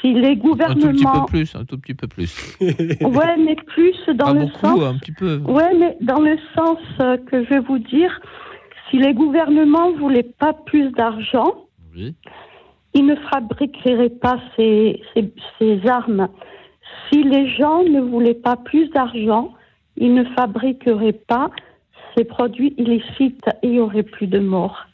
[0.00, 2.56] si les Un tout petit gouvernements, peu plus, un tout petit peu plus.
[2.60, 5.36] ouais, mais plus dans Pas le beaucoup, sens, un petit peu.
[5.46, 8.20] ouais, mais dans le sens euh, que je vais vous dire,
[8.90, 11.66] si les gouvernements voulaient pas plus d'argent,
[11.96, 12.14] Oui.
[12.94, 16.28] ils ne fabriqueraient pas ces, ces, ces armes.
[17.10, 19.52] Si les gens ne voulaient pas plus d'argent,
[19.96, 21.50] ils ne fabriqueraient pas
[22.16, 24.86] ces produits illicites et il n'y aurait plus de morts.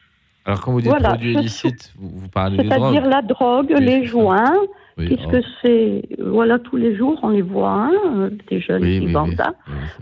[0.44, 2.78] Alors, quand vous dites Voilà, produits illicites, vous, vous parlez de drogue.
[2.92, 4.52] C'est-à-dire la drogue, Oui, les joints,
[4.98, 5.48] Oui, puisque oh.
[5.60, 9.36] c'est, voilà, tous les jours on les voit, hein, des jeunes Oui, qui oui, vendent
[9.36, 9.54] ça.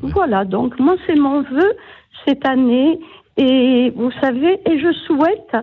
[0.03, 1.73] Voilà, donc moi c'est mon vœu
[2.27, 3.01] cette année
[3.37, 5.57] et vous savez, et je souhaite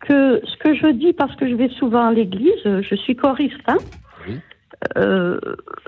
[0.00, 3.56] que ce que je dis, parce que je vais souvent à l'église, je suis choriste,
[3.66, 3.78] hein,
[4.98, 5.38] euh,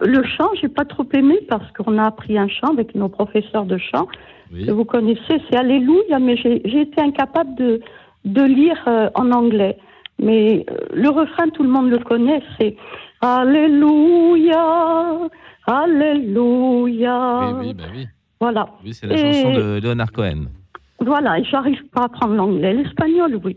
[0.01, 3.65] le chant, j'ai pas trop aimé parce qu'on a appris un chant avec nos professeurs
[3.65, 4.09] de chant
[4.51, 7.81] que vous connaissez, c'est Alléluia, mais j'ai j'ai été incapable de,
[8.25, 9.77] de lire euh, en anglais.
[10.21, 12.77] Mais euh, le refrain, tout le monde le connaît, c'est
[13.21, 15.19] Alléluia,
[15.67, 17.41] Alléluia.
[17.61, 18.07] Oui, oui, bah oui.
[18.41, 18.69] Voilà.
[18.85, 20.47] Oui, c'est la Et- chanson de Leonard Cohen.
[21.01, 23.57] Voilà, et j'arrive pas à apprendre l'anglais, l'espagnol, oui.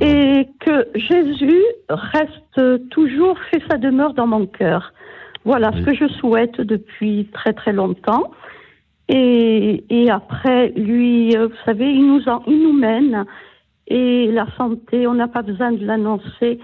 [0.00, 4.92] Et que Jésus reste toujours, fait sa demeure dans mon cœur.
[5.44, 8.30] Voilà ce que je souhaite depuis très très longtemps.
[9.08, 13.24] Et, et après, lui, euh, vous savez, il nous, en- il nous mène.
[13.88, 16.58] Et la santé, on n'a pas besoin de l'annoncer.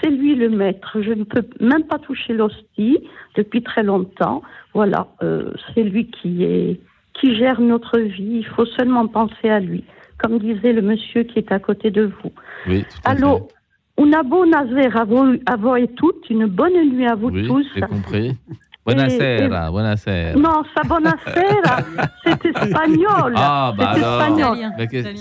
[0.00, 1.00] C'est lui le maître.
[1.00, 2.98] Je ne peux même pas toucher l'hostie
[3.36, 4.42] depuis très longtemps.
[4.74, 6.80] Voilà, euh, c'est lui qui est
[7.14, 8.38] qui gère notre vie.
[8.38, 9.82] Il faut seulement penser à lui,
[10.18, 12.32] comme disait le monsieur qui est à côté de vous.
[12.68, 13.48] Oui, tout à Allô,
[13.98, 17.66] una buona sera voi, a voi tutti, une bonne nuit à vous Oui, tous.
[17.74, 18.36] j'ai compris.
[18.94, 20.32] Buonasera, buonasera.
[20.38, 21.76] Non, ça buonasera,
[22.24, 23.32] c'est espagnol.
[23.36, 24.56] Ah, bah c'est alors.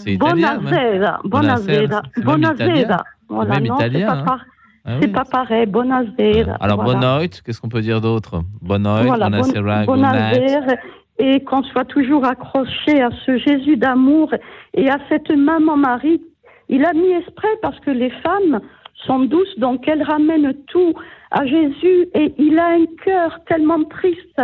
[0.04, 0.58] c'est italien.
[0.60, 2.66] Buonasera, buonasera, c'est même buonasera.
[2.68, 2.98] italien.
[3.30, 4.24] Voilà, Même non, c'est italien, pas, hein.
[4.26, 4.46] par-
[4.86, 5.12] Ah c'est oui.
[5.12, 5.66] pas pareil.
[5.66, 6.56] Buonasera.
[6.62, 7.00] Alors, voilà.
[7.00, 8.42] bonne nuit, qu'est-ce qu'on peut dire d'autre?
[8.62, 10.76] Bonne nuit, Voilà, buonasera, bon- buonasera,
[11.20, 14.34] et qu'on soit toujours accroché à ce Jésus d'amour
[14.74, 16.22] et à cette maman Marie.
[16.70, 18.60] Il a mis exprès parce que les femmes
[19.06, 20.94] sont douces, donc elles ramènent tout
[21.32, 24.42] à Jésus et il a un cœur tellement triste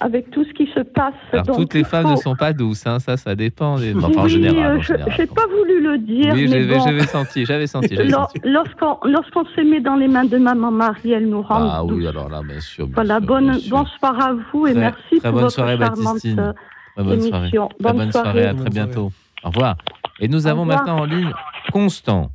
[0.00, 1.14] avec tout ce qui se passe.
[1.32, 3.76] Alors, donc toutes les femmes faut- ne sont pas douces, hein, ça, ça dépend.
[3.78, 3.94] Des...
[3.96, 4.76] Enfin, en général.
[4.76, 6.84] euh, je n'ai pas voulu le dire, Oui, mais j'avais bon.
[6.84, 7.96] j'avais senti, j'avais senti.
[8.44, 12.28] Lorsqu'on se met dans les mains de maman Marie, elle nous rend Ah oui, alors
[12.28, 12.86] là, bien sûr.
[12.86, 13.76] bien Voilà, sûr, bonne, bien sûr.
[13.76, 16.38] bonsoir à vous et Très- merci très pour bonne votre soirée, charmante Baptistine.
[16.40, 16.52] euh,
[16.94, 17.42] Très bonne soirée.
[17.48, 17.68] émission.
[17.82, 19.10] Très bonne soirée, à très bientôt.
[19.44, 19.76] Au revoir.
[20.20, 21.32] Et nous avons maintenant en ligne
[21.72, 22.30] Constant.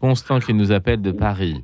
[0.00, 1.62] Constant qui nous appelle de Paris.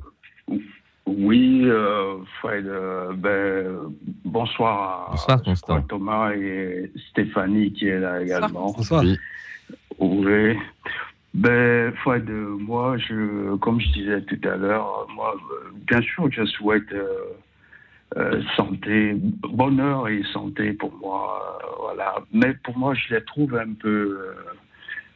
[1.05, 3.93] Oui, euh, Fred, euh, ben,
[4.23, 5.81] bonsoir à Bonsoir, Constant.
[5.83, 8.71] Thomas et Stéphanie qui est là également.
[8.71, 9.03] Bonsoir.
[9.03, 9.17] Oui.
[9.99, 10.57] Oui.
[11.33, 15.35] Ben, Fred, euh, moi, je, comme je disais tout à l'heure, moi,
[15.87, 17.07] bien sûr, je souhaite euh,
[18.17, 22.15] euh, santé, bonheur et santé pour moi, euh, voilà.
[22.31, 24.19] Mais pour moi, je les trouve un peu,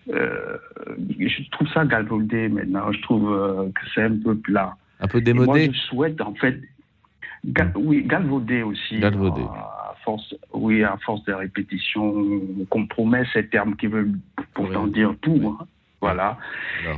[0.09, 0.57] euh, euh,
[1.19, 2.91] je trouve ça galvaudé maintenant.
[2.91, 4.75] Je trouve euh, que c'est un peu plat.
[4.99, 6.59] Un peu Et moi, démodé je souhaite en fait,
[7.45, 8.99] ga- oui, galvaudé aussi.
[8.99, 9.41] Galvaudé.
[9.41, 12.13] À force, oui, à force de répétition,
[12.69, 14.13] qu'on promet ces termes qui veulent
[14.53, 15.55] pourtant dire tout.
[15.59, 15.65] hein.
[16.01, 16.37] Voilà.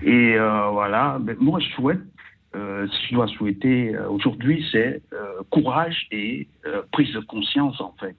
[0.03, 2.01] Et euh, voilà, Mais moi je souhaite,
[2.55, 7.79] euh, si je dois souhaiter euh, aujourd'hui, c'est euh, courage et euh, prise de conscience
[7.81, 8.15] en fait.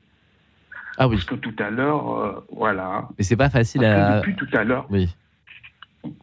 [0.99, 1.15] Ah oui.
[1.17, 3.09] Parce que tout à l'heure, euh, voilà.
[3.19, 4.17] Mais c'est pas facile Parce que à.
[4.19, 4.87] depuis tout à l'heure.
[4.91, 5.15] Oui.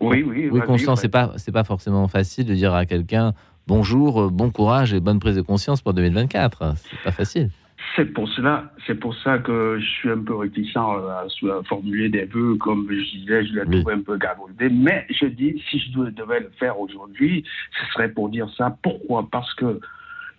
[0.02, 0.50] Oui, oui.
[0.52, 0.96] Oui, Fred.
[0.98, 3.34] c'est pas, c'est pas forcément facile de dire à quelqu'un
[3.68, 6.76] bonjour, euh, bon courage et bonne prise de conscience pour 2024.
[6.78, 7.50] C'est pas facile.
[7.96, 11.64] C'est pour cela, c'est pour ça que je suis un peu réticent euh, à, à
[11.64, 14.70] formuler des vœux, comme je disais, je l'ai trouvé un peu galvaudé.
[14.70, 17.44] Mais je dis, si je devais le faire aujourd'hui,
[17.80, 18.76] ce serait pour dire ça.
[18.82, 19.28] Pourquoi?
[19.32, 19.80] Parce que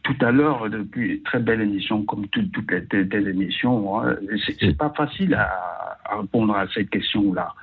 [0.03, 4.17] tout à l'heure, depuis très belle émission, comme toutes, les telles, émissions, hein,
[4.47, 7.55] c'est c'est pas facile à, à répondre à cette question-là.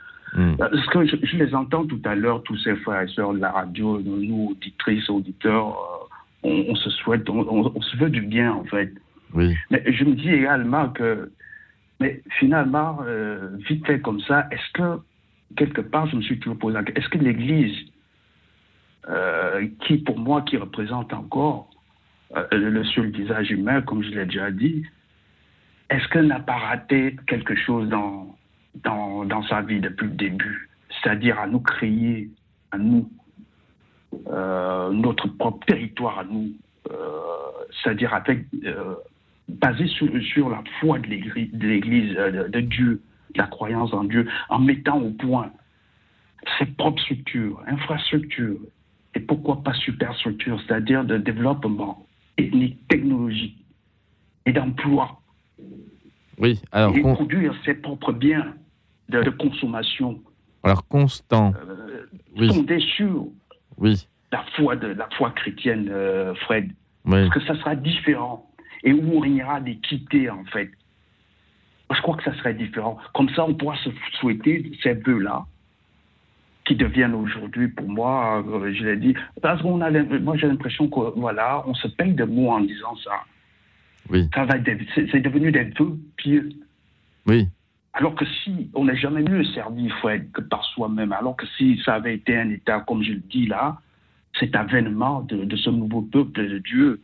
[0.58, 3.40] Parce que je, je les entends tout à l'heure, tous ces frères et sœurs de
[3.40, 5.68] la radio, nous, auditrices, auditeurs,
[6.44, 8.92] euh, on, on se souhaite, on, on- on se veut du bien en fait.
[9.34, 9.56] Oui.
[9.72, 11.32] Mais je me dis également que,
[12.00, 15.00] mais finalement, euh, vite fait comme ça, est-ce que,
[15.56, 17.76] quelque part, je me suis toujours posé la question, est-ce que l'Église,
[19.10, 21.70] euh, qui pour moi, qui représente encore
[22.36, 24.84] euh, le seul visage humain, comme je l'ai déjà dit,
[25.90, 28.36] est-ce qu'elle n'a pas raté quelque chose dans,
[28.84, 32.30] dans, dans sa vie depuis le début C'est-à-dire à nous créer,
[32.72, 33.10] à nous,
[34.28, 36.52] euh, notre propre territoire à nous,
[36.92, 36.96] euh,
[37.72, 38.96] c'est-à-dire avec, euh,
[39.50, 41.52] basé sur, sur la foi de l'Église,
[42.14, 43.02] de, de, Dieu,
[43.34, 45.52] de la croyance en Dieu, en mettant au point
[46.58, 48.60] ses propres structures, infrastructures,
[49.16, 52.06] et pourquoi pas superstructures, c'est-à-dire de développement
[52.38, 53.58] ethnique, technologique
[54.46, 55.22] et d'emploi,
[56.38, 56.62] Oui.
[56.72, 58.54] Alors, et produire ses propres biens
[59.10, 60.20] de, de consommation,
[60.64, 61.54] alors Constant.
[62.38, 62.48] Oui.
[62.48, 63.28] fondés sur
[63.78, 64.08] Oui.
[64.32, 66.72] la foi de la foi chrétienne, euh, Fred.
[67.06, 67.28] Oui.
[67.28, 68.50] Parce que ça sera différent
[68.84, 70.72] et où on régnera d'équité en fait.
[71.94, 72.98] Je crois que ça serait différent.
[73.14, 75.46] Comme ça, on pourra se souhaiter ces vœux-là
[76.66, 79.14] qui deviennent aujourd'hui pour moi, euh, je l'ai dit,
[79.44, 82.96] parce qu'on a, moi j'ai l'impression que voilà, on se paye de mots en disant
[83.04, 83.22] ça.
[84.10, 84.28] Oui.
[84.34, 84.56] Ça va
[84.96, 86.50] c'est devenu des vœux pieux.
[87.28, 87.48] Oui.
[87.98, 91.82] Alors que si on n'est jamais mieux servi, Fred, que par soi-même, alors que si
[91.86, 93.78] ça avait été un État, comme je le dis là,
[94.38, 97.02] cet avènement de, de ce nouveau peuple de Dieu,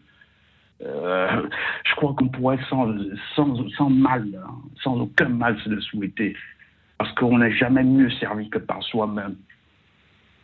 [0.84, 1.48] euh,
[1.86, 2.94] je crois qu'on pourrait sans,
[3.36, 4.52] sans, sans mal, hein,
[4.84, 6.36] sans aucun mal se le souhaiter.
[6.98, 9.38] Parce qu'on n'est jamais mieux servi que par soi-même.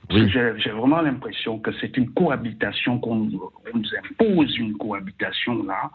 [0.09, 5.91] J'ai vraiment l'impression que c'est une cohabitation qu'on nous- on nous impose, une cohabitation là,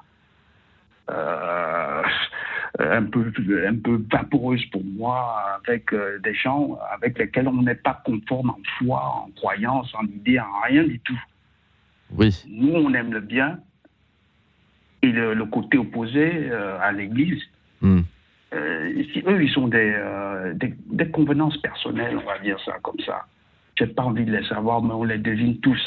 [1.11, 2.03] euh,
[2.79, 3.33] un, peu,
[3.67, 8.51] un peu vaporeuse pour moi, avec euh, des gens avec lesquels on n'est pas conforme
[8.51, 11.21] en foi, en croyance, en idée, en rien du tout.
[12.17, 12.45] Oui.
[12.49, 13.59] Nous, on aime le bien,
[15.03, 17.43] et le, le côté opposé euh, à l'Église,
[17.81, 18.03] Hmm.
[18.55, 22.75] euh, si eux, ils sont des, euh, des, des convenances personnelles, on va dire ça
[22.81, 23.27] comme ça.
[23.77, 25.83] J'ai pas envie de les savoir, mais on les devine tous.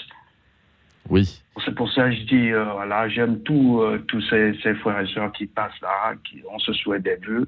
[1.10, 1.42] Oui.
[1.64, 5.00] C'est pour ça que je dis, euh, voilà, j'aime tous euh, tous ces, ces frères
[5.00, 7.48] et sœurs qui passent là, qui, on se souhaite des vœux.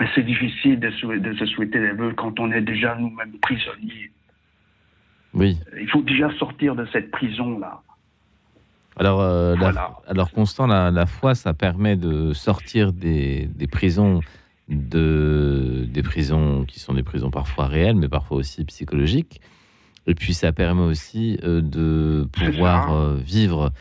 [0.00, 3.38] Mais c'est difficile de, sou- de se souhaiter des vœux quand on est déjà nous-mêmes
[3.40, 4.10] prisonniers.
[5.34, 5.58] Oui.
[5.80, 7.80] Il faut déjà sortir de cette prison-là.
[8.96, 14.20] Alors, euh, la- alors Constant, la, la foi, ça permet de sortir des, des prisons,
[14.68, 19.40] de, des prisons qui sont des prisons parfois réelles, mais parfois aussi psychologiques.
[20.06, 23.72] Et puis, ça permet aussi euh, de pouvoir euh, vivre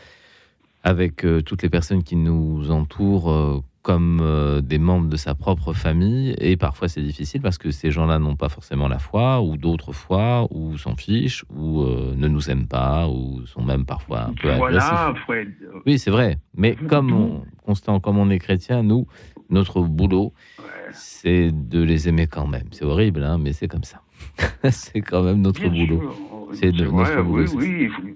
[0.84, 6.34] avec euh, toutes les personnes qui nous entourent comme des membres de sa propre famille.
[6.38, 9.91] Et parfois, c'est difficile parce que ces gens-là n'ont pas forcément la foi, ou d'autres
[9.91, 14.50] foi, ou s'en fichent, ou ne nous aiment pas, ou sont même parfois un peu
[14.50, 14.90] agressifs.
[14.90, 15.50] Voilà, Fred.
[15.86, 16.38] Oui, c'est vrai.
[16.56, 19.08] Mais comme on, Constant, comme on est chrétien, nous,
[19.50, 20.34] notre boulot,
[20.91, 22.68] c'est de les aimer quand même.
[22.72, 24.02] C'est horrible, hein, mais c'est comme ça.
[24.70, 26.50] c'est quand même notre Bien boulot.
[26.54, 27.45] C'est notre boulot.
[27.45, 28.16] oui, c'est oui.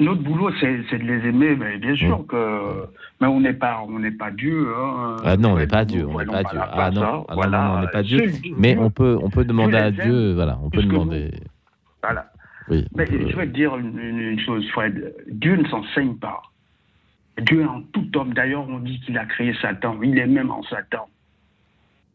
[0.00, 2.86] Notre boulot, c'est de les aimer, mais bien sûr que.
[3.20, 4.68] Mais on n'est pas, on n'est pas Dieu.
[4.76, 5.16] Hein.
[5.24, 6.58] Ah non, on n'est pas Dieu, on n'est pas Dieu.
[6.60, 7.24] Ah non, hein.
[7.28, 8.26] ah non, on n'est pas Dieu.
[8.58, 11.30] Mais on peut, on peut demander à Dieu, voilà, on peut demander.
[12.02, 12.30] Voilà.
[12.68, 15.14] Oui, Mais peut- je vais te dire une, une- une chose, Fred.
[15.30, 16.42] Dieu ne s'enseigne pas.
[17.38, 18.32] Dieu est en tout homme.
[18.34, 19.96] D'ailleurs, on dit qu'il a créé Satan.
[20.02, 21.06] Il est même en Satan.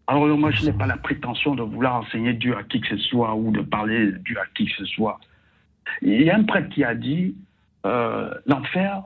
[0.10, 2.98] Alors moi, je n'ai pas la prétention de vouloir enseigner Dieu à qui que ce
[2.98, 5.20] soit ou de parler Dieu à qui que ce soit.
[6.02, 7.36] Il y a un prêtre qui a dit,
[7.86, 9.04] euh, l'enfer,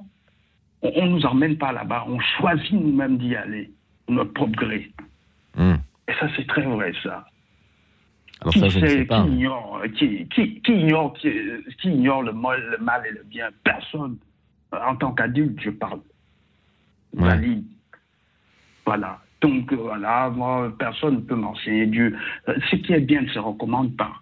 [0.81, 3.69] on ne nous emmène pas là-bas, on choisit nous-mêmes d'y aller,
[4.07, 4.91] notre propre gré.
[5.57, 5.75] Hmm.
[6.07, 7.25] Et ça, c'est très vrai, ça.
[8.41, 9.23] Alors qui, ça, je ne sait- sais pas.
[9.23, 11.31] qui ignore, qui, qui- qui ignore, qui,
[11.81, 13.49] qui ignore le mal, le mal et le bien?
[13.63, 14.17] Personne.
[14.71, 15.99] En tant qu'adulte, je parle.
[17.13, 17.65] Valide.
[18.85, 19.19] Voilà.
[19.43, 22.15] Donc, euh, voilà, moi, personne ne peut m'enseigner Dieu.
[22.47, 24.13] Euh, Ce qui est bien ne se recommande pas.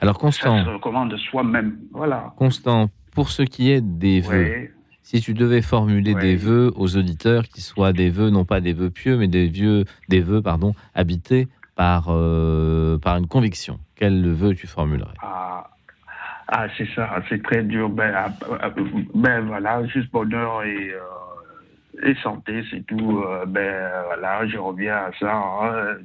[0.00, 1.78] Alors Ça Constant, se recommande de soi-même.
[1.92, 2.32] Voilà.
[2.36, 4.70] Constant, pour ce qui est des vœux,
[5.02, 8.72] si tu devais formuler des vœux aux auditeurs qui soient des vœux, non pas des
[8.72, 14.28] vœux pieux, mais des, vieux, des vœux pardon, habités par, euh, par une conviction, quel
[14.32, 15.14] vœu tu formulerais?
[15.22, 15.70] Ah,
[16.48, 17.88] ah, c'est ça, c'est très dur.
[17.88, 18.70] Ben, ah, ah,
[19.14, 20.98] ben voilà, juste bonheur et, euh,
[22.02, 23.22] et santé, c'est tout.
[23.26, 25.34] Euh, ben voilà, je reviens à ça.
[25.34, 25.96] hein.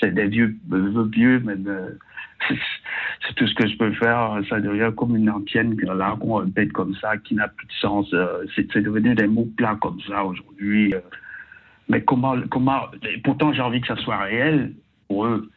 [0.00, 1.90] C'est des vieux vœux pieux, mais euh,
[2.48, 4.40] c'est tout ce que je peux faire.
[4.48, 8.12] Ça devient comme une antienne là qu'on répète comme ça, qui n'a plus de sens.
[8.12, 10.94] Euh, C'est devenu des mots plats comme ça aujourd'hui.
[11.88, 14.72] Mais comment, comment et Pourtant, j'ai envie que ça soit réel
[15.08, 15.50] pour eux.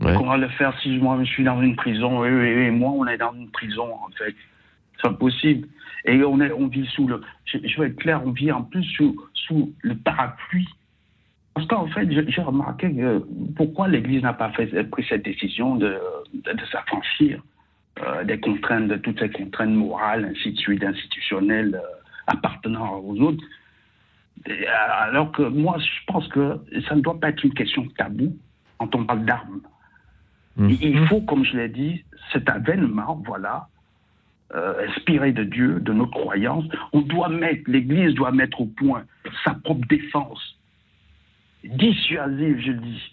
[0.00, 0.12] Ouais.
[0.14, 2.22] Comment le faire si moi je suis dans une prison?
[2.22, 4.34] Eux et, et moi on est dans une prison en fait
[5.00, 5.68] C'est impossible.
[6.06, 7.20] Et on, est, on vit sous le.
[7.44, 10.68] Je, je vais être clair, on vit en plus sous, sous le parapluie.
[11.54, 13.24] Parce qu'en fait, j'ai remarqué que
[13.56, 15.96] pourquoi l'Église n'a pas fait, pris cette décision de,
[16.34, 17.42] de, de s'affranchir
[18.02, 21.86] euh, des contraintes, de toutes ces contraintes morales, ainsi de suite, institutionnelles, euh,
[22.26, 23.42] appartenant aux autres.
[24.46, 27.88] Et, euh, alors que moi, je pense que ça ne doit pas être une question
[27.96, 28.36] tabou
[28.78, 29.60] quand on parle d'armes.
[30.58, 33.68] Il- Il faut, comme je l'ai dit, cet avènement, voilà,
[34.54, 39.04] euh, inspiré de Dieu, de notre croyance, on doit mettre, l'Église doit mettre au point
[39.44, 40.56] sa propre défense,
[41.64, 43.12] dissuasive, je dis,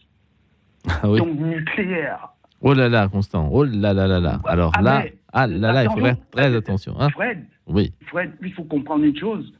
[0.88, 1.20] Ah oui.
[1.20, 2.30] donc nucléaire.
[2.62, 4.40] Oh là là, Constant, oh là là là là.
[4.46, 6.96] Alors Ah, là, mais- ah là là, il faut faire très attention.
[7.00, 9.52] Hein Fred, oui, Fred, il faut comprendre une chose.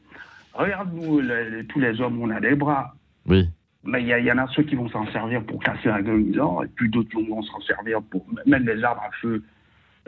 [0.54, 1.20] Regarde-nous,
[1.68, 2.94] tous les hommes, on a des bras.
[3.26, 3.48] oui.
[3.86, 6.68] Mais il y, en a ceux qui vont s'en servir pour casser la gueule et
[6.74, 9.42] puis d'autres vont s'en servir pour mettre les arbres à feu.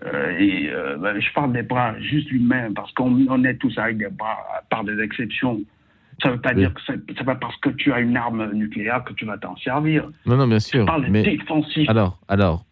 [0.05, 3.77] Euh, et euh, ben, je parle des bras juste humains, parce qu'on on est tous
[3.78, 5.60] avec des bras, à part des exceptions.
[6.23, 9.05] Ça ne veut pas dire que c'est pas parce que tu as une arme nucléaire
[9.05, 10.09] que tu vas t'en servir.
[10.27, 10.85] Non, non, bien sûr.
[10.86, 11.89] parle Mais défensif.
[11.89, 12.64] alors, alors,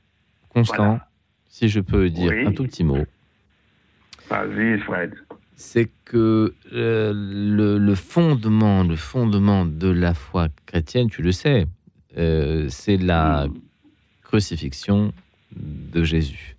[0.51, 1.09] Constant, Voilà.
[1.49, 2.47] si je peux dire Oui.
[2.47, 3.05] un tout petit mot,
[4.31, 5.15] Vas-y, Fred.
[5.57, 11.67] c'est que euh, le, le fondement, le fondement de la foi chrétienne, tu le sais,
[12.17, 13.47] c'est la
[14.23, 15.13] crucifixion
[15.57, 16.54] de Jésus.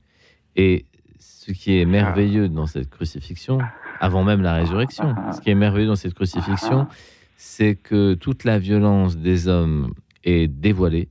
[0.55, 0.85] Et
[1.19, 3.59] ce qui est merveilleux dans cette crucifixion,
[3.99, 6.87] avant même la résurrection, ce qui est merveilleux dans cette crucifixion,
[7.37, 11.09] c'est que toute la violence des hommes est dévoilée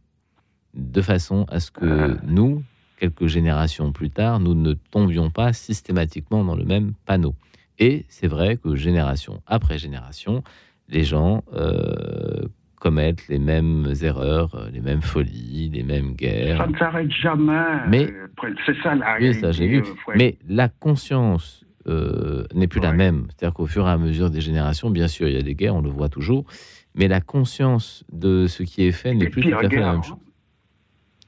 [0.75, 2.63] de façon à ce que nous,
[2.99, 7.35] quelques générations plus tard, nous ne tombions pas systématiquement dans le même panneau.
[7.79, 10.43] Et c'est vrai que génération après génération,
[10.89, 12.47] les gens euh,
[12.85, 16.59] commettent les mêmes erreurs, euh, les mêmes folies, les mêmes guerres.
[16.59, 17.89] Ça ne s'arrête jamais.
[17.89, 18.13] Mais-.
[18.67, 19.79] C'est ça la Oui, ça j'ai vu.
[19.79, 20.13] euh.
[20.17, 23.29] Mais la conscience euh, n'est plus la même.
[23.31, 25.75] C'est-à-dire qu'au fur et à mesure des générations, bien sûr, il y a des guerres,
[25.75, 26.45] on le voit toujours,
[26.95, 30.01] mais la conscience de ce qui est fait n'est plus tout à fait la même
[30.01, 30.03] hein.
[30.03, 30.19] chose.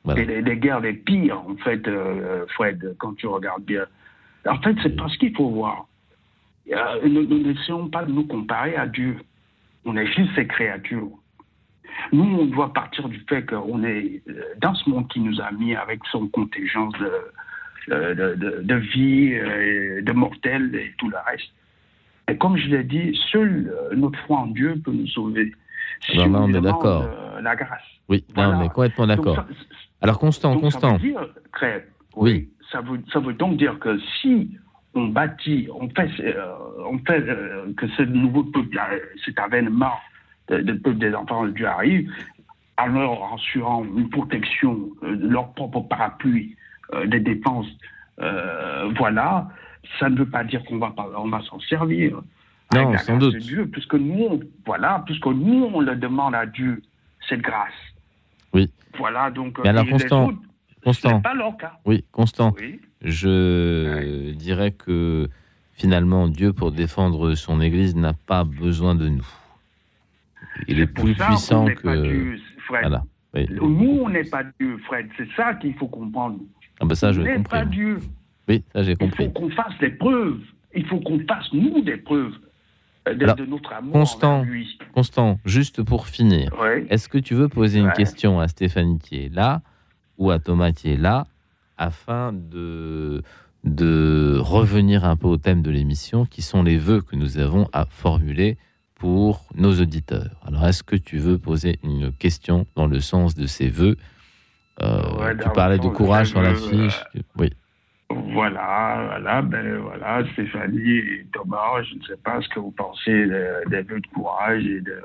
[0.04, 0.20] Voilà.
[0.20, 3.86] Et les, les guerres les pires, en fait, euh, Fred, quand tu regardes bien.
[4.46, 5.88] En fait, c'est parce qu'il faut voir.
[7.02, 9.16] Nous nous n'essayons pas de nous comparer à Dieu.
[9.86, 11.12] On est juste ses créatures.
[12.12, 15.50] Nous, on doit partir du fait qu'on est euh, dans ce monde qui nous a
[15.52, 16.94] mis avec son contingence
[17.88, 21.50] de, de, de- vie, euh, de mortels et tout le reste.
[22.28, 25.52] Et comme je l'ai dit, seul euh, notre foi en Dieu peut nous sauver.
[26.00, 27.02] Si là, on est d'accord.
[27.02, 27.80] euh, la grâce.
[28.08, 29.44] Oui, on est complètement d'accord.
[30.02, 30.98] Alors, Constant, donc, Constant.
[30.98, 31.26] Ça veut dire,
[32.16, 32.48] Oui.
[32.70, 34.50] ça veut, ça veut donc dire que si
[34.94, 36.54] on bâtit, on fait, euh,
[36.84, 39.92] on fait euh, que ce nouveau peuple, euh, cet avènement
[40.48, 42.10] de, de des enfants de Dieu arrive,
[42.78, 46.56] en leur assurant une protection euh, de leur propre parapluie,
[46.94, 47.66] euh, des défenses,
[48.20, 49.48] euh, voilà,
[49.98, 52.20] ça ne veut pas dire qu'on va, pas- on va s'en servir.
[52.74, 53.34] Non, avec la sans grâce doute.
[53.34, 56.82] de Dieu, puisque nous, on- voilà, puisque nous, on le demande à Dieu,
[57.28, 57.72] cette grâce.
[58.52, 58.70] Oui.
[58.98, 59.58] Voilà, donc.
[59.62, 60.38] Mais alors, Constant, autres,
[60.84, 61.20] Constant.
[61.20, 61.72] pas leur cas.
[61.84, 62.54] Oui, Constant.
[62.60, 62.80] Oui.
[63.02, 65.28] Je dirais que
[65.74, 69.26] finalement, Dieu, pour défendre son Église, n'a pas besoin de nous.
[70.68, 71.82] Il est, plus ça puissant que.
[71.82, 72.80] pas Dieu, Fred.
[72.82, 73.04] Voilà.
[73.34, 73.46] Oui.
[73.50, 75.08] Nous, on n'est pas Dieu, Fred.
[75.16, 76.38] C'est ça qu'il faut comprendre.
[76.80, 77.98] Ah ben ça, on n'est pas Dieu.
[78.48, 79.24] Oui, ça, j'ai Il compris.
[79.24, 80.40] faut qu'on fasse des preuves.
[80.74, 82.32] Il faut qu'on fasse, nous, des preuves.
[83.06, 84.78] de, Alors, de notre amour Constant, envers lui.
[84.94, 86.50] Constant, juste pour finir,
[86.90, 89.62] est-ce que tu veux poser une question à Stéphanie qui est là
[90.18, 91.26] ou à Thomas qui est là
[91.78, 93.22] afin de,
[93.64, 97.68] de revenir un peu au thème de l'émission qui sont les vœux que nous avons
[97.72, 98.56] à formuler
[98.98, 100.30] pour nos auditeurs.
[100.46, 103.96] Alors, est-ce que tu veux poser une question dans le sens de ces vœux?
[104.82, 106.56] Euh, Ouais, Tu parlais de courage sur la vœux,
[106.88, 107.04] fiche.
[107.36, 107.50] Oui.
[108.10, 113.26] Voilà, voilà, ben voilà, Stéphanie et Thomas, je ne sais pas ce que vous pensez
[113.26, 115.02] de- des vœux de courage et de,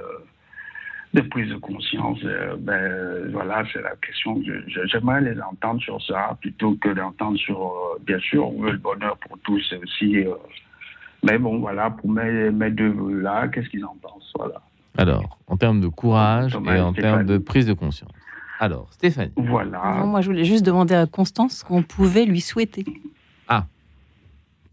[1.15, 2.19] de prise de conscience.
[2.23, 4.35] euh, Ben voilà, c'est la question.
[4.41, 8.72] que J'aimerais les entendre sur ça plutôt que d'entendre sur, euh, bien sûr, on veut
[8.73, 10.18] le bonheur pour tous c'est aussi.
[10.19, 10.34] euh,
[11.23, 14.61] mais bon, voilà, pour mes, mes deux vœux-là, qu'est-ce qu'ils en pensent Voilà.
[14.98, 18.11] Alors, en termes de courage Thomas et en termes de prise de conscience.
[18.60, 19.31] Alors, Stéphanie.
[19.38, 19.98] Voilà.
[19.99, 22.85] Non, moi, je voulais juste demander à Constance ce qu'on pouvait lui souhaiter.
[23.48, 23.65] Ah,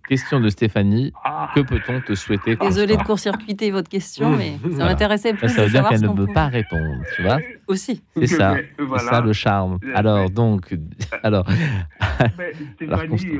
[0.08, 1.12] question de Stéphanie.
[1.24, 1.50] Ah.
[1.54, 4.84] Que peut-on te souhaiter Désolée de court-circuiter votre question, mais ça Voilà.
[4.86, 6.32] m'intéressait plus Ça, ça de veut dire qu'elle ne peut pouvait.
[6.32, 7.38] pas répondre, tu vois?
[7.66, 8.02] Aussi.
[8.16, 9.78] C'est ça, c'est ça le charme.
[9.94, 10.74] Alors donc,
[11.22, 12.52] alors, Mais
[12.82, 13.00] Alors.
[13.06, 13.38] Stéphanie,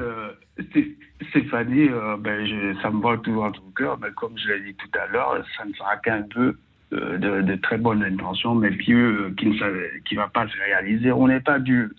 [0.59, 0.97] Sté-
[1.31, 4.61] Stéphanie euh, ben, je- ça me va tout dans ton cœur, mais comme je l'ai
[4.61, 6.57] dit tout à l'heure, ça ne sera qu'un peu
[6.95, 10.57] euh, de, de très bonnes intentions, mais pieux, euh, qui ne qui va pas se
[10.57, 11.13] réaliser.
[11.13, 11.95] On n'est pas Dieu.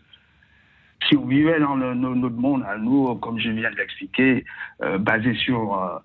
[1.08, 4.46] Si on vivait dans le- notre monde à nous, comme je viens de l'expliquer,
[4.82, 6.02] euh, basé sur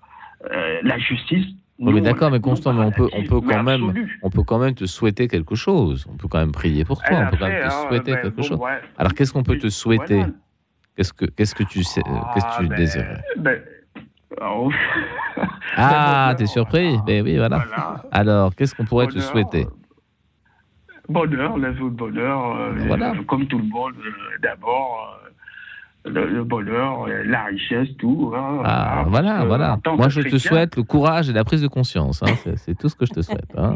[0.83, 1.45] la justice.
[1.79, 3.81] Oui, mais d'accord, mais Constant, mais on peut, on peut quand même,
[4.21, 6.05] on peut quand même te souhaiter quelque chose.
[6.09, 7.17] On peut quand même prier pour toi.
[7.27, 8.59] On peut quand même te hein, souhaiter ben, quelque chose.
[8.97, 10.21] Alors, qu'est-ce qu'on peut te souhaiter.
[10.95, 13.21] Qu'est-ce que, qu'est-ce que tu sais, euh, qu'est-ce que tu Ah, ben, désirais?
[13.37, 13.61] ben,
[14.41, 14.71] oh.
[15.77, 16.97] Ah, t'es surpris?
[17.05, 17.65] Ben oui, voilà.
[18.11, 19.67] Alors, qu'est-ce qu'on pourrait te Bonheur, souhaiter?
[21.09, 23.11] Bonheur, les vœux de bonheur, euh, Voilà.
[23.11, 25.19] euh, comme tout le monde, euh, d'abord,
[26.05, 28.31] euh, le, le bonheur, euh, la richesse, tout.
[28.35, 29.77] hein, Ah, voilà, voilà.
[29.97, 32.23] Moi, je te souhaite le courage et la prise de conscience.
[32.23, 32.35] hein.
[32.43, 33.53] C'est, c'est tout ce que je te souhaite.
[33.57, 33.75] hein.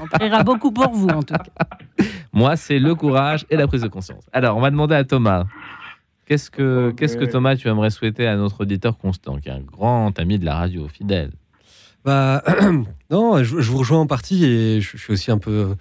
[0.00, 2.04] On priera beaucoup pour vous, en tout cas.
[2.32, 4.24] Moi, c'est le courage et la prise de conscience.
[4.32, 5.44] Alors, on va demander à Thomas.
[6.32, 9.60] Qu'est-ce que, qu'est-ce que Thomas, tu aimerais souhaiter à notre auditeur constant, qui est un
[9.60, 11.30] grand ami de la radio, fidèle?
[12.06, 12.42] Bah,
[13.10, 15.74] non, je, je vous rejoins en partie et je, je suis aussi un peu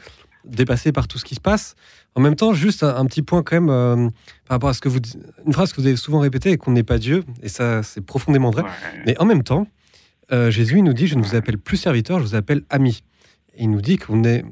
[0.44, 1.76] dépassé par tout ce qui se passe.
[2.15, 4.10] En même temps, juste un, un petit point quand même euh,
[4.45, 6.72] par rapport à ce que vous dites- une phrase que vous avez souvent répétée, qu'on
[6.73, 8.64] n'est pas Dieu, et ça c'est profondément vrai.
[9.06, 9.68] Mais en même temps,
[10.34, 13.03] euh, Jésus il nous dit, je ne vous appelle plus serviteur, je vous appelle ami.
[13.57, 14.44] Il nous dit qu'on est,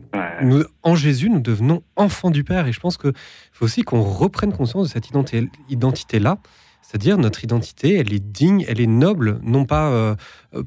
[0.42, 2.68] nous, en Jésus, nous devenons enfants du Père.
[2.68, 3.14] Et je pense qu'il
[3.52, 6.38] faut aussi qu'on reprenne conscience de cette identi- identité-là.
[6.82, 10.16] C'est-à-dire notre identité, elle est digne, elle est noble, non pas euh,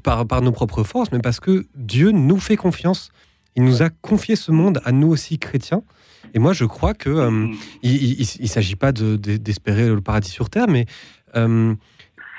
[0.03, 3.11] par, par nos propres forces, mais parce que Dieu nous fait confiance.
[3.55, 5.83] Il nous a confié ce monde à nous aussi chrétiens.
[6.33, 7.47] Et moi, je crois que euh,
[7.83, 10.85] il ne s'agit pas de- de- d'espérer le paradis sur terre, mais
[11.35, 11.75] euh,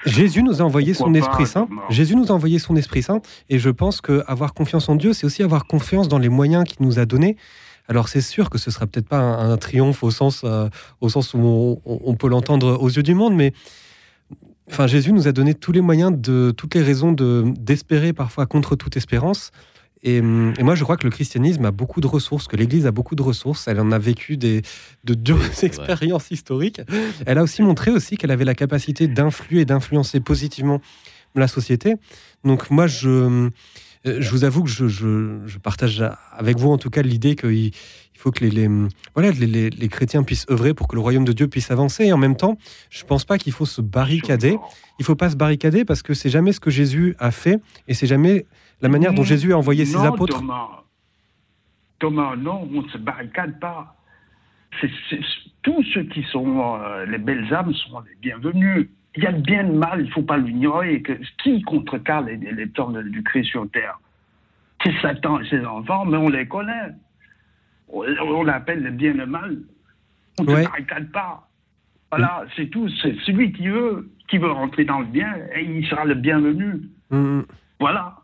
[0.04, 1.68] Jésus nous a envoyé son Pourquoi Esprit Saint.
[1.88, 5.12] Jésus nous a envoyé son Esprit Saint, et je pense que avoir confiance en Dieu,
[5.12, 7.36] c'est aussi avoir confiance dans les moyens qu'il nous a donnés.
[7.88, 10.68] Alors c'est sûr que ce sera peut-être pas un, un triomphe au sens, euh,
[11.00, 13.52] au sens où on, peut l'entendre aux yeux du monde, mais
[14.70, 18.46] enfin Jésus nous a donné tous les moyens de toutes les raisons de d'espérer parfois
[18.46, 19.50] contre toute espérance.
[20.04, 22.86] Et, hum, et moi, je crois que le christianisme a beaucoup de ressources, que l'Église
[22.86, 23.66] a beaucoup de ressources.
[23.68, 24.62] Elle en a vécu des,
[25.04, 26.80] de dures expériences historiques.
[27.26, 30.80] Elle a aussi montré aussi qu'elle avait la capacité d'influer et d'influencer positivement
[31.34, 31.94] la société.
[32.44, 33.50] Donc moi, je, euh,
[34.04, 37.72] je vous avoue que je, je- je partage avec vous en tout cas l'idée qu'il
[38.16, 38.70] il faut que les, les-
[39.14, 42.04] voilà, les, les- les chrétiens puissent œuvrer pour que le royaume de Dieu puisse avancer.
[42.04, 42.56] Et en même temps,
[42.90, 44.56] je pense pas qu'il faut se barricader.
[45.00, 47.58] Il faut pas se barricader parce que c'est jamais ce que Jésus a fait
[47.88, 48.46] et c'est jamais
[48.84, 50.38] la manière dont Non, Jésus a envoyé ses non, apôtres.
[50.38, 50.68] Thomas.
[51.98, 53.96] Thomas, non, on ne se barricade pas.
[55.62, 58.88] Tous ceux qui sont euh, les belles âmes sont les bienvenus.
[59.16, 61.02] Il y a le bien et le mal, il ne faut pas l'ignorer.
[61.42, 63.98] Qui contrecarre les, les du Christ sur terre?
[64.82, 66.90] C'est Satan et ses enfants, mais on les connaît.
[67.88, 69.58] On, on l'appelle le bien et le mal.
[70.38, 70.64] On ne Ouais.
[70.64, 71.48] se barricade pas.
[72.10, 72.88] Voilà, c'est tout.
[73.00, 76.82] C'est celui qui veut, qui veut rentrer dans le bien, et il sera le bienvenu.
[77.10, 77.46] Mm, mm.
[77.80, 78.16] Voilà.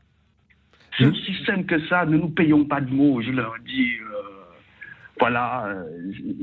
[0.99, 2.05] C'est aussi simple que ça.
[2.05, 3.21] Ne nous payons pas de mots.
[3.23, 4.17] Je leur dis, euh,
[5.19, 5.85] voilà, euh,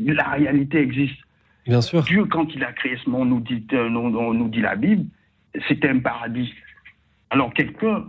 [0.05, 1.19] la réalité existe.
[1.65, 2.01] Bien sûr.
[2.03, 5.05] Dieu, quand il a créé ce monde, nous dit, euh, nous, nous- dit la Bible,
[5.67, 6.53] c'était un paradis.
[7.29, 8.05] Alors quelqu'un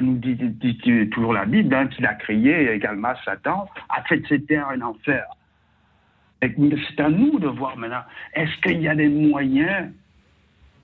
[0.00, 4.18] nous dit, dit- dit toujours la Bible, hein, qu'il a créé également Satan, a fait
[4.20, 5.24] de cette terre un enfer.
[6.40, 9.90] C'est à nous de voir maintenant, est-ce qu'il y a des moyens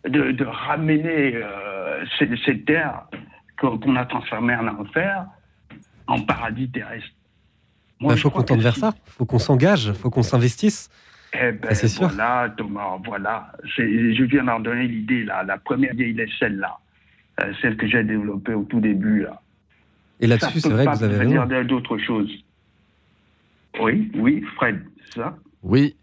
[0.04, 1.34] de, de ramener
[2.18, 3.04] cette terre
[3.68, 5.26] qu'on a transformée en enfer
[6.06, 7.08] en paradis terrestre
[8.00, 8.92] Il je faut qu'on tente vers ça.
[9.06, 9.86] Il faut qu'on s'engage.
[9.86, 10.90] Il faut qu'on s'investisse.
[11.34, 12.08] Eh ben, c'est sûr.
[12.08, 13.52] voilà, Thomas, voilà.
[13.64, 15.42] Je viens d'en donner l'idée, là.
[15.44, 16.78] La première idée, il est celle-là.
[17.40, 19.22] euh, celle que j'ai développée au tout début.
[19.22, 19.40] Là.
[20.20, 21.46] Et là-dessus, c'est vrai pas que vous avez raison.
[21.46, 22.30] de- d'autres choses.
[23.80, 25.36] Oui, oui, Fred, c'est ça?
[25.62, 25.96] Oui,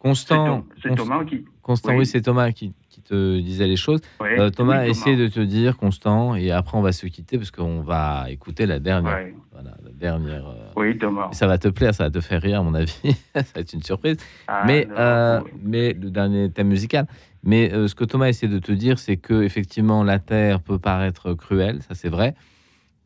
[0.00, 0.64] Constant.
[0.82, 1.44] C'est Thomas qui.
[1.62, 2.06] Constant, oui, Oui.
[2.06, 2.72] c'est Thomas qui
[3.12, 4.00] te disait les choses.
[4.22, 4.86] Euh, Thomas, Thomas.
[4.86, 8.66] essaie de te dire, Constant, et après on va se quitter parce qu'on va écouter
[8.66, 9.12] la dernière.
[9.14, 9.34] Ouais.
[9.52, 10.46] Voilà, la dernière.
[10.48, 11.28] euh, Oui, Thomas.
[11.32, 12.92] Ça va te plaire, ça va te faire rire, à mon avis.
[13.34, 14.16] ça va être une surprise.
[14.48, 17.06] Ah, mais, euh, mais le dernier thème musical.
[17.44, 20.78] Mais euh, ce que Thomas essaie de te dire, c'est que effectivement, la Terre peut
[20.78, 22.34] paraître cruelle, ça c'est vrai.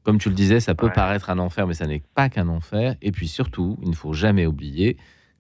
[0.05, 2.95] Comme tu le disais, ça peut paraître un enfer, mais ça n'est pas qu'un enfer.
[3.03, 4.97] Et puis surtout, il ne faut jamais oublier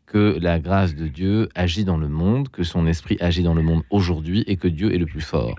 [0.07, 3.63] que la grâce de Dieu agit dans le monde, que son esprit agit dans le
[3.63, 5.55] monde aujourd'hui et que Dieu est le plus fort.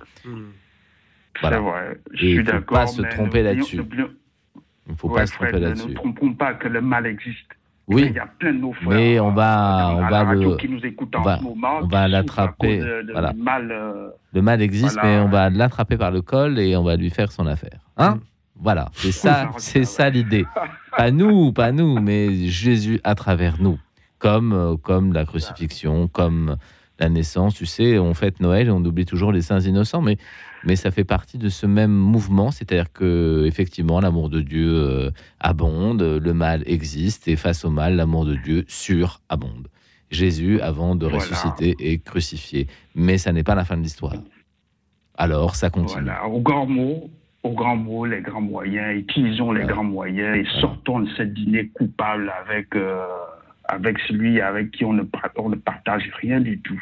[1.41, 1.57] Voilà.
[1.57, 3.76] C'est vrai, je Et suis il ne faut pas se tromper là-dessus.
[4.88, 5.88] Il ne faut pas se tromper Ne là-dessus.
[5.90, 7.52] nous trompons pas que le mal existe.
[7.88, 8.06] Oui.
[8.10, 8.90] Il y a plein de nos frères.
[8.90, 11.80] Mais on va, à on va le, qui nous écoutent on en va, ce moment,
[11.84, 12.84] on va l'attraper.
[13.11, 13.32] Voilà.
[13.34, 15.07] mal, euh, Le mal existe, Voilà.
[15.10, 17.80] mais on va l'attraper par le col et on va lui faire son affaire.
[17.98, 18.19] Hein
[18.56, 20.45] Voilà, c'est ça, c'est ça l'idée.
[20.98, 23.78] Pas nous, pas nous, mais Jésus à travers nous.
[24.19, 26.57] Comme, euh, comme la crucifixion, comme
[26.99, 27.53] la naissance.
[27.53, 30.18] Tu sais, on fête Noël et on oublie toujours les saints innocents, mais,
[30.64, 32.49] mais ça fait partie de ce même mouvement.
[32.49, 37.95] C'est-à-dire que effectivement, l'amour de Dieu euh, abonde, le mal existe, et face au mal,
[37.95, 39.68] l'amour de Dieu surabonde.
[40.10, 41.19] Jésus, avant de Voilà.
[41.19, 42.68] ressusciter, est crucifié.
[42.95, 44.14] Mais ça n'est pas la fin de l'histoire.
[45.15, 46.03] Alors, ça continue.
[46.06, 47.10] Voilà, au grand mot,
[47.44, 51.68] au grand mot, les grands moyens, utilisons les grands moyens et sortons de cette dîner
[51.69, 53.06] coupable avec, euh,
[53.68, 55.03] avec celui avec qui on ne,
[55.38, 56.81] on ne partage rien du tout.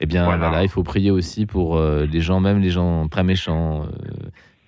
[0.00, 0.48] Eh bien, Voilà.
[0.48, 3.86] voilà, il faut prier aussi pour euh, les gens, même les gens très méchants, euh,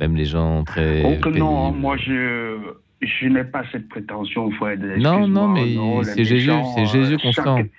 [0.00, 1.02] même les gens très.
[1.04, 1.78] Oh que non, pénibles.
[1.80, 2.56] moi je,
[3.02, 4.80] je n'ai pas cette prétention, Fred.
[4.98, 7.56] Non, non, mais c'est Jésus, c'est Jésus euh, constant.
[7.58, 7.70] chaque-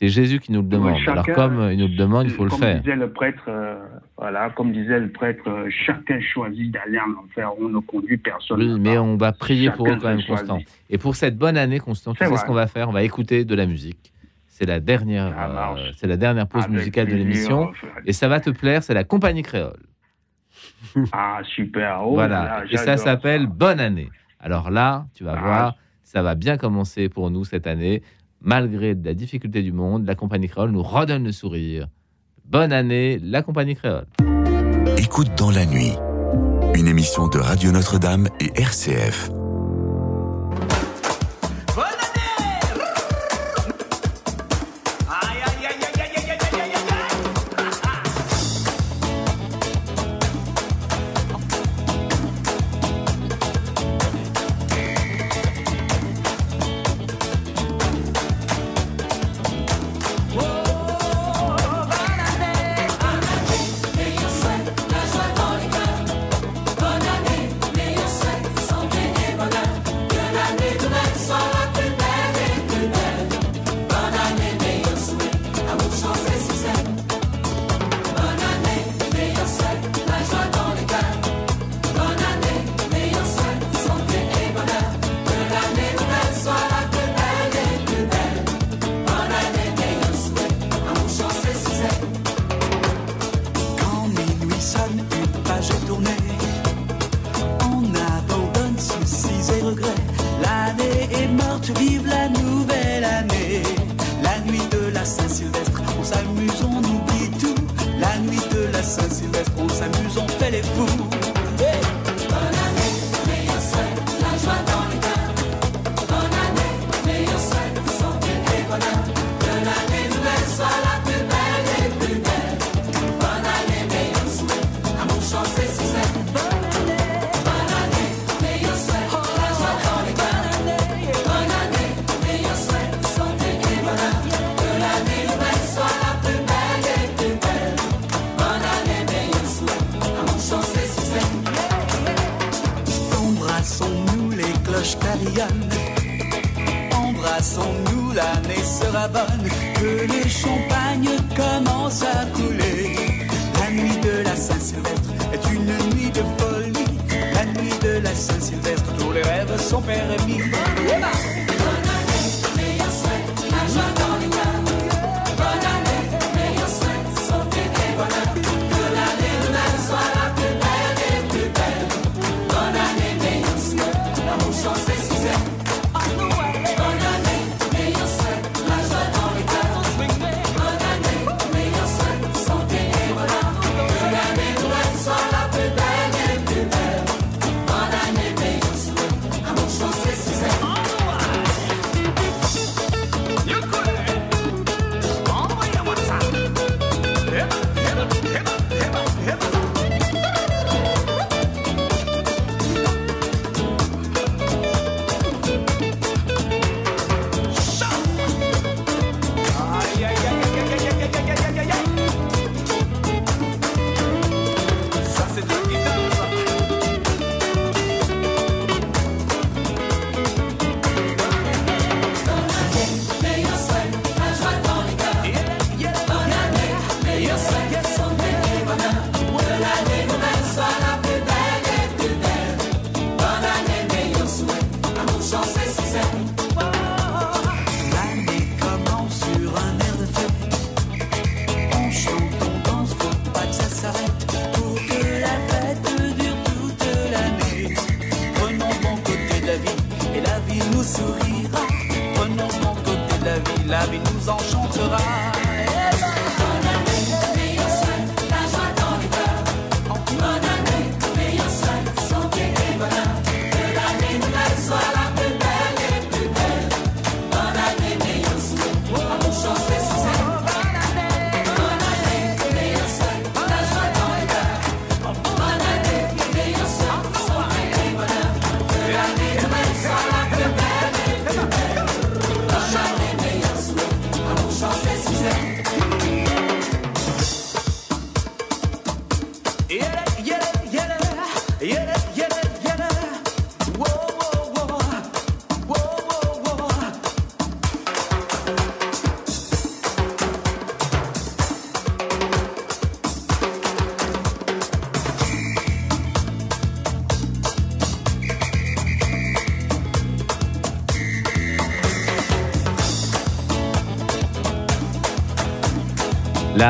[0.00, 0.96] C'est Jésus qui nous le demande.
[0.98, 2.80] chacun- Alors, comme euh, il nous le demande, il faut le faire.
[2.80, 3.78] disait le prêtre, euh,
[4.16, 7.50] voilà, comme disait le prêtre, euh, chacun choisit d'aller en enfer.
[7.60, 8.60] On ne conduit personne.
[8.62, 10.22] Oui, mais on va prier pour eux quand même.
[10.26, 10.58] Constant.
[10.88, 12.88] Et pour cette bonne année, Constant, tu C'est sais ce qu'on va faire?
[12.88, 14.12] On va écouter de la musique.
[14.46, 17.70] C'est la dernière, euh, c'est la dernière pause Avec musicale de l'émission,
[18.06, 18.82] et ça va te plaire.
[18.82, 19.76] C'est la compagnie créole.
[21.12, 22.00] Ah, super.
[22.04, 22.42] Oh voilà.
[22.44, 24.08] là là, et ça s'appelle Bonne année.
[24.40, 25.40] Alors là, tu vas Ah.
[25.42, 28.02] voir, ça va bien commencer pour nous cette année.
[28.42, 31.88] Malgré la difficulté du monde, la compagnie créole nous redonne le sourire.
[32.44, 34.06] Bonne année, la compagnie créole.
[34.96, 35.92] Écoute dans la nuit.
[36.74, 39.30] Une émission de Radio Notre-Dame et RCF.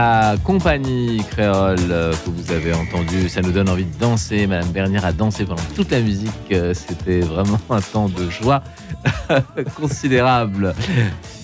[0.02, 4.46] La compagnie créole que vous avez entendue, ça nous donne envie de danser.
[4.46, 6.30] Madame Bernière a dansé pendant toute la musique.
[6.52, 8.62] euh, C'était vraiment un temps de joie
[9.76, 10.74] considérable.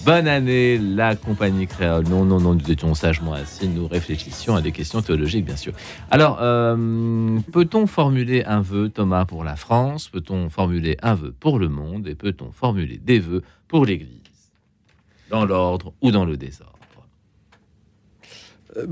[0.07, 2.09] Bonne année, la compagnie créole.
[2.09, 5.75] Non, non, non, nous étions sagement assis, nous réfléchissions à des questions théologiques, bien sûr.
[6.11, 10.09] Alors, euh, peut-on formuler un vœu, Thomas, pour la France?
[10.09, 12.09] Peut-on formuler un vœu pour le monde?
[12.09, 14.23] Et peut-on formuler des vœux pour l'Église?
[15.29, 16.76] Dans l'ordre ou dans le désordre?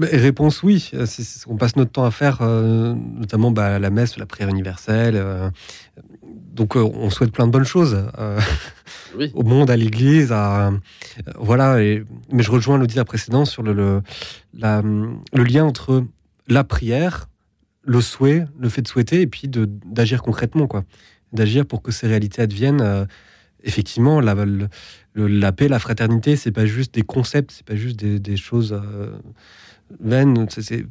[0.00, 0.80] Réponse oui.
[0.92, 4.26] C'est c'est ce qu'on passe notre temps à faire, euh, notamment bah, la messe, la
[4.26, 5.14] prière universelle.
[5.16, 5.50] euh,
[6.54, 7.96] donc euh, on souhaite plein de bonnes choses
[9.34, 10.72] au monde, à l'Église, à
[11.38, 11.82] voilà.
[11.82, 14.02] Et, mais je rejoins l'auditeur précédent sur le le,
[14.56, 16.04] la- le lien entre
[16.48, 17.28] la prière,
[17.82, 20.84] le souhait, le fait de souhaiter, et puis d'agir concrètement, quoi.
[21.32, 23.06] D'agir pour que ces réalités adviennent.
[23.64, 24.68] effectivement, la, le-
[25.14, 28.36] le- la paix, la fraternité, c'est pas juste des concepts, c'est pas juste des, des
[28.36, 28.78] choses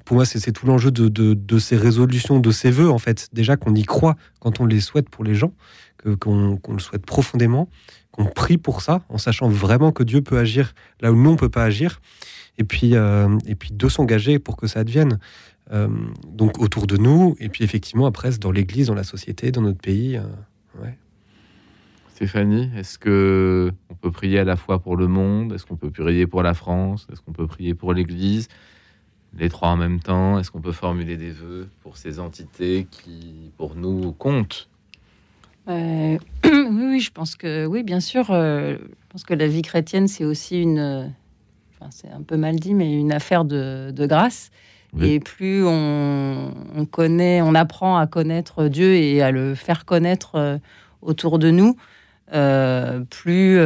[0.06, 3.30] pour moi, c'est tout l'enjeu de, ces résolutions, de ces vœux, en fait.
[3.34, 5.54] Déjà qu'on y croit quand on les souhaite pour les gens,
[6.20, 7.70] qu'on le souhaite profondément,
[8.12, 11.36] qu'on prie pour ça, en sachant vraiment que Dieu peut agir là où nous, on
[11.36, 12.02] peut pas agir.
[12.58, 15.20] Et puis, euh, et puis de s'engager pour que ça advienne.
[15.72, 15.88] Euh,
[16.28, 19.80] donc autour de nous, et puis effectivement après dans l'Église, dans la société, dans notre
[19.80, 20.18] pays.
[20.18, 20.24] euh.
[22.14, 25.54] Stéphanie, est-ce que on peut prier à la fois pour le monde?
[25.54, 27.08] Est-ce qu'on peut prier pour la France?
[27.12, 28.50] Est-ce qu'on peut prier pour l'Église?
[29.38, 33.52] Les trois en même temps Est-ce qu'on peut formuler des vœux pour ces entités qui,
[33.58, 34.70] pour nous, comptent?
[35.70, 38.32] Euh, oui, oui, je pense que oui, bien sûr.
[38.32, 41.06] euh, je pense que la vie chrétienne, c'est aussi une, euh,
[41.74, 44.52] enfin, c'est un peu mal dit, mais une affaire de, de grâce.
[45.02, 50.36] Et plus on, on connaît, on apprend à connaître Dieu et à le faire connaître
[50.36, 50.60] euh,
[51.02, 51.76] autour de nous,
[53.10, 53.60] plus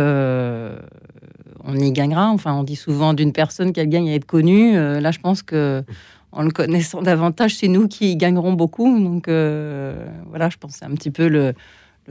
[1.68, 2.30] on y gagnera.
[2.30, 4.76] Enfin, on dit souvent d'une personne qu'elle gagne à être connue.
[4.76, 5.84] Euh, là, je pense que
[6.32, 9.00] en le connaissant davantage, c'est nous qui gagnerons beaucoup.
[9.00, 11.54] Donc euh, voilà, je pense c'est un petit peu le,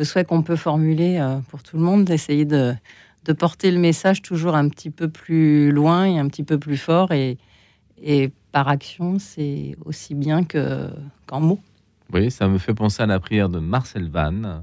[0.04, 2.74] souhait qu'on peut formuler euh, pour tout le monde, d'essayer de,
[3.38, 7.12] porter le message toujours un petit peu plus loin et un petit peu plus fort.
[7.12, 7.38] Et,
[8.52, 10.88] par action, c'est aussi bien que,
[11.26, 11.60] qu'en mots.
[12.12, 14.62] Oui, ça me fait penser à la prière de Marcel Van.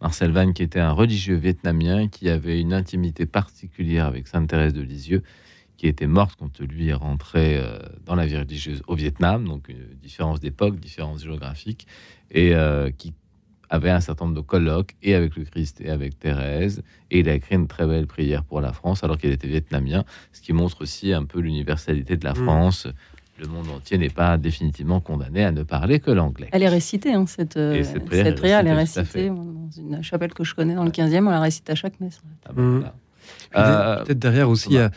[0.00, 4.72] Marcel Van, qui était un religieux vietnamien qui avait une intimité particulière avec Sainte Thérèse
[4.72, 5.22] de Lisieux,
[5.76, 9.68] qui était morte quand lui est rentré euh, dans la vie religieuse au Vietnam, donc
[9.68, 11.86] une différence d'époque, différence géographique,
[12.30, 13.12] et euh, qui
[13.70, 17.28] avait un certain nombre de colloques et avec le Christ et avec Thérèse, et il
[17.28, 20.52] a écrit une très belle prière pour la France alors qu'il était vietnamien, ce qui
[20.52, 22.44] montre aussi un peu l'universalité de la Mm.
[22.44, 22.88] France.
[23.40, 26.48] Le monde entier n'est pas définitivement condamné à ne parler que l'anglais.
[26.52, 30.02] Elle est récitée, hein, cette, euh, Et cette prière prière, elle est récitée, dans une
[30.02, 32.20] chapelle que je connais dans le 15e, on la récite à chaque messe.
[32.54, 32.82] Mhm.
[32.82, 34.88] Puis Euh, Peut-être derrière aussi, euh,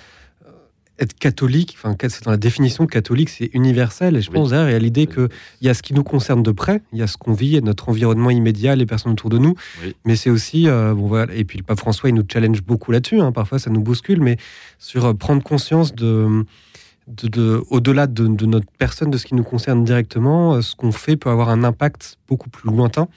[1.00, 4.16] être catholique, enfin, c'est dans la définition catholique, c'est universel.
[4.18, 5.30] Et je pense derrière, il y a l'idée qu'il
[5.62, 7.54] y a ce qui nous concerne de près, il y a ce qu'on vit, il
[7.54, 9.56] y a notre environnement immédiat, les personnes autour de nous.
[9.84, 9.96] Oui.
[10.06, 12.92] Mais c'est aussi, euh, bon, voilà, et puis le pape François, il nous challenge beaucoup
[12.92, 13.22] là-dessus.
[13.22, 14.38] hein, parfois, ça nous bouscule, mais
[14.80, 16.46] sur euh, prendre conscience de.
[17.08, 20.92] De, de- au-delà de, notre personne, de ce qui nous concerne directement, euh, ce qu'on
[20.92, 23.08] fait peut avoir un impact beaucoup plus lointain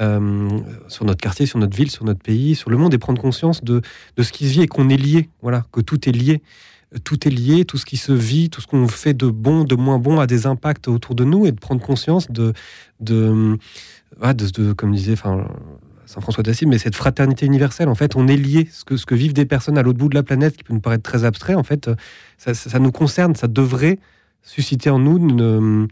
[0.00, 0.48] euh,
[0.88, 3.64] sur notre quartier, sur notre ville, sur notre pays, sur le monde, et prendre conscience
[3.64, 3.80] de,
[4.16, 6.42] de ce qui se vit et qu'on est lié, voilà, que tout est lié.
[6.94, 9.64] Euh, Tout est lié, tout ce qui se vit, tout ce qu'on fait de bon,
[9.64, 12.52] de moins bon a des impacts autour de nous, et de prendre conscience de,
[13.00, 13.58] de,
[14.76, 15.16] comme disait,
[16.06, 18.68] Saint François d'Assise, mais cette fraternité universelle, en fait, on est lié.
[18.72, 20.72] Ce que, ce que vivent des personnes à l'autre bout de la planète, qui peut
[20.72, 21.94] nous paraître très abstrait, en fait, euh,
[22.38, 23.98] ça, ça- ça nous concerne, ça devrait
[24.42, 25.88] susciter en nous une,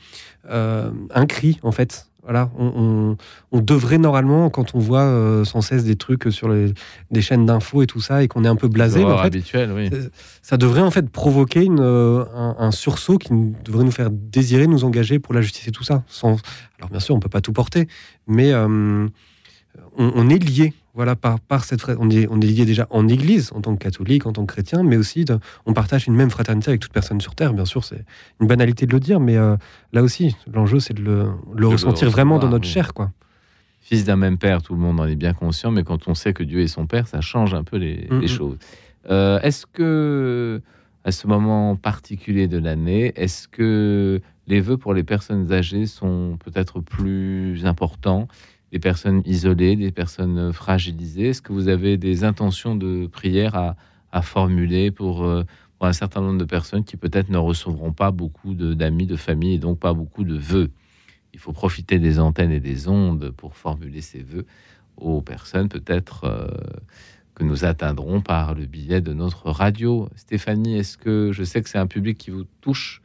[0.48, 3.16] euh, un cri, en fait, Voilà, on, on-
[3.52, 6.72] on devrait normalement, quand on voit euh, sans cesse des trucs sur les,
[7.10, 9.72] des chaînes d'infos et tout ça, et qu'on est un peu blasé, en fait, habituelle,
[9.76, 9.90] oui.
[9.90, 10.08] ça-
[10.40, 14.08] ça devrait en fait provoquer une, euh, un, un sursaut qui nous- devrait nous faire
[14.10, 16.02] désirer nous engager pour la justice et tout ça.
[16.06, 16.36] Sans...
[16.78, 17.88] Alors bien sûr, on peut pas tout porter,
[18.26, 19.06] mais euh,
[19.96, 20.72] on, on est lié.
[20.96, 23.82] Voilà, par, par cette on est, on est lié déjà en Église, en tant que
[23.82, 26.92] catholique, en tant que chrétien, mais aussi de- on partage une même fraternité avec toute
[26.92, 27.52] personne sur Terre.
[27.52, 28.04] Bien sûr, c'est
[28.40, 29.56] une banalité de le dire, mais euh,
[29.92, 32.72] là aussi, l'enjeu, c'est de le, ressentir vraiment dans notre oui.
[32.72, 32.94] chair.
[32.94, 33.10] Quoi.
[33.80, 36.32] Fils d'un même père, tout le monde en est bien conscient, mais quand on sait
[36.32, 38.56] que Dieu est son père, ça change un peu les, les choses.
[39.10, 40.62] Euh, est-ce que,
[41.02, 46.38] à ce moment particulier de l'année, est-ce que les vœux pour les personnes âgées sont
[46.44, 48.28] peut-être plus importants
[48.74, 51.28] des personnes isolées, des personnes fragilisées.
[51.28, 55.44] Est-ce que vous avez des intentions de prière à, formuler pour, euh,
[55.78, 59.14] pour un certain nombre de personnes qui peut-être ne recevront pas beaucoup de- d'amis, de,
[59.14, 60.72] famille et donc pas beaucoup de vœux?
[61.34, 64.44] Il faut profiter des antennes et des ondes pour formuler ces vœux
[64.96, 66.48] aux personnes peut-être euh,
[67.36, 70.08] que nous atteindrons par le biais de notre radio.
[70.16, 73.02] Stéphanie, est-ce que je sais que c'est un public qui vous touche,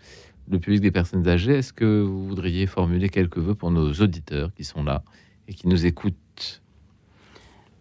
[0.49, 4.51] le public des personnes âgées, est-ce que vous voudriez formuler quelques vœux pour nos auditeurs
[4.55, 5.03] qui sont là?
[5.49, 6.61] Et qui nous écoutent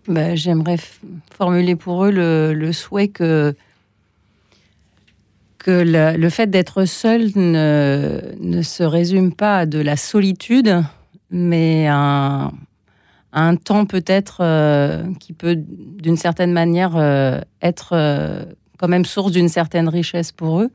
[0.09, 0.79] Bah, J'aimerais
[1.37, 3.55] formuler pour eux le, souhait que,
[5.59, 10.83] que le fait d'être seul ne, ne se résume pas à de la solitude,
[11.31, 12.53] mais à un,
[13.33, 18.45] un temps peut-être euh, qui peut, d'une certaine manière, euh, être euh,
[18.79, 20.71] quand même source d'une certaine richesse pour eux.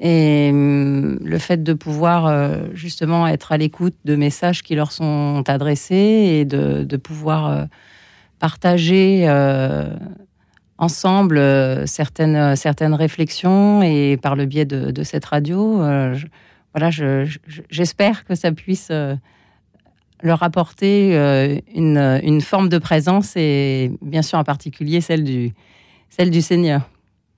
[0.00, 4.92] Et hum, le fait de pouvoir euh, justement être à l'écoute de messages qui leur
[4.92, 5.94] sont adressés
[6.40, 7.64] et de, pouvoir euh,
[8.38, 9.88] partager euh,
[10.78, 11.40] ensemble
[11.86, 15.76] certaines, certaines réflexions et par le biais de, cette radio,
[16.74, 18.90] voilà, je- je- j'espère que ça puisse
[20.22, 21.14] leur apporter
[21.74, 26.91] une, forme de présence et bien sûr en particulier celle du Seigneur.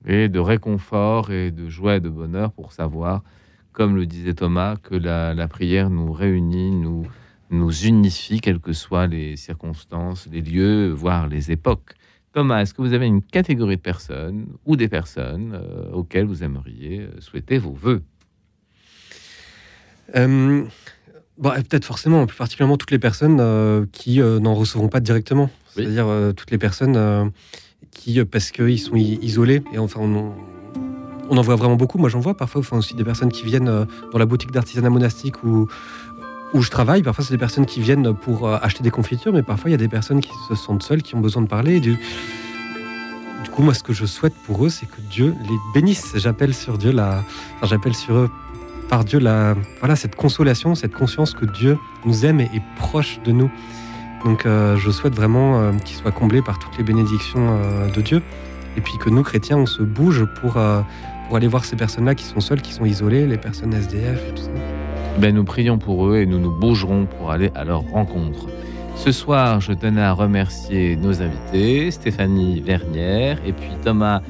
[0.05, 3.23] Et de réconfort et de joie et de bonheur pour savoir,
[3.71, 7.05] comme le disait Thomas, que la, la prière nous réunit, nous,
[7.49, 11.93] nous unifie, quelles que soient les circonstances, les lieux, voire les époques.
[12.33, 16.43] Thomas, est-ce que vous avez une catégorie de personnes ou des personnes euh, auxquelles vous
[16.43, 18.03] aimeriez euh, souhaiter vos voeux?
[20.15, 20.65] Euh,
[21.37, 25.49] bon, et peut-être forcément, plus particulièrement toutes les personnes euh, qui n'en recevront pas directement.
[25.67, 26.07] C'est-à-dire
[26.37, 27.31] toutes les personnes
[28.07, 30.33] euh, parce qu'ils sont isolés, et enfin, on,
[31.37, 31.97] en- voit vraiment beaucoup.
[31.97, 35.43] Moi, j'en vois parfois aussi des personnes qui viennent euh, dans la boutique d'artisanat monastique
[35.43, 35.67] où,
[36.53, 37.03] où je travaille.
[37.03, 39.75] Parfois, c'est des personnes qui viennent pour euh, acheter des confitures, mais parfois, il y
[39.75, 41.79] a des personnes qui se sentent seules, qui ont besoin de parler.
[41.79, 41.97] Du,
[43.51, 46.11] coup, moi, ce que je souhaite pour eux, c'est que Dieu les bénisse.
[46.15, 47.23] J'appelle sur Dieu la,
[47.63, 48.29] j'appelle sur eux
[48.89, 53.19] par Dieu la, voilà, cette consolation, cette conscience que Dieu nous aime et est proche
[53.25, 53.49] de nous.
[54.25, 58.01] Donc euh, je souhaite vraiment euh, qu'ils soient comblés par toutes les bénédictions euh, de
[58.01, 58.23] Dieu.
[58.75, 60.53] Et puis que nous, chrétiens, on se bouge pour,
[61.27, 64.33] pour aller voir ces personnes-là qui sont seules, qui sont isolées, les personnes SDF et
[64.33, 64.49] tout ça.
[65.17, 68.47] Ben, nous prions pour eux et nous nous bougerons pour aller à leur rencontre.
[68.97, 74.21] Ce soir, je tenais à remercier nos invités, Stéphanie Vernière et puis Thomas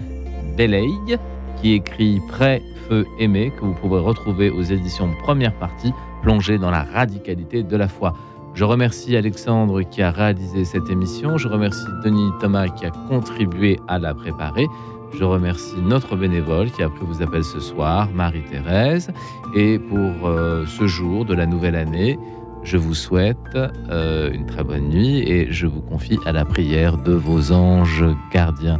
[0.55, 1.17] Beleil,
[1.59, 5.91] qui écrit Prêt, Feu, Aimé, que vous pourrez retrouver aux éditions Première Partie,
[6.21, 8.13] plongée dans la radicalité de la foi.
[8.55, 11.37] Je remercie Alexandre qui a réalisé cette émission.
[11.37, 14.65] Je remercie Denis Thomas qui a contribué à la préparer.
[15.13, 19.11] Je remercie notre bénévole qui a pris vos appels ce soir, Marie-Thérèse.
[19.55, 22.17] Et pour euh, ce jour de la nouvelle année,
[22.63, 26.97] je vous souhaite euh, une très bonne nuit et je vous confie à la prière
[26.97, 28.79] de vos anges gardiens.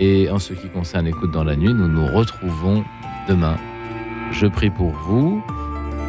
[0.00, 2.82] Et en ce qui concerne l'écoute dans la nuit, nous nous retrouvons
[3.28, 3.56] demain.
[4.32, 5.40] Je prie pour vous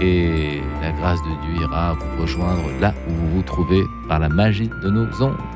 [0.02, 4.30] et la grâce de Dieu ira vous rejoindre là où vous vous trouvez par la
[4.30, 5.55] magie de nos ondes.